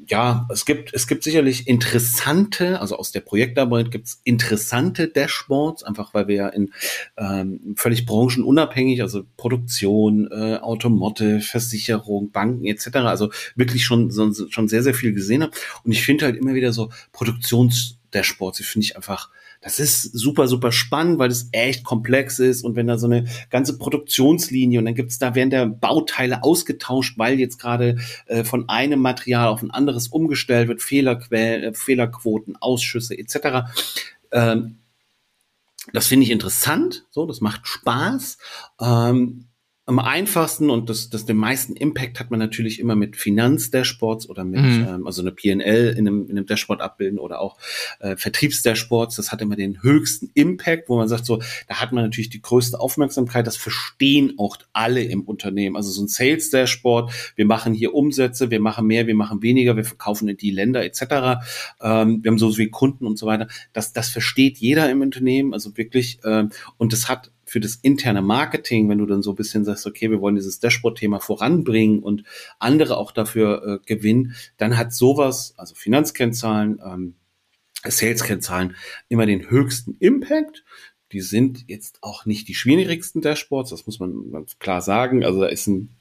ja, 0.10 0.48
es 0.52 0.66
gibt, 0.66 0.94
es 0.94 1.08
gibt 1.08 1.24
sicherlich 1.24 1.68
interessante, 1.68 2.82
also 2.82 2.98
aus 2.98 3.12
der 3.12 3.22
Projektarbeit 3.22 3.92
gibt 3.92 4.08
es 4.08 4.22
interessante 4.24 5.08
Dashboards, 5.08 5.84
einfach 5.84 6.14
weil 6.16 6.28
wir 6.28 6.36
ja 6.36 6.50
in 6.50 6.74
ähm, 7.18 7.76
völlig 7.76 8.08
branchenunabhängig, 8.08 9.04
also 9.04 9.24
Produktion, 9.38 10.28
äh, 10.32 10.58
Automotive, 10.58 11.42
Versicherung, 11.42 12.32
Banken 12.32 12.66
etc., 12.66 12.96
also 12.96 13.30
wirklich 13.56 13.86
schon, 13.86 14.12
schon 14.50 14.68
sehr, 14.68 14.82
sehr 14.82 14.96
viel 14.96 15.14
gesehen 15.14 15.44
haben. 15.44 15.54
Und 15.84 15.92
ich 15.92 16.04
finde 16.04 16.26
halt 16.26 16.38
immer 16.38 16.56
wieder 16.56 16.74
so 16.74 16.90
Produktions-Dashboards, 17.12 18.58
die 18.58 18.64
finde 18.64 18.86
ich 18.86 18.96
einfach 18.96 19.30
das 19.62 19.80
ist 19.80 20.04
super, 20.04 20.48
super 20.48 20.72
spannend, 20.72 21.20
weil 21.20 21.30
es 21.30 21.50
echt 21.52 21.84
komplex 21.84 22.40
ist 22.40 22.64
und 22.64 22.76
wenn 22.76 22.88
da 22.88 22.98
so 22.98 23.08
eine 23.08 23.26
ganze 23.50 23.78
Produktionslinie 23.78 24.80
und 24.80 24.86
dann 24.86 24.96
gibt's 24.96 25.20
da, 25.20 25.36
werden 25.36 25.50
da 25.50 25.66
Bauteile 25.66 26.44
ausgetauscht, 26.44 27.18
weil 27.18 27.40
jetzt 27.40 27.60
gerade 27.60 27.98
äh, 28.28 28.44
von 28.44 28.70
einem 28.70 29.02
Material 29.02 29.50
auf 29.50 29.62
ein 29.62 29.72
anderes 29.72 30.08
umgestellt 30.08 30.70
wird, 30.70 30.82
Fehlerquellen, 30.82 31.64
äh, 31.64 31.74
Fehlerquoten, 31.74 32.56
Ausschüsse 32.56 33.18
etc. 33.18 33.70
Ähm, 34.32 34.78
das 35.92 36.08
finde 36.08 36.26
ich 36.26 36.32
interessant, 36.32 37.06
so, 37.10 37.26
das 37.26 37.42
macht 37.42 37.68
Spaß. 37.68 38.38
Ähm, 38.80 39.49
am 39.90 39.98
einfachsten 39.98 40.70
und 40.70 40.88
das, 40.88 41.10
das 41.10 41.26
den 41.26 41.38
meisten 41.38 41.76
Impact 41.76 42.20
hat 42.20 42.30
man 42.30 42.40
natürlich 42.40 42.80
immer 42.80 42.96
mit 42.96 43.16
Finanzdashboards 43.16 44.30
oder 44.30 44.44
mit, 44.44 44.62
mhm. 44.62 44.86
ähm, 44.88 45.08
also 45.08 45.24
eine 45.24 45.32
PNL 45.32 45.96
in 45.98 46.08
einem, 46.08 46.26
in 46.30 46.38
einem 46.38 46.46
Dashboard 46.46 46.80
abbilden 46.80 47.18
oder 47.18 47.42
auch 47.42 47.58
äh, 48.00 48.16
Vertriebsdashboards. 48.16 49.16
Das 49.16 49.32
hat 49.32 49.42
immer 49.42 49.56
den 49.56 49.82
höchsten 49.82 50.30
Impact, 50.36 50.90
wo 50.90 50.98
man 50.98 51.08
sagt, 51.08 51.26
so, 51.26 51.42
da 51.68 51.82
hat 51.82 51.92
man 51.92 52.04
natürlich 52.04 52.30
die 52.30 52.40
größte 52.40 52.80
Aufmerksamkeit. 52.80 53.48
Das 53.48 53.58
verstehen 53.58 54.36
auch 54.38 54.58
alle 54.74 55.02
im 55.02 55.24
Unternehmen. 55.24 55.76
Also 55.76 55.90
so 55.90 56.04
ein 56.04 56.08
Sales-Dashboard, 56.08 57.12
wir 57.36 57.46
machen 57.48 57.74
hier 57.74 57.96
Umsätze, 57.96 58.52
wir 58.52 58.60
machen 58.60 58.86
mehr, 58.86 59.08
wir 59.08 59.16
machen 59.16 59.42
weniger, 59.42 59.76
wir 59.76 59.86
verkaufen 59.86 60.30
in 60.30 60.38
die 60.38 60.52
Länder 60.52 60.86
etc. 60.86 61.02
Ähm, 61.82 62.24
wir 62.24 62.30
haben 62.30 62.38
so 62.38 62.56
wie 62.60 62.70
Kunden 62.70 63.08
und 63.08 63.18
so 63.18 63.26
weiter. 63.26 63.48
Das, 63.74 63.92
das 63.92 64.10
versteht 64.10 64.60
jeder 64.60 64.88
im 64.92 65.02
Unternehmen, 65.02 65.52
also 65.52 65.76
wirklich. 65.78 66.20
Ähm, 66.24 66.52
und 66.78 66.94
das 66.94 67.10
hat 67.10 67.32
für 67.50 67.60
das 67.60 67.76
interne 67.76 68.22
Marketing, 68.22 68.90
wenn 68.90 69.00
du 69.00 69.06
dann 69.06 69.24
so 69.24 69.32
ein 69.32 69.36
bisschen 69.36 69.66
sagst, 69.66 69.88
okay, 69.88 70.12
wir 70.12 70.22
wollen 70.22 70.36
dieses 70.36 70.60
Dashboard-Thema 70.60 71.20
voranbringen 71.20 72.00
und 72.00 72.24
andere 72.60 72.98
auch 72.98 73.12
dafür 73.12 73.64
äh, 73.66 73.86
gewinnen, 73.86 74.36
dann 74.58 74.78
hat 74.78 74.94
sowas, 74.94 75.56
also 75.58 75.76
Finanzkennzahlen, 75.76 76.80
ähm, 76.86 77.16
Sales-Kennzahlen, 77.84 78.76
immer 79.08 79.26
den 79.26 79.50
höchsten 79.50 79.96
Impact. 80.00 80.64
Die 81.12 81.22
sind 81.22 81.66
jetzt 81.68 82.04
auch 82.04 82.26
nicht 82.26 82.48
die 82.48 82.56
schwierigsten 82.56 83.22
Dashboards, 83.22 83.72
das 83.72 83.86
muss 83.86 84.00
man 84.00 84.32
ganz 84.32 84.60
klar 84.60 84.82
sagen. 84.82 85.24
Also 85.24 85.42
da 85.42 85.48
ist 85.48 85.68
ein 85.68 85.96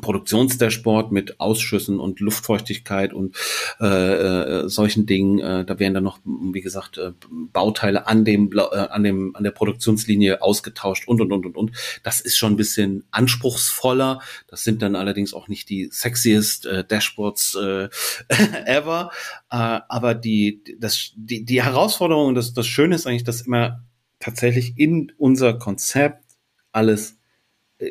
Produktionsdashboard 0.00 1.12
mit 1.12 1.40
Ausschüssen 1.40 2.00
und 2.00 2.20
Luftfeuchtigkeit 2.20 3.12
und 3.12 3.36
äh, 3.80 3.86
äh, 3.86 4.68
solchen 4.68 5.06
Dingen. 5.06 5.38
Äh, 5.38 5.64
da 5.64 5.78
werden 5.78 5.94
dann 5.94 6.04
noch, 6.04 6.18
wie 6.24 6.60
gesagt, 6.60 6.98
äh, 6.98 7.12
Bauteile 7.30 8.06
an 8.06 8.24
dem 8.24 8.50
äh, 8.52 8.60
an 8.60 9.02
dem 9.02 9.34
an 9.36 9.44
der 9.44 9.50
Produktionslinie 9.50 10.42
ausgetauscht 10.42 11.08
und 11.08 11.20
und 11.20 11.32
und 11.32 11.46
und 11.46 11.56
und. 11.56 11.72
Das 12.02 12.20
ist 12.20 12.36
schon 12.36 12.52
ein 12.52 12.56
bisschen 12.56 13.04
anspruchsvoller. 13.10 14.20
Das 14.46 14.64
sind 14.64 14.82
dann 14.82 14.96
allerdings 14.96 15.34
auch 15.34 15.48
nicht 15.48 15.68
die 15.68 15.88
sexiest 15.90 16.66
äh, 16.66 16.84
Dashboards 16.84 17.56
äh, 17.56 17.88
ever. 18.66 19.10
Äh, 19.50 19.80
aber 19.88 20.14
die 20.14 20.62
das 20.78 21.12
die 21.16 21.44
die 21.44 21.62
Herausforderung 21.62 22.34
das 22.34 22.54
das 22.54 22.66
Schöne 22.66 22.94
ist 22.94 23.06
eigentlich, 23.06 23.24
dass 23.24 23.42
immer 23.42 23.84
tatsächlich 24.20 24.74
in 24.76 25.12
unser 25.16 25.54
Konzept 25.54 26.24
alles 26.72 27.17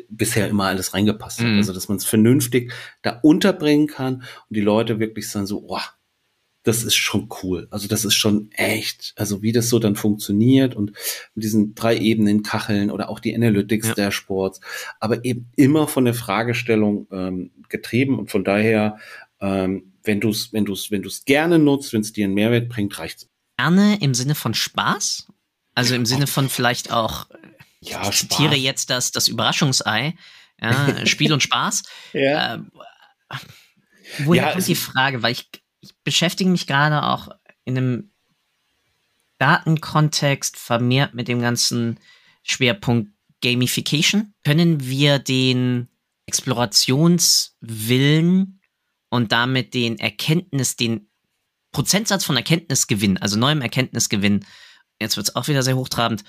bisher 0.08 0.48
immer 0.48 0.66
alles 0.66 0.94
reingepasst 0.94 1.40
hat. 1.40 1.46
Mhm. 1.46 1.58
Also, 1.58 1.72
dass 1.72 1.88
man 1.88 1.98
es 1.98 2.04
vernünftig 2.04 2.72
da 3.02 3.18
unterbringen 3.22 3.86
kann 3.86 4.16
und 4.16 4.56
die 4.56 4.60
Leute 4.60 5.00
wirklich 5.00 5.28
sagen 5.28 5.46
so, 5.46 5.64
oh, 5.68 5.80
das 6.68 6.84
ist 6.84 6.96
schon 6.96 7.28
cool. 7.42 7.66
Also 7.70 7.88
das 7.88 8.04
ist 8.04 8.14
schon 8.14 8.50
echt. 8.52 9.14
Also 9.16 9.42
wie 9.42 9.52
das 9.52 9.70
so 9.70 9.78
dann 9.78 9.96
funktioniert 9.96 10.74
und 10.74 10.92
mit 11.34 11.44
diesen 11.44 11.74
drei 11.74 11.96
Ebenen 11.96 12.42
Kacheln 12.42 12.90
oder 12.90 13.08
auch 13.08 13.20
die 13.20 13.34
Analytics 13.34 13.94
ja. 13.96 14.10
Sports, 14.10 14.60
aber 15.00 15.24
eben 15.24 15.50
immer 15.56 15.88
von 15.88 16.04
der 16.04 16.14
Fragestellung 16.14 17.06
ähm, 17.10 17.52
getrieben 17.70 18.18
und 18.18 18.30
von 18.30 18.44
daher, 18.44 18.98
ähm, 19.40 19.94
wenn 20.02 20.20
du 20.20 20.28
es, 20.28 20.52
wenn 20.52 20.66
du 20.66 20.74
es, 20.74 20.90
wenn 20.90 21.02
du 21.02 21.08
es 21.08 21.24
gerne 21.24 21.58
nutzt, 21.58 21.92
wenn 21.92 22.02
es 22.02 22.12
dir 22.12 22.26
einen 22.26 22.34
Mehrwert 22.34 22.68
bringt, 22.68 22.98
reicht's. 22.98 23.28
Gerne 23.56 23.98
im 24.00 24.14
Sinne 24.14 24.34
von 24.34 24.52
Spaß, 24.54 25.26
also 25.74 25.94
im 25.94 26.06
Sinne 26.06 26.26
von 26.26 26.48
vielleicht 26.48 26.92
auch 26.92 27.28
ja, 27.80 28.08
ich 28.08 28.16
zitiere 28.16 28.52
Spaß. 28.52 28.62
jetzt 28.62 28.90
das, 28.90 29.12
das 29.12 29.28
Überraschungsei. 29.28 30.14
Ja, 30.60 31.06
Spiel 31.06 31.32
und 31.32 31.42
Spaß. 31.42 31.84
ja. 32.12 32.56
Äh, 32.56 32.60
woher 34.24 34.46
ja, 34.46 34.52
kommt 34.52 34.66
die 34.66 34.74
Frage? 34.74 35.22
Weil 35.22 35.32
ich, 35.32 35.48
ich 35.80 35.94
beschäftige 36.02 36.50
mich 36.50 36.66
gerade 36.66 37.02
auch 37.02 37.28
in 37.64 37.76
einem 37.76 38.10
Datenkontext 39.38 40.56
vermehrt 40.56 41.14
mit 41.14 41.28
dem 41.28 41.40
ganzen 41.40 42.00
Schwerpunkt 42.42 43.12
Gamification. 43.42 44.34
Können 44.44 44.84
wir 44.84 45.20
den 45.20 45.88
Explorationswillen 46.26 48.60
und 49.10 49.32
damit 49.32 49.74
den 49.74 49.98
Erkenntnis, 49.98 50.76
den 50.76 51.10
Prozentsatz 51.72 52.24
von 52.24 52.36
Erkenntnisgewinn, 52.36 53.18
also 53.18 53.38
neuem 53.38 53.60
Erkenntnisgewinn, 53.60 54.46
jetzt 55.00 55.16
wird 55.16 55.28
es 55.28 55.36
auch 55.36 55.46
wieder 55.48 55.62
sehr 55.62 55.76
hochtrabend, 55.76 56.24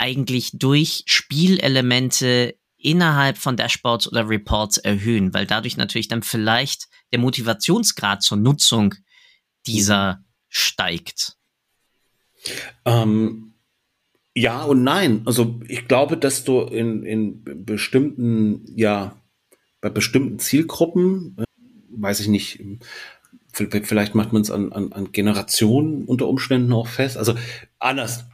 eigentlich 0.00 0.52
durch 0.54 1.02
Spielelemente 1.06 2.56
innerhalb 2.78 3.36
von 3.36 3.56
Dashboards 3.56 4.08
oder 4.08 4.28
Reports 4.28 4.78
erhöhen, 4.78 5.34
weil 5.34 5.46
dadurch 5.46 5.76
natürlich 5.76 6.08
dann 6.08 6.22
vielleicht 6.22 6.88
der 7.12 7.18
Motivationsgrad 7.18 8.22
zur 8.22 8.38
Nutzung 8.38 8.94
dieser 9.66 10.24
steigt. 10.48 11.36
Ähm, 12.86 13.52
ja 14.34 14.62
und 14.62 14.82
nein. 14.82 15.22
Also 15.26 15.60
ich 15.68 15.86
glaube, 15.86 16.16
dass 16.16 16.44
du 16.44 16.62
in, 16.62 17.04
in 17.04 17.44
bestimmten, 17.66 18.64
ja, 18.74 19.20
bei 19.82 19.90
bestimmten 19.90 20.38
Zielgruppen, 20.38 21.36
äh, 21.38 21.44
weiß 21.90 22.20
ich 22.20 22.28
nicht, 22.28 22.64
vielleicht 23.52 24.14
macht 24.14 24.32
man 24.32 24.40
es 24.40 24.50
an, 24.50 24.72
an, 24.72 24.92
an 24.92 25.12
Generationen 25.12 26.06
unter 26.06 26.26
Umständen 26.26 26.72
auch 26.72 26.86
fest. 26.86 27.18
Also 27.18 27.34
anders. 27.78 28.24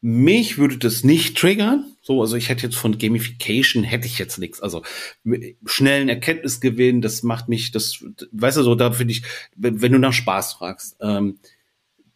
Mich 0.00 0.56
würde 0.56 0.78
das 0.78 1.04
nicht 1.04 1.36
triggern. 1.36 1.84
So, 2.00 2.22
also 2.22 2.36
ich 2.36 2.48
hätte 2.48 2.62
jetzt 2.62 2.76
von 2.76 2.96
Gamification 2.98 3.84
hätte 3.84 4.06
ich 4.06 4.18
jetzt 4.18 4.38
nichts. 4.38 4.60
Also 4.60 4.82
schnellen 5.66 6.08
Erkenntnisgewinn, 6.08 7.02
das 7.02 7.22
macht 7.22 7.48
mich, 7.48 7.70
das, 7.70 8.02
weißt 8.32 8.56
du 8.56 8.62
so, 8.62 8.74
da 8.74 8.92
finde 8.92 9.12
ich, 9.12 9.22
wenn, 9.56 9.92
du 9.92 9.98
nach 9.98 10.14
Spaß 10.14 10.54
fragst, 10.54 10.96
ähm, 11.00 11.38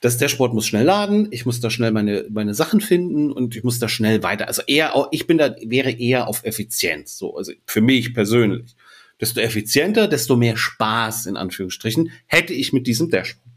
das 0.00 0.18
Dashboard 0.18 0.52
muss 0.52 0.66
schnell 0.66 0.84
laden, 0.84 1.28
ich 1.30 1.46
muss 1.46 1.60
da 1.60 1.70
schnell 1.70 1.90
meine, 1.90 2.26
meine 2.30 2.54
Sachen 2.54 2.80
finden 2.80 3.32
und 3.32 3.56
ich 3.56 3.64
muss 3.64 3.78
da 3.78 3.88
schnell 3.88 4.22
weiter. 4.22 4.48
Also 4.48 4.62
eher, 4.66 5.08
ich 5.12 5.26
bin 5.26 5.38
da, 5.38 5.54
wäre 5.62 5.90
eher 5.90 6.28
auf 6.28 6.44
Effizienz. 6.44 7.16
So, 7.16 7.36
also 7.36 7.52
für 7.66 7.80
mich 7.80 8.12
persönlich. 8.14 8.76
Desto 9.20 9.40
effizienter, 9.40 10.08
desto 10.08 10.36
mehr 10.36 10.56
Spaß, 10.56 11.26
in 11.26 11.36
Anführungsstrichen, 11.36 12.10
hätte 12.26 12.52
ich 12.52 12.72
mit 12.72 12.86
diesem 12.86 13.10
Dashboard. 13.10 13.48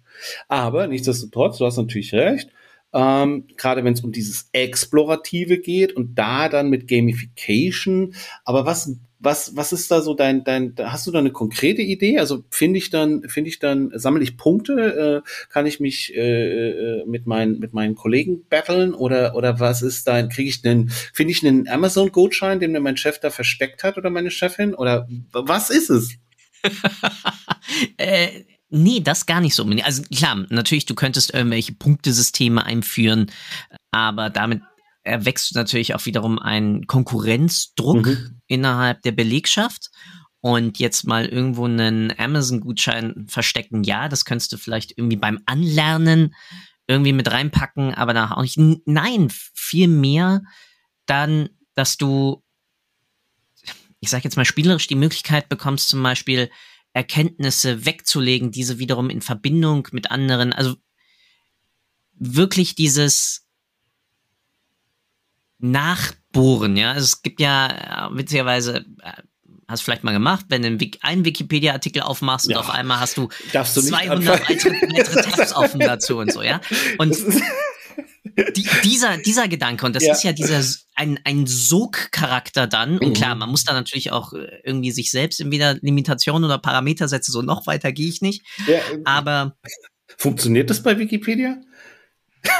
Aber 0.47 0.87
nichtsdestotrotz, 0.87 1.57
du 1.57 1.65
hast 1.65 1.77
natürlich 1.77 2.13
recht, 2.13 2.49
ähm, 2.93 3.47
gerade 3.57 3.83
wenn 3.83 3.93
es 3.93 4.01
um 4.01 4.11
dieses 4.11 4.49
Explorative 4.53 5.59
geht 5.59 5.93
und 5.93 6.15
da 6.15 6.49
dann 6.49 6.69
mit 6.69 6.87
Gamification. 6.87 8.13
Aber 8.45 8.65
was, 8.65 8.97
was, 9.19 9.55
was 9.55 9.73
ist 9.73 9.91
da 9.91 10.01
so 10.01 10.13
dein, 10.13 10.43
dein, 10.43 10.73
hast 10.79 11.05
du 11.07 11.11
da 11.11 11.19
eine 11.19 11.31
konkrete 11.31 11.81
Idee? 11.81 12.19
Also 12.19 12.43
finde 12.49 12.77
ich 12.77 12.89
dann, 12.89 13.23
finde 13.27 13.49
ich 13.49 13.59
dann, 13.59 13.91
sammle 13.93 14.23
ich 14.23 14.37
Punkte, 14.37 15.23
äh, 15.25 15.49
kann 15.49 15.65
ich 15.65 15.79
mich 15.79 16.15
äh, 16.15 16.69
äh, 16.69 17.05
mit 17.05 17.27
meinen, 17.27 17.59
mit 17.59 17.73
meinen 17.73 17.95
Kollegen 17.95 18.45
battlen 18.47 18.93
oder, 18.93 19.35
oder 19.35 19.59
was 19.59 19.81
ist 19.81 20.07
da, 20.07 20.23
kriege 20.23 20.49
ich 20.49 20.65
einen, 20.65 20.89
finde 20.89 21.31
ich 21.31 21.45
einen 21.45 21.67
Amazon-Gutschein, 21.67 22.59
den 22.59 22.71
mir 22.71 22.79
mein 22.79 22.97
Chef 22.97 23.19
da 23.19 23.29
versteckt 23.29 23.83
hat 23.83 23.97
oder 23.97 24.09
meine 24.09 24.31
Chefin 24.31 24.73
oder 24.73 25.07
was 25.31 25.69
ist 25.69 25.89
es? 25.89 26.15
äh 27.97 28.43
Nee, 28.69 28.99
das 28.99 29.25
gar 29.25 29.39
nicht 29.39 29.55
so. 29.55 29.65
Also 29.83 30.03
klar, 30.03 30.45
natürlich, 30.49 30.85
du 30.85 30.95
könntest 30.95 31.33
irgendwelche 31.33 31.73
Punktesysteme 31.73 32.65
einführen, 32.65 33.31
aber 33.91 34.29
damit 34.29 34.61
erwächst 35.03 35.51
du 35.51 35.57
natürlich 35.57 35.95
auch 35.95 36.05
wiederum 36.05 36.37
einen 36.37 36.85
Konkurrenzdruck 36.85 38.05
mhm. 38.05 38.41
innerhalb 38.47 39.01
der 39.03 39.13
Belegschaft. 39.13 39.89
Und 40.39 40.79
jetzt 40.79 41.07
mal 41.07 41.25
irgendwo 41.25 41.65
einen 41.65 42.13
Amazon-Gutschein 42.17 43.25
verstecken, 43.27 43.83
ja, 43.83 44.07
das 44.07 44.23
könntest 44.23 44.53
du 44.53 44.57
vielleicht 44.57 44.93
irgendwie 44.95 45.17
beim 45.17 45.39
Anlernen 45.45 46.35
irgendwie 46.87 47.11
mit 47.11 47.29
reinpacken, 47.31 47.93
aber 47.95 48.13
da 48.13 48.31
auch 48.31 48.43
nicht. 48.43 48.57
Nein, 48.85 49.29
viel 49.29 49.87
mehr 49.87 50.43
dann, 51.05 51.49
dass 51.73 51.97
du, 51.97 52.43
ich 53.99 54.09
sag 54.09 54.23
jetzt 54.23 54.37
mal 54.37 54.45
spielerisch 54.45 54.87
die 54.87 54.95
Möglichkeit 54.95 55.49
bekommst, 55.49 55.89
zum 55.89 56.03
Beispiel 56.03 56.49
Erkenntnisse 56.97 57.85
wegzulegen, 57.85 58.49
diese 58.49 58.79
wiederum 58.79 59.11
in 59.11 59.21
Verbindung 59.21 59.87
mit 59.91 60.09
anderen, 60.09 60.51
also 60.51 60.77
wirklich 62.13 62.73
dieses 62.73 63.45
Nachbohren, 65.59 66.75
ja. 66.75 66.93
Also 66.93 67.03
es 67.03 67.21
gibt 67.21 67.39
ja 67.39 68.07
äh, 68.09 68.17
witzigerweise, 68.17 68.83
äh, 69.03 69.11
hast 69.67 69.81
du 69.81 69.85
vielleicht 69.85 70.03
mal 70.03 70.11
gemacht, 70.11 70.47
wenn 70.49 70.63
du 70.63 70.89
einen 71.01 71.23
Wikipedia-Artikel 71.23 72.01
aufmachst 72.01 72.49
ja. 72.49 72.57
und 72.57 72.63
auf 72.63 72.71
einmal 72.71 72.99
hast 72.99 73.17
du, 73.17 73.29
du 73.53 73.63
200 73.63 74.49
weitere, 74.49 74.71
weitere 74.71 75.21
Tabs 75.21 75.53
offen 75.53 75.79
dazu 75.79 76.17
und 76.17 76.33
so, 76.33 76.41
ja. 76.41 76.59
Und 76.97 77.15
die, 78.55 78.67
dieser, 78.83 79.17
dieser 79.17 79.47
Gedanke, 79.47 79.85
und 79.85 79.95
das 79.95 80.05
ja. 80.05 80.13
ist 80.13 80.23
ja 80.23 80.31
dieser 80.31 80.63
ein, 80.95 81.19
ein 81.23 81.47
Sog-Charakter 81.47 82.67
dann, 82.67 82.99
und 82.99 83.15
klar, 83.15 83.33
mhm. 83.35 83.39
man 83.39 83.49
muss 83.49 83.63
da 83.63 83.73
natürlich 83.73 84.11
auch 84.11 84.33
äh, 84.33 84.61
irgendwie 84.63 84.91
sich 84.91 85.11
selbst 85.11 85.39
entweder 85.39 85.75
Limitationen 85.81 86.45
oder 86.45 86.59
Parameter 86.59 87.07
setzen, 87.07 87.31
so 87.31 87.41
noch 87.41 87.67
weiter 87.67 87.91
gehe 87.91 88.09
ich 88.09 88.21
nicht. 88.21 88.43
Ja, 88.67 88.79
ähm, 88.93 89.01
aber. 89.05 89.57
Funktioniert 90.17 90.69
das 90.69 90.83
bei 90.83 90.97
Wikipedia? 90.97 91.57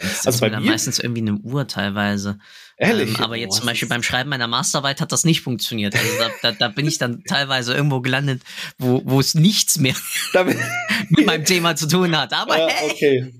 Das 0.00 0.26
also 0.26 0.40
bei 0.40 0.48
mir 0.48 0.60
meistens 0.60 0.98
irgendwie 0.98 1.20
eine 1.20 1.34
Uhr 1.34 1.68
teilweise. 1.68 2.38
Ehrlich? 2.78 3.18
Ähm, 3.18 3.24
aber 3.24 3.36
jetzt 3.36 3.56
oh, 3.56 3.58
zum 3.58 3.66
Beispiel 3.66 3.88
beim 3.88 4.02
Schreiben 4.02 4.30
meiner 4.30 4.46
Masterarbeit 4.46 5.02
hat 5.02 5.12
das 5.12 5.24
nicht 5.24 5.42
funktioniert. 5.42 5.94
Also 5.94 6.08
da, 6.18 6.30
da, 6.40 6.52
da 6.52 6.68
bin 6.68 6.86
ich 6.86 6.96
dann 6.96 7.22
teilweise 7.28 7.74
irgendwo 7.74 8.00
gelandet, 8.00 8.42
wo, 8.78 9.02
wo 9.04 9.20
es 9.20 9.34
nichts 9.34 9.78
mehr 9.78 9.94
mit 11.10 11.26
meinem 11.26 11.44
Thema 11.44 11.76
zu 11.76 11.86
tun 11.86 12.16
hat. 12.16 12.32
Aber 12.32 12.58
ja, 12.58 12.68
hey. 12.68 12.90
Okay. 12.90 13.34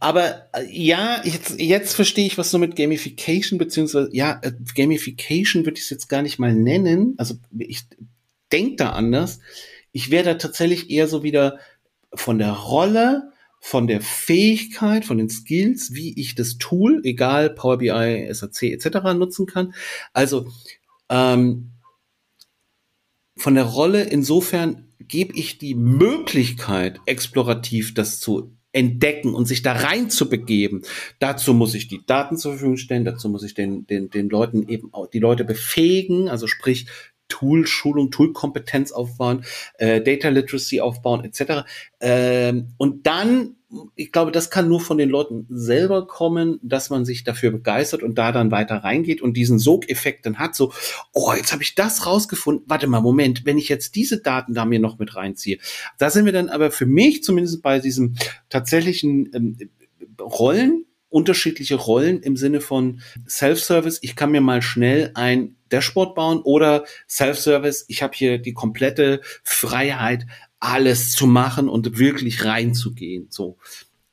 Aber 0.00 0.46
äh, 0.52 0.66
ja, 0.70 1.20
jetzt, 1.24 1.58
jetzt 1.58 1.94
verstehe 1.94 2.26
ich, 2.26 2.38
was 2.38 2.50
du 2.50 2.58
mit 2.58 2.76
Gamification, 2.76 3.58
beziehungsweise, 3.58 4.08
ja, 4.12 4.40
äh, 4.42 4.52
Gamification 4.74 5.64
würde 5.64 5.78
ich 5.78 5.84
es 5.84 5.90
jetzt 5.90 6.08
gar 6.08 6.22
nicht 6.22 6.38
mal 6.38 6.54
nennen. 6.54 7.14
Also 7.18 7.34
ich 7.58 7.82
denke 8.52 8.76
da 8.76 8.90
anders. 8.90 9.40
Ich 9.92 10.10
wäre 10.10 10.24
da 10.24 10.34
tatsächlich 10.34 10.90
eher 10.90 11.08
so 11.08 11.22
wieder 11.22 11.58
von 12.14 12.38
der 12.38 12.52
Rolle, 12.52 13.32
von 13.60 13.86
der 13.86 14.00
Fähigkeit, 14.00 15.04
von 15.04 15.18
den 15.18 15.28
Skills, 15.28 15.92
wie 15.94 16.18
ich 16.20 16.34
das 16.34 16.58
Tool, 16.58 17.00
egal 17.04 17.50
Power 17.50 17.78
BI, 17.78 18.28
SAC 18.30 18.62
etc. 18.64 19.14
nutzen 19.16 19.46
kann. 19.46 19.74
Also 20.12 20.46
ähm, 21.08 21.72
von 23.36 23.54
der 23.54 23.64
Rolle 23.64 24.02
insofern 24.04 24.86
gebe 24.98 25.34
ich 25.34 25.58
die 25.58 25.74
Möglichkeit, 25.74 27.00
explorativ 27.06 27.94
das 27.94 28.20
zu 28.20 28.55
entdecken 28.76 29.34
und 29.34 29.46
sich 29.46 29.62
da 29.62 29.72
rein 29.72 30.10
zu 30.10 30.28
begeben. 30.28 30.82
Dazu 31.18 31.54
muss 31.54 31.74
ich 31.74 31.88
die 31.88 32.04
Daten 32.04 32.36
zur 32.36 32.52
Verfügung 32.52 32.76
stellen, 32.76 33.04
dazu 33.04 33.28
muss 33.28 33.42
ich 33.42 33.54
den, 33.54 33.86
den, 33.86 34.10
den 34.10 34.28
Leuten 34.28 34.68
eben 34.68 34.92
auch 34.92 35.06
die 35.06 35.18
Leute 35.18 35.44
befähigen, 35.44 36.28
also 36.28 36.46
sprich 36.46 36.86
Tool-Schulung, 37.28 38.10
Tool-Kompetenz 38.10 38.92
aufbauen, 38.92 39.44
äh, 39.78 40.00
Data 40.00 40.28
Literacy 40.28 40.80
aufbauen, 40.80 41.24
etc. 41.24 41.66
Ähm, 42.00 42.68
und 42.76 43.06
dann, 43.06 43.56
ich 43.94 44.12
glaube, 44.12 44.32
das 44.32 44.50
kann 44.50 44.68
nur 44.68 44.80
von 44.80 44.96
den 44.98 45.10
Leuten 45.10 45.46
selber 45.50 46.06
kommen, 46.06 46.58
dass 46.62 46.90
man 46.90 47.04
sich 47.04 47.24
dafür 47.24 47.50
begeistert 47.50 48.02
und 48.02 48.16
da 48.16 48.32
dann 48.32 48.50
weiter 48.50 48.76
reingeht 48.76 49.20
und 49.22 49.36
diesen 49.36 49.58
Sogeffekt 49.58 50.24
dann 50.24 50.38
hat, 50.38 50.54
so, 50.54 50.72
oh, 51.12 51.32
jetzt 51.36 51.52
habe 51.52 51.62
ich 51.62 51.74
das 51.74 52.06
rausgefunden. 52.06 52.64
Warte 52.68 52.86
mal, 52.86 53.00
Moment, 53.00 53.44
wenn 53.44 53.58
ich 53.58 53.68
jetzt 53.68 53.96
diese 53.96 54.20
Daten 54.20 54.54
da 54.54 54.64
mir 54.64 54.78
noch 54.78 54.98
mit 54.98 55.14
reinziehe. 55.16 55.58
Da 55.98 56.10
sind 56.10 56.24
wir 56.24 56.32
dann 56.32 56.48
aber 56.48 56.70
für 56.70 56.86
mich 56.86 57.22
zumindest 57.22 57.62
bei 57.62 57.80
diesem 57.80 58.14
tatsächlichen 58.48 59.30
ähm, 59.34 59.58
Rollen, 60.20 60.85
unterschiedliche 61.08 61.76
Rollen 61.76 62.20
im 62.22 62.36
Sinne 62.36 62.60
von 62.60 63.00
Self-Service. 63.28 63.98
Ich 64.02 64.16
kann 64.16 64.30
mir 64.30 64.40
mal 64.40 64.62
schnell 64.62 65.12
ein 65.14 65.56
Dashboard 65.70 66.14
bauen 66.14 66.40
oder 66.42 66.84
Self-Service. 67.08 67.84
Ich 67.88 68.02
habe 68.02 68.14
hier 68.16 68.38
die 68.38 68.52
komplette 68.52 69.20
Freiheit, 69.44 70.26
alles 70.58 71.12
zu 71.12 71.26
machen 71.26 71.68
und 71.68 71.98
wirklich 71.98 72.44
reinzugehen. 72.44 73.26
So, 73.30 73.56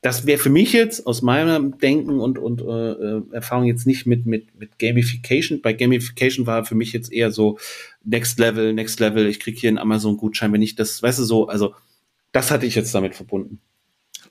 das 0.02 0.26
wäre 0.26 0.38
für 0.38 0.50
mich 0.50 0.74
jetzt 0.74 1.08
aus 1.08 1.22
meinem 1.22 1.78
Denken 1.78 2.20
und 2.20 2.38
und 2.38 2.62
äh, 2.62 2.92
äh, 2.92 3.22
Erfahrung 3.32 3.66
jetzt 3.66 3.88
nicht 3.88 4.06
mit 4.06 4.26
mit 4.26 4.60
mit 4.60 4.78
Gamification. 4.78 5.62
Bei 5.62 5.72
Gamification 5.72 6.46
war 6.46 6.66
für 6.66 6.76
mich 6.76 6.92
jetzt 6.92 7.12
eher 7.12 7.32
so 7.32 7.58
Next 8.04 8.38
Level, 8.38 8.74
Next 8.74 9.00
Level. 9.00 9.26
Ich 9.28 9.40
kriege 9.40 9.58
hier 9.58 9.70
einen 9.70 9.78
Amazon-Gutschein, 9.78 10.52
wenn 10.52 10.62
ich 10.62 10.76
das, 10.76 11.02
weißt 11.02 11.20
du 11.20 11.24
so. 11.24 11.48
Also 11.48 11.74
das 12.34 12.52
hatte 12.52 12.66
ich 12.66 12.76
jetzt 12.76 12.94
damit 12.94 13.16
verbunden. 13.16 13.62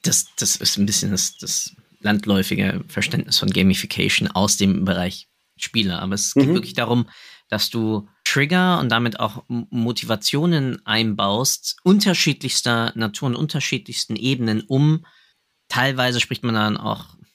Das 0.02 0.26
das 0.36 0.56
ist 0.56 0.76
ein 0.76 0.84
bisschen 0.84 1.10
das 1.10 1.38
das 1.38 1.74
landläufige 2.02 2.84
Verständnis 2.88 3.38
von 3.38 3.50
Gamification 3.50 4.28
aus 4.28 4.56
dem 4.56 4.84
Bereich 4.84 5.28
Spiele. 5.56 6.00
Aber 6.00 6.14
es 6.14 6.34
geht 6.34 6.48
mhm. 6.48 6.54
wirklich 6.54 6.74
darum, 6.74 7.08
dass 7.48 7.70
du 7.70 8.08
Trigger 8.24 8.80
und 8.80 8.88
damit 8.88 9.20
auch 9.20 9.44
Motivationen 9.48 10.84
einbaust, 10.86 11.76
unterschiedlichster 11.82 12.92
Natur 12.94 13.28
und 13.28 13.36
unterschiedlichsten 13.36 14.16
Ebenen, 14.16 14.62
um 14.62 15.04
teilweise 15.68 16.20
spricht 16.20 16.44
man 16.44 16.54
dann 16.54 16.76
auch 16.76 17.14
ein 17.14 17.26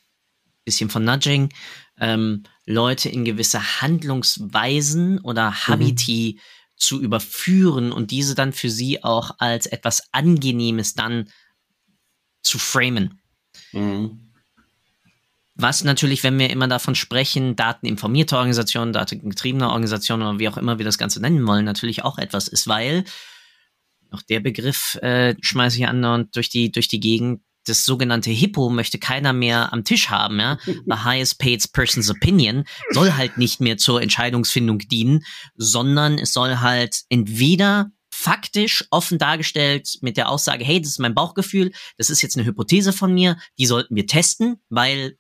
bisschen 0.65 0.89
von 0.89 1.03
Nudging, 1.03 1.53
ähm, 1.99 2.43
Leute 2.65 3.09
in 3.09 3.26
gewisse 3.26 3.82
Handlungsweisen 3.82 5.20
oder 5.20 5.51
mhm. 5.51 5.68
Habiti 5.68 6.36
mhm. 6.36 6.41
zu 6.76 7.01
überführen 7.01 7.91
und 7.91 8.11
diese 8.11 8.36
dann 8.36 8.53
für 8.53 8.70
sie 8.70 9.03
auch 9.03 9.36
als 9.39 9.68
etwas 9.68 10.11
Angenehmes 10.11 10.93
dann 10.93 11.30
zu 12.41 12.59
framen. 12.59 13.22
Mhm. 13.72 14.26
Was 15.58 15.84
natürlich, 15.84 16.24
wenn 16.24 16.38
wir 16.38 16.49
immer 16.49 16.68
davon 16.68 16.95
sprechen, 16.95 17.55
dateninformierte 17.55 18.38
Organisationen, 18.38 18.93
datengetriebene 18.93 19.68
Organisationen 19.68 20.28
oder 20.28 20.39
wie 20.39 20.49
auch 20.49 20.58
immer 20.58 20.78
wir 20.78 20.86
das 20.86 20.97
Ganze 20.99 21.20
nennen 21.20 21.45
wollen, 21.47 21.66
natürlich 21.66 22.03
auch 22.03 22.20
etwas 22.20 22.47
ist, 22.47 22.68
weil 22.68 23.03
auch 24.12 24.22
der 24.22 24.39
Begriff 24.39 24.95
äh, 25.01 25.36
schmeiße 25.41 25.78
ich 25.78 25.88
andauernd 25.88 26.36
durch 26.36 26.49
die, 26.49 26.72
durch 26.72 26.88
die 26.88 26.99
Gegend. 26.99 27.41
Das 27.66 27.84
sogenannte 27.84 28.30
Hippo 28.30 28.70
möchte 28.70 28.97
keiner 28.97 29.34
mehr 29.34 29.74
am 29.74 29.84
Tisch 29.84 30.10
haben, 30.10 30.39
ja. 30.39 30.58
The 30.66 31.03
highest 31.03 31.39
paid 31.39 31.74
person's 31.74 32.10
opinion 32.10 32.64
soll 32.91 33.14
halt 33.14 33.38
nicht 33.38 33.60
mehr 33.60 33.78
zur 33.78 34.01
Entscheidungsfindung 34.01 34.80
dienen, 34.80 35.26
sondern 35.55 36.18
es 36.18 36.32
soll 36.32 36.60
halt 36.60 37.01
entweder 37.10 37.91
faktisch 38.10 38.86
offen 38.89 39.20
dargestellt 39.20 39.97
mit 40.01 40.18
der 40.18 40.30
Aussage, 40.30 40.64
hey, 40.64 40.82
das 40.82 40.91
ist 40.91 40.99
mein 40.99 41.14
Bauchgefühl, 41.14 41.72
das 41.97 42.10
ist 42.10 42.22
jetzt 42.22 42.36
eine 42.36 42.45
Hypothese 42.45 42.91
von 42.91 43.14
mir, 43.14 43.38
die 43.60 43.66
sollten 43.68 43.95
wir 43.95 44.08
testen, 44.08 44.62
weil, 44.70 45.18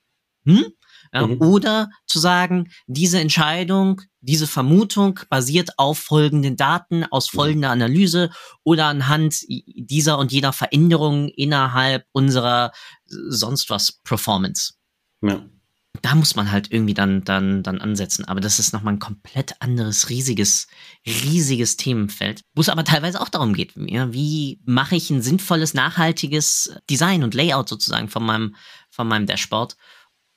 hm? 0.47 0.65
Mhm. 1.13 1.41
Oder 1.41 1.89
zu 2.05 2.19
sagen, 2.19 2.69
diese 2.85 3.19
Entscheidung, 3.19 4.01
diese 4.19 4.47
Vermutung 4.47 5.19
basiert 5.29 5.77
auf 5.77 5.99
folgenden 5.99 6.57
Daten 6.57 7.05
aus 7.05 7.31
mhm. 7.31 7.37
folgender 7.37 7.69
Analyse 7.69 8.29
oder 8.63 8.87
anhand 8.87 9.37
dieser 9.47 10.17
und 10.17 10.31
jener 10.31 10.53
Veränderungen 10.53 11.29
innerhalb 11.29 12.05
unserer 12.11 12.71
sonst 13.05 13.69
was 13.69 13.99
Performance. 14.03 14.73
Ja 15.21 15.45
da 16.01 16.15
muss 16.15 16.35
man 16.35 16.51
halt 16.51 16.71
irgendwie 16.71 16.93
dann, 16.93 17.23
dann, 17.23 17.63
dann 17.63 17.81
ansetzen. 17.81 18.25
Aber 18.25 18.39
das 18.39 18.59
ist 18.59 18.73
nochmal 18.73 18.93
ein 18.93 18.99
komplett 18.99 19.61
anderes, 19.61 20.09
riesiges, 20.09 20.67
riesiges 21.05 21.77
Themenfeld, 21.77 22.41
wo 22.55 22.61
es 22.61 22.69
aber 22.69 22.83
teilweise 22.83 23.21
auch 23.21 23.29
darum 23.29 23.53
geht, 23.53 23.73
wie 23.75 24.61
mache 24.65 24.95
ich 24.95 25.09
ein 25.09 25.21
sinnvolles, 25.21 25.73
nachhaltiges 25.73 26.75
Design 26.89 27.23
und 27.23 27.33
Layout 27.33 27.69
sozusagen 27.69 28.09
von 28.09 28.25
meinem, 28.25 28.55
von 28.89 29.07
meinem 29.07 29.25
Dashboard. 29.25 29.75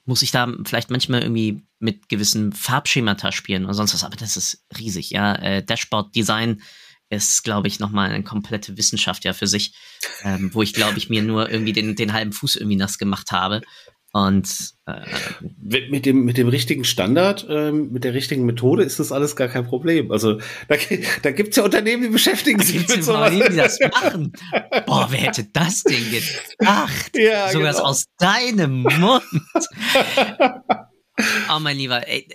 Muss 0.05 0.23
ich 0.23 0.31
da 0.31 0.53
vielleicht 0.65 0.91
manchmal 0.91 1.23
irgendwie 1.23 1.63
mit 1.79 2.09
gewissen 2.09 2.53
Farbschemata 2.53 3.33
spielen 3.33 3.65
oder 3.65 3.75
sonst 3.75 3.95
was, 3.95 4.05
aber 4.05 4.17
das 4.17 4.37
ist 4.37 4.65
riesig, 4.79 5.11
ja. 5.11 5.35
Äh, 5.35 5.63
Dashboard-Design 5.65 6.63
ist, 7.11 7.43
glaube 7.43 7.69
ich, 7.69 7.81
nochmal 7.81 8.11
eine 8.11 8.23
komplette 8.23 8.77
Wissenschaft 8.77 9.25
ja 9.25 9.33
für 9.33 9.47
sich, 9.47 9.75
ähm, 10.23 10.55
wo 10.55 10.63
ich, 10.63 10.73
glaube 10.73 10.97
ich, 10.97 11.11
mir 11.11 11.23
nur 11.23 11.51
irgendwie 11.51 11.73
den, 11.73 11.97
den 11.97 12.13
halben 12.13 12.33
Fuß 12.33 12.57
irgendwie 12.57 12.77
nass 12.77 12.99
gemacht 12.99 13.33
habe. 13.33 13.63
Und 14.13 14.75
äh, 14.87 15.03
mit 15.61 16.05
dem 16.05 16.25
mit 16.25 16.37
dem 16.37 16.49
richtigen 16.49 16.83
Standard, 16.85 17.47
ähm, 17.49 17.93
mit 17.93 18.03
der 18.03 18.13
richtigen 18.13 18.45
Methode 18.45 18.83
ist 18.83 18.99
das 18.99 19.13
alles 19.13 19.37
gar 19.37 19.47
kein 19.47 19.65
Problem. 19.65 20.11
Also 20.11 20.41
da, 20.67 20.75
da 21.23 21.31
gibt's 21.31 21.57
ja 21.57 21.63
Unternehmen, 21.63 22.03
die 22.03 22.09
beschäftigen 22.09 22.61
sich 22.61 22.89
mit 22.89 23.05
sowas. 23.05 23.31
Die 23.31 23.57
das 23.57 23.79
machen. 23.93 24.33
Boah, 24.87 25.07
wer 25.11 25.21
hätte 25.21 25.45
das 25.53 25.85
denn 25.85 26.11
gedacht? 26.11 27.13
Ja, 27.15 27.51
Sogar 27.51 27.73
genau. 27.73 27.85
aus 27.85 28.07
deinem 28.19 28.83
Mund. 28.83 29.23
oh 31.55 31.61
mein 31.61 31.77
Lieber, 31.77 32.09
ey, 32.09 32.27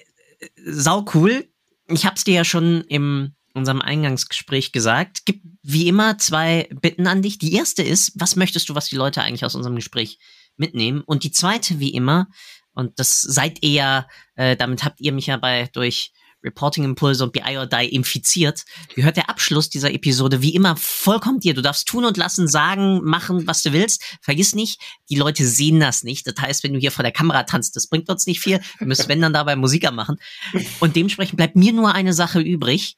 sau 0.66 1.04
cool. 1.14 1.46
Ich 1.90 2.06
hab's 2.06 2.24
dir 2.24 2.36
ja 2.36 2.46
schon 2.46 2.86
im 2.88 3.34
unserem 3.54 3.82
Eingangsgespräch 3.82 4.72
gesagt. 4.72 5.26
Gibt 5.26 5.46
wie 5.64 5.88
immer 5.88 6.18
zwei 6.18 6.70
Bitten 6.82 7.08
an 7.08 7.22
dich. 7.22 7.38
Die 7.38 7.54
erste 7.54 7.84
ist, 7.84 8.12
was 8.16 8.36
möchtest 8.36 8.70
du, 8.70 8.76
was 8.76 8.90
die 8.90 8.98
Leute 8.98 9.22
eigentlich 9.22 9.46
aus 9.46 9.56
unserem 9.56 9.76
Gespräch 9.76 10.20
mitnehmen. 10.58 11.02
Und 11.02 11.24
die 11.24 11.32
zweite, 11.32 11.80
wie 11.80 11.94
immer, 11.94 12.28
und 12.74 13.00
das 13.00 13.22
seid 13.22 13.64
ihr 13.64 13.72
ja, 13.72 14.08
äh, 14.36 14.56
damit 14.56 14.84
habt 14.84 15.00
ihr 15.02 15.14
mich 15.14 15.28
ja 15.28 15.38
bei 15.38 15.70
durch 15.74 16.12
Reporting 16.46 16.84
Impulse 16.84 17.24
und 17.24 17.34
BI 17.34 17.58
or 17.58 17.66
Die 17.66 17.88
infiziert, 17.88 18.64
gehört 18.94 19.18
der 19.18 19.30
Abschluss 19.30 19.70
dieser 19.70 19.92
Episode 19.92 20.42
wie 20.42 20.54
immer 20.54 20.76
vollkommen 20.78 21.40
dir. 21.40 21.54
Du 21.54 21.62
darfst 21.62 21.88
tun 21.88 22.06
und 22.06 22.18
lassen, 22.18 22.48
sagen, 22.48 23.02
machen, 23.04 23.48
was 23.48 23.64
du 23.64 23.74
willst. 23.74 24.04
Vergiss 24.22 24.54
nicht, 24.54 24.80
die 25.10 25.16
Leute 25.16 25.46
sehen 25.46 25.80
das 25.80 26.04
nicht. 26.04 26.28
Das 26.28 26.36
heißt, 26.40 26.64
wenn 26.64 26.74
du 26.74 26.80
hier 26.80 26.92
vor 26.92 27.04
der 27.04 27.12
Kamera 27.12 27.44
tanzt, 27.44 27.76
das 27.76 27.88
bringt 27.88 28.10
uns 28.10 28.28
nicht 28.28 28.40
viel. 28.40 28.62
Wir 28.78 28.88
müssen, 28.88 29.10
wenn 29.10 29.22
dann 29.22 29.34
dabei 29.34 29.56
Musiker 29.56 29.92
machen. 29.92 30.18
Und 30.80 30.96
dementsprechend 30.96 31.38
bleibt 31.38 31.56
mir 31.56 31.74
nur 31.74 31.94
eine 31.94 32.14
Sache 32.14 32.40
übrig. 32.40 32.98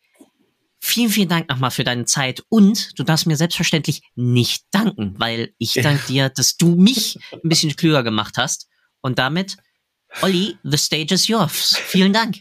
Vielen, 0.87 1.09
vielen 1.09 1.27
Dank 1.27 1.49
nochmal 1.49 1.71
für 1.71 1.83
deine 1.83 2.05
Zeit 2.05 2.43
und 2.47 2.97
du 2.97 3.03
darfst 3.03 3.27
mir 3.27 3.35
selbstverständlich 3.35 4.03
nicht 4.15 4.63
danken, 4.71 5.15
weil 5.17 5.53
ich 5.57 5.73
danke 5.73 6.07
dir, 6.07 6.29
dass 6.29 6.55
du 6.55 6.75
mich 6.75 7.19
ein 7.33 7.49
bisschen 7.49 7.75
klüger 7.75 8.03
gemacht 8.03 8.37
hast. 8.37 8.69
Und 9.01 9.19
damit, 9.19 9.57
Olli, 10.21 10.57
the 10.63 10.77
stage 10.77 11.13
is 11.13 11.27
yours. 11.27 11.75
Vielen 11.87 12.13
Dank. 12.13 12.37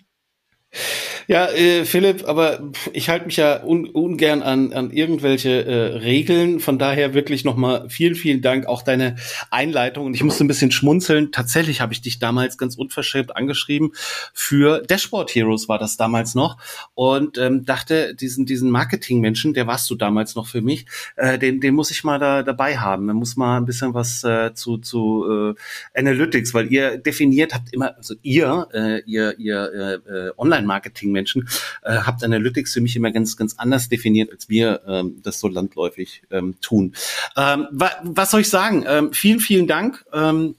Ja, 1.29 1.49
äh, 1.49 1.85
Philipp, 1.85 2.29
aber 2.29 2.61
ich 2.93 3.09
halte 3.09 3.27
mich 3.27 3.37
ja 3.37 3.65
un 3.65 3.87
ungern 3.87 4.43
an, 4.43 4.73
an 4.73 4.93
irgendwelche 4.93 5.65
äh, 5.65 5.97
Regeln. 5.97 6.61
Von 6.61 6.79
daher 6.79 7.15
wirklich 7.15 7.45
nochmal 7.45 7.91
vielen, 7.91 8.15
vielen 8.15 8.43
Dank. 8.43 8.67
Auch 8.67 8.83
deine 8.83 9.17
Einleitung. 9.51 10.07
Und 10.07 10.15
ich 10.15 10.23
musste 10.23 10.45
ein 10.45 10.49
bisschen 10.49 10.71
schmunzeln. 10.71 11.33
Tatsächlich 11.33 11.81
habe 11.81 11.93
ich 11.93 12.01
dich 12.01 12.21
damals 12.21 12.59
ganz 12.59 12.77
unverschämt 12.77 13.35
angeschrieben. 13.37 13.91
Für 14.35 14.83
Dashboard 14.83 15.35
Heroes 15.35 15.69
war 15.69 15.81
das 15.81 15.97
damals 15.97 16.37
noch. 16.37 16.59
Und 16.95 17.39
ähm, 17.39 17.65
dachte, 17.65 18.15
diesen, 18.15 18.47
diesen 18.47 18.71
Marketing-Menschen, 18.71 19.53
der 19.53 19.67
warst 19.67 19.91
du 19.91 19.97
damals 19.97 20.37
noch 20.37 20.47
für 20.47 20.61
mich, 20.61 20.87
äh, 21.17 21.41
den, 21.41 21.61
den 21.61 21.75
muss 21.75 21.91
ich 21.91 22.05
mal 22.05 22.21
da 22.21 22.45
dabei 22.45 22.79
haben. 22.79 23.09
Da 23.09 23.15
muss 23.15 23.37
mal 23.37 23.57
ein 23.57 23.65
bisschen 23.65 23.95
was 23.95 24.23
äh, 24.23 24.55
zu, 24.55 24.79
zu 24.79 25.55
äh, 25.97 25.99
Analytics, 25.99 26.55
weil 26.55 26.71
ihr 26.73 26.99
definiert 26.99 27.53
habt 27.53 27.73
immer, 27.73 27.97
also 27.97 28.15
ihr, 28.23 28.69
äh, 28.73 29.01
ihr, 29.07 29.37
ihr 29.41 30.03
äh, 30.09 30.31
Online-Marketing 30.41 31.16
Menschen, 31.17 31.49
äh, 31.83 31.97
habt 31.99 32.23
Analytics 32.23 32.73
für 32.73 32.81
mich 32.81 32.95
immer 32.95 33.11
ganz, 33.11 33.37
ganz 33.37 33.57
anders 33.59 33.89
definiert, 33.89 34.31
als 34.31 34.49
wir 34.49 34.83
ähm, 34.87 35.21
das 35.23 35.41
so 35.41 35.49
landläufig 35.49 36.23
ähm, 36.31 36.55
tun. 36.61 36.95
Ähm, 37.37 37.67
wa 37.73 37.91
was 38.05 38.31
soll 38.31 38.43
ich 38.43 38.49
sagen? 38.49 38.85
Ähm, 38.87 39.13
vielen, 39.13 39.41
vielen 39.41 39.67
Dank. 39.67 40.05
Ähm, 40.13 40.55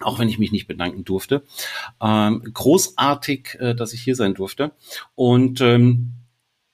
auch 0.00 0.18
wenn 0.18 0.28
ich 0.28 0.38
mich 0.38 0.52
nicht 0.52 0.68
bedanken 0.68 1.04
durfte. 1.04 1.42
Ähm, 2.00 2.42
großartig, 2.54 3.56
äh, 3.58 3.74
dass 3.74 3.92
ich 3.92 4.00
hier 4.00 4.14
sein 4.14 4.34
durfte. 4.34 4.72
Und 5.14 5.60
ähm, 5.60 6.12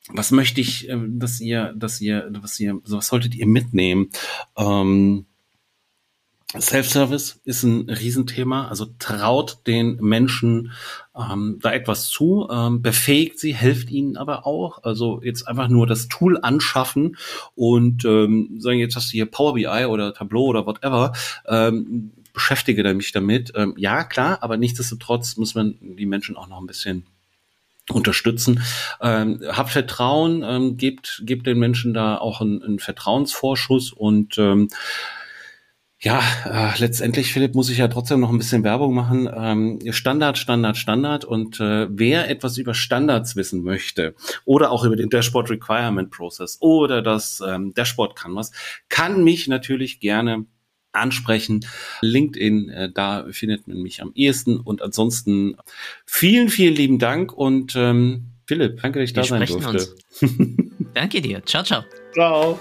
was 0.09 0.31
möchte 0.31 0.61
ich, 0.61 0.89
äh, 0.89 0.99
dass 1.09 1.41
ihr, 1.41 1.72
dass 1.75 2.01
ihr, 2.01 2.29
was 2.31 2.61
ihr, 2.61 2.81
was 2.85 3.07
solltet 3.07 3.35
ihr 3.35 3.47
mitnehmen? 3.47 4.11
Ähm, 4.57 5.27
Self-Service 6.61 7.40
ist 7.44 7.62
ein 7.62 7.90
Riesenthema, 7.90 8.68
also 8.68 8.86
traut 8.98 9.59
den 9.66 9.96
Menschen 9.96 10.72
ähm, 11.16 11.59
da 11.61 11.72
etwas 11.72 12.09
zu, 12.09 12.48
ähm, 12.50 12.82
befähigt 12.82 13.38
sie, 13.38 13.52
hilft 13.52 13.90
ihnen 13.90 14.16
aber 14.16 14.46
auch. 14.46 14.82
Also 14.82 15.20
jetzt 15.22 15.48
einfach 15.48 15.68
nur 15.68 15.86
das 15.86 16.09
Tool 16.09 16.38
anschaffen 16.40 17.16
und 17.55 18.05
ähm, 18.05 18.57
sagen, 18.59 18.78
jetzt 18.78 18.96
hast 18.96 19.09
du 19.09 19.12
hier 19.12 19.26
Power 19.26 19.55
BI 19.55 19.86
oder 19.86 20.14
Tableau 20.14 20.44
oder 20.44 20.66
whatever, 20.66 21.12
ähm, 21.46 22.12
beschäftige 22.32 22.94
mich 22.94 23.12
damit. 23.12 23.52
Ähm, 23.55 23.74
ja, 23.76 24.05
klar, 24.05 24.38
aber 24.42 24.57
nichtsdestotrotz 24.57 25.36
muss 25.36 25.55
man 25.55 25.76
die 25.80 26.07
Menschen 26.07 26.36
auch 26.36 26.48
noch 26.48 26.61
ein 26.61 26.66
bisschen 26.66 27.07
unterstützen. 27.90 28.62
Ähm, 29.00 29.40
habt 29.48 29.70
Vertrauen, 29.70 30.42
ähm, 30.42 30.76
gebt, 30.76 31.22
gebt 31.24 31.46
den 31.46 31.59
Menschen 31.59 31.94
da 31.94 32.16
auch 32.16 32.40
einen, 32.40 32.62
einen 32.62 32.78
Vertrauensvorschuss 32.78 33.92
und 33.92 34.38
ähm, 34.38 34.68
ja, 36.05 36.20
äh, 36.44 36.78
letztendlich, 36.78 37.32
Philipp, 37.32 37.55
muss 37.55 37.70
ich 37.70 37.78
ja 37.78 37.88
trotzdem 37.88 38.20
noch 38.20 38.28
ein 38.28 38.36
bisschen 38.36 38.62
Werbung 38.62 38.92
machen. 38.92 39.26
Ähm, 39.34 39.78
Standard, 39.90 40.36
Standard, 40.36 40.76
Standard. 40.76 41.24
Und 41.24 41.61
äh, 41.61 41.86
wer 41.90 42.28
etwas 42.28 42.59
über 42.59 42.74
Standards 42.74 43.36
wissen 43.36 43.62
möchte 43.62 44.14
oder 44.44 44.70
auch 44.70 44.84
über 44.84 44.96
den 44.96 45.09
Dashboard 45.09 45.48
Requirement 45.48 46.11
Process 46.11 46.59
oder 46.61 47.00
das 47.00 47.42
ähm, 47.46 47.72
Dashboard 47.72 48.16
Canvas, 48.16 48.52
kann 48.90 49.24
mich 49.24 49.48
natürlich 49.48 49.98
gerne 49.98 50.44
ansprechen. 50.92 51.64
LinkedIn, 52.02 52.68
äh, 52.68 52.92
da 52.92 53.24
findet 53.30 53.66
man 53.66 53.78
mich 53.78 54.02
am 54.02 54.12
ehesten. 54.14 54.61
Und 54.61 54.82
ansonsten 54.82 55.57
vielen, 56.05 56.50
vielen 56.50 56.74
lieben 56.74 56.98
Dank 56.98 57.32
und 57.32 57.74
ähm, 57.76 58.26
Philipp, 58.46 58.82
danke, 58.82 59.00
dass 59.00 59.09
ich 59.09 59.14
da 59.14 59.24
sein 59.24 59.46
durfte. 59.46 59.96
danke 60.92 61.22
dir. 61.22 61.42
Ciao, 61.46 61.64
ciao. 61.64 61.82
Ciao. 62.12 62.61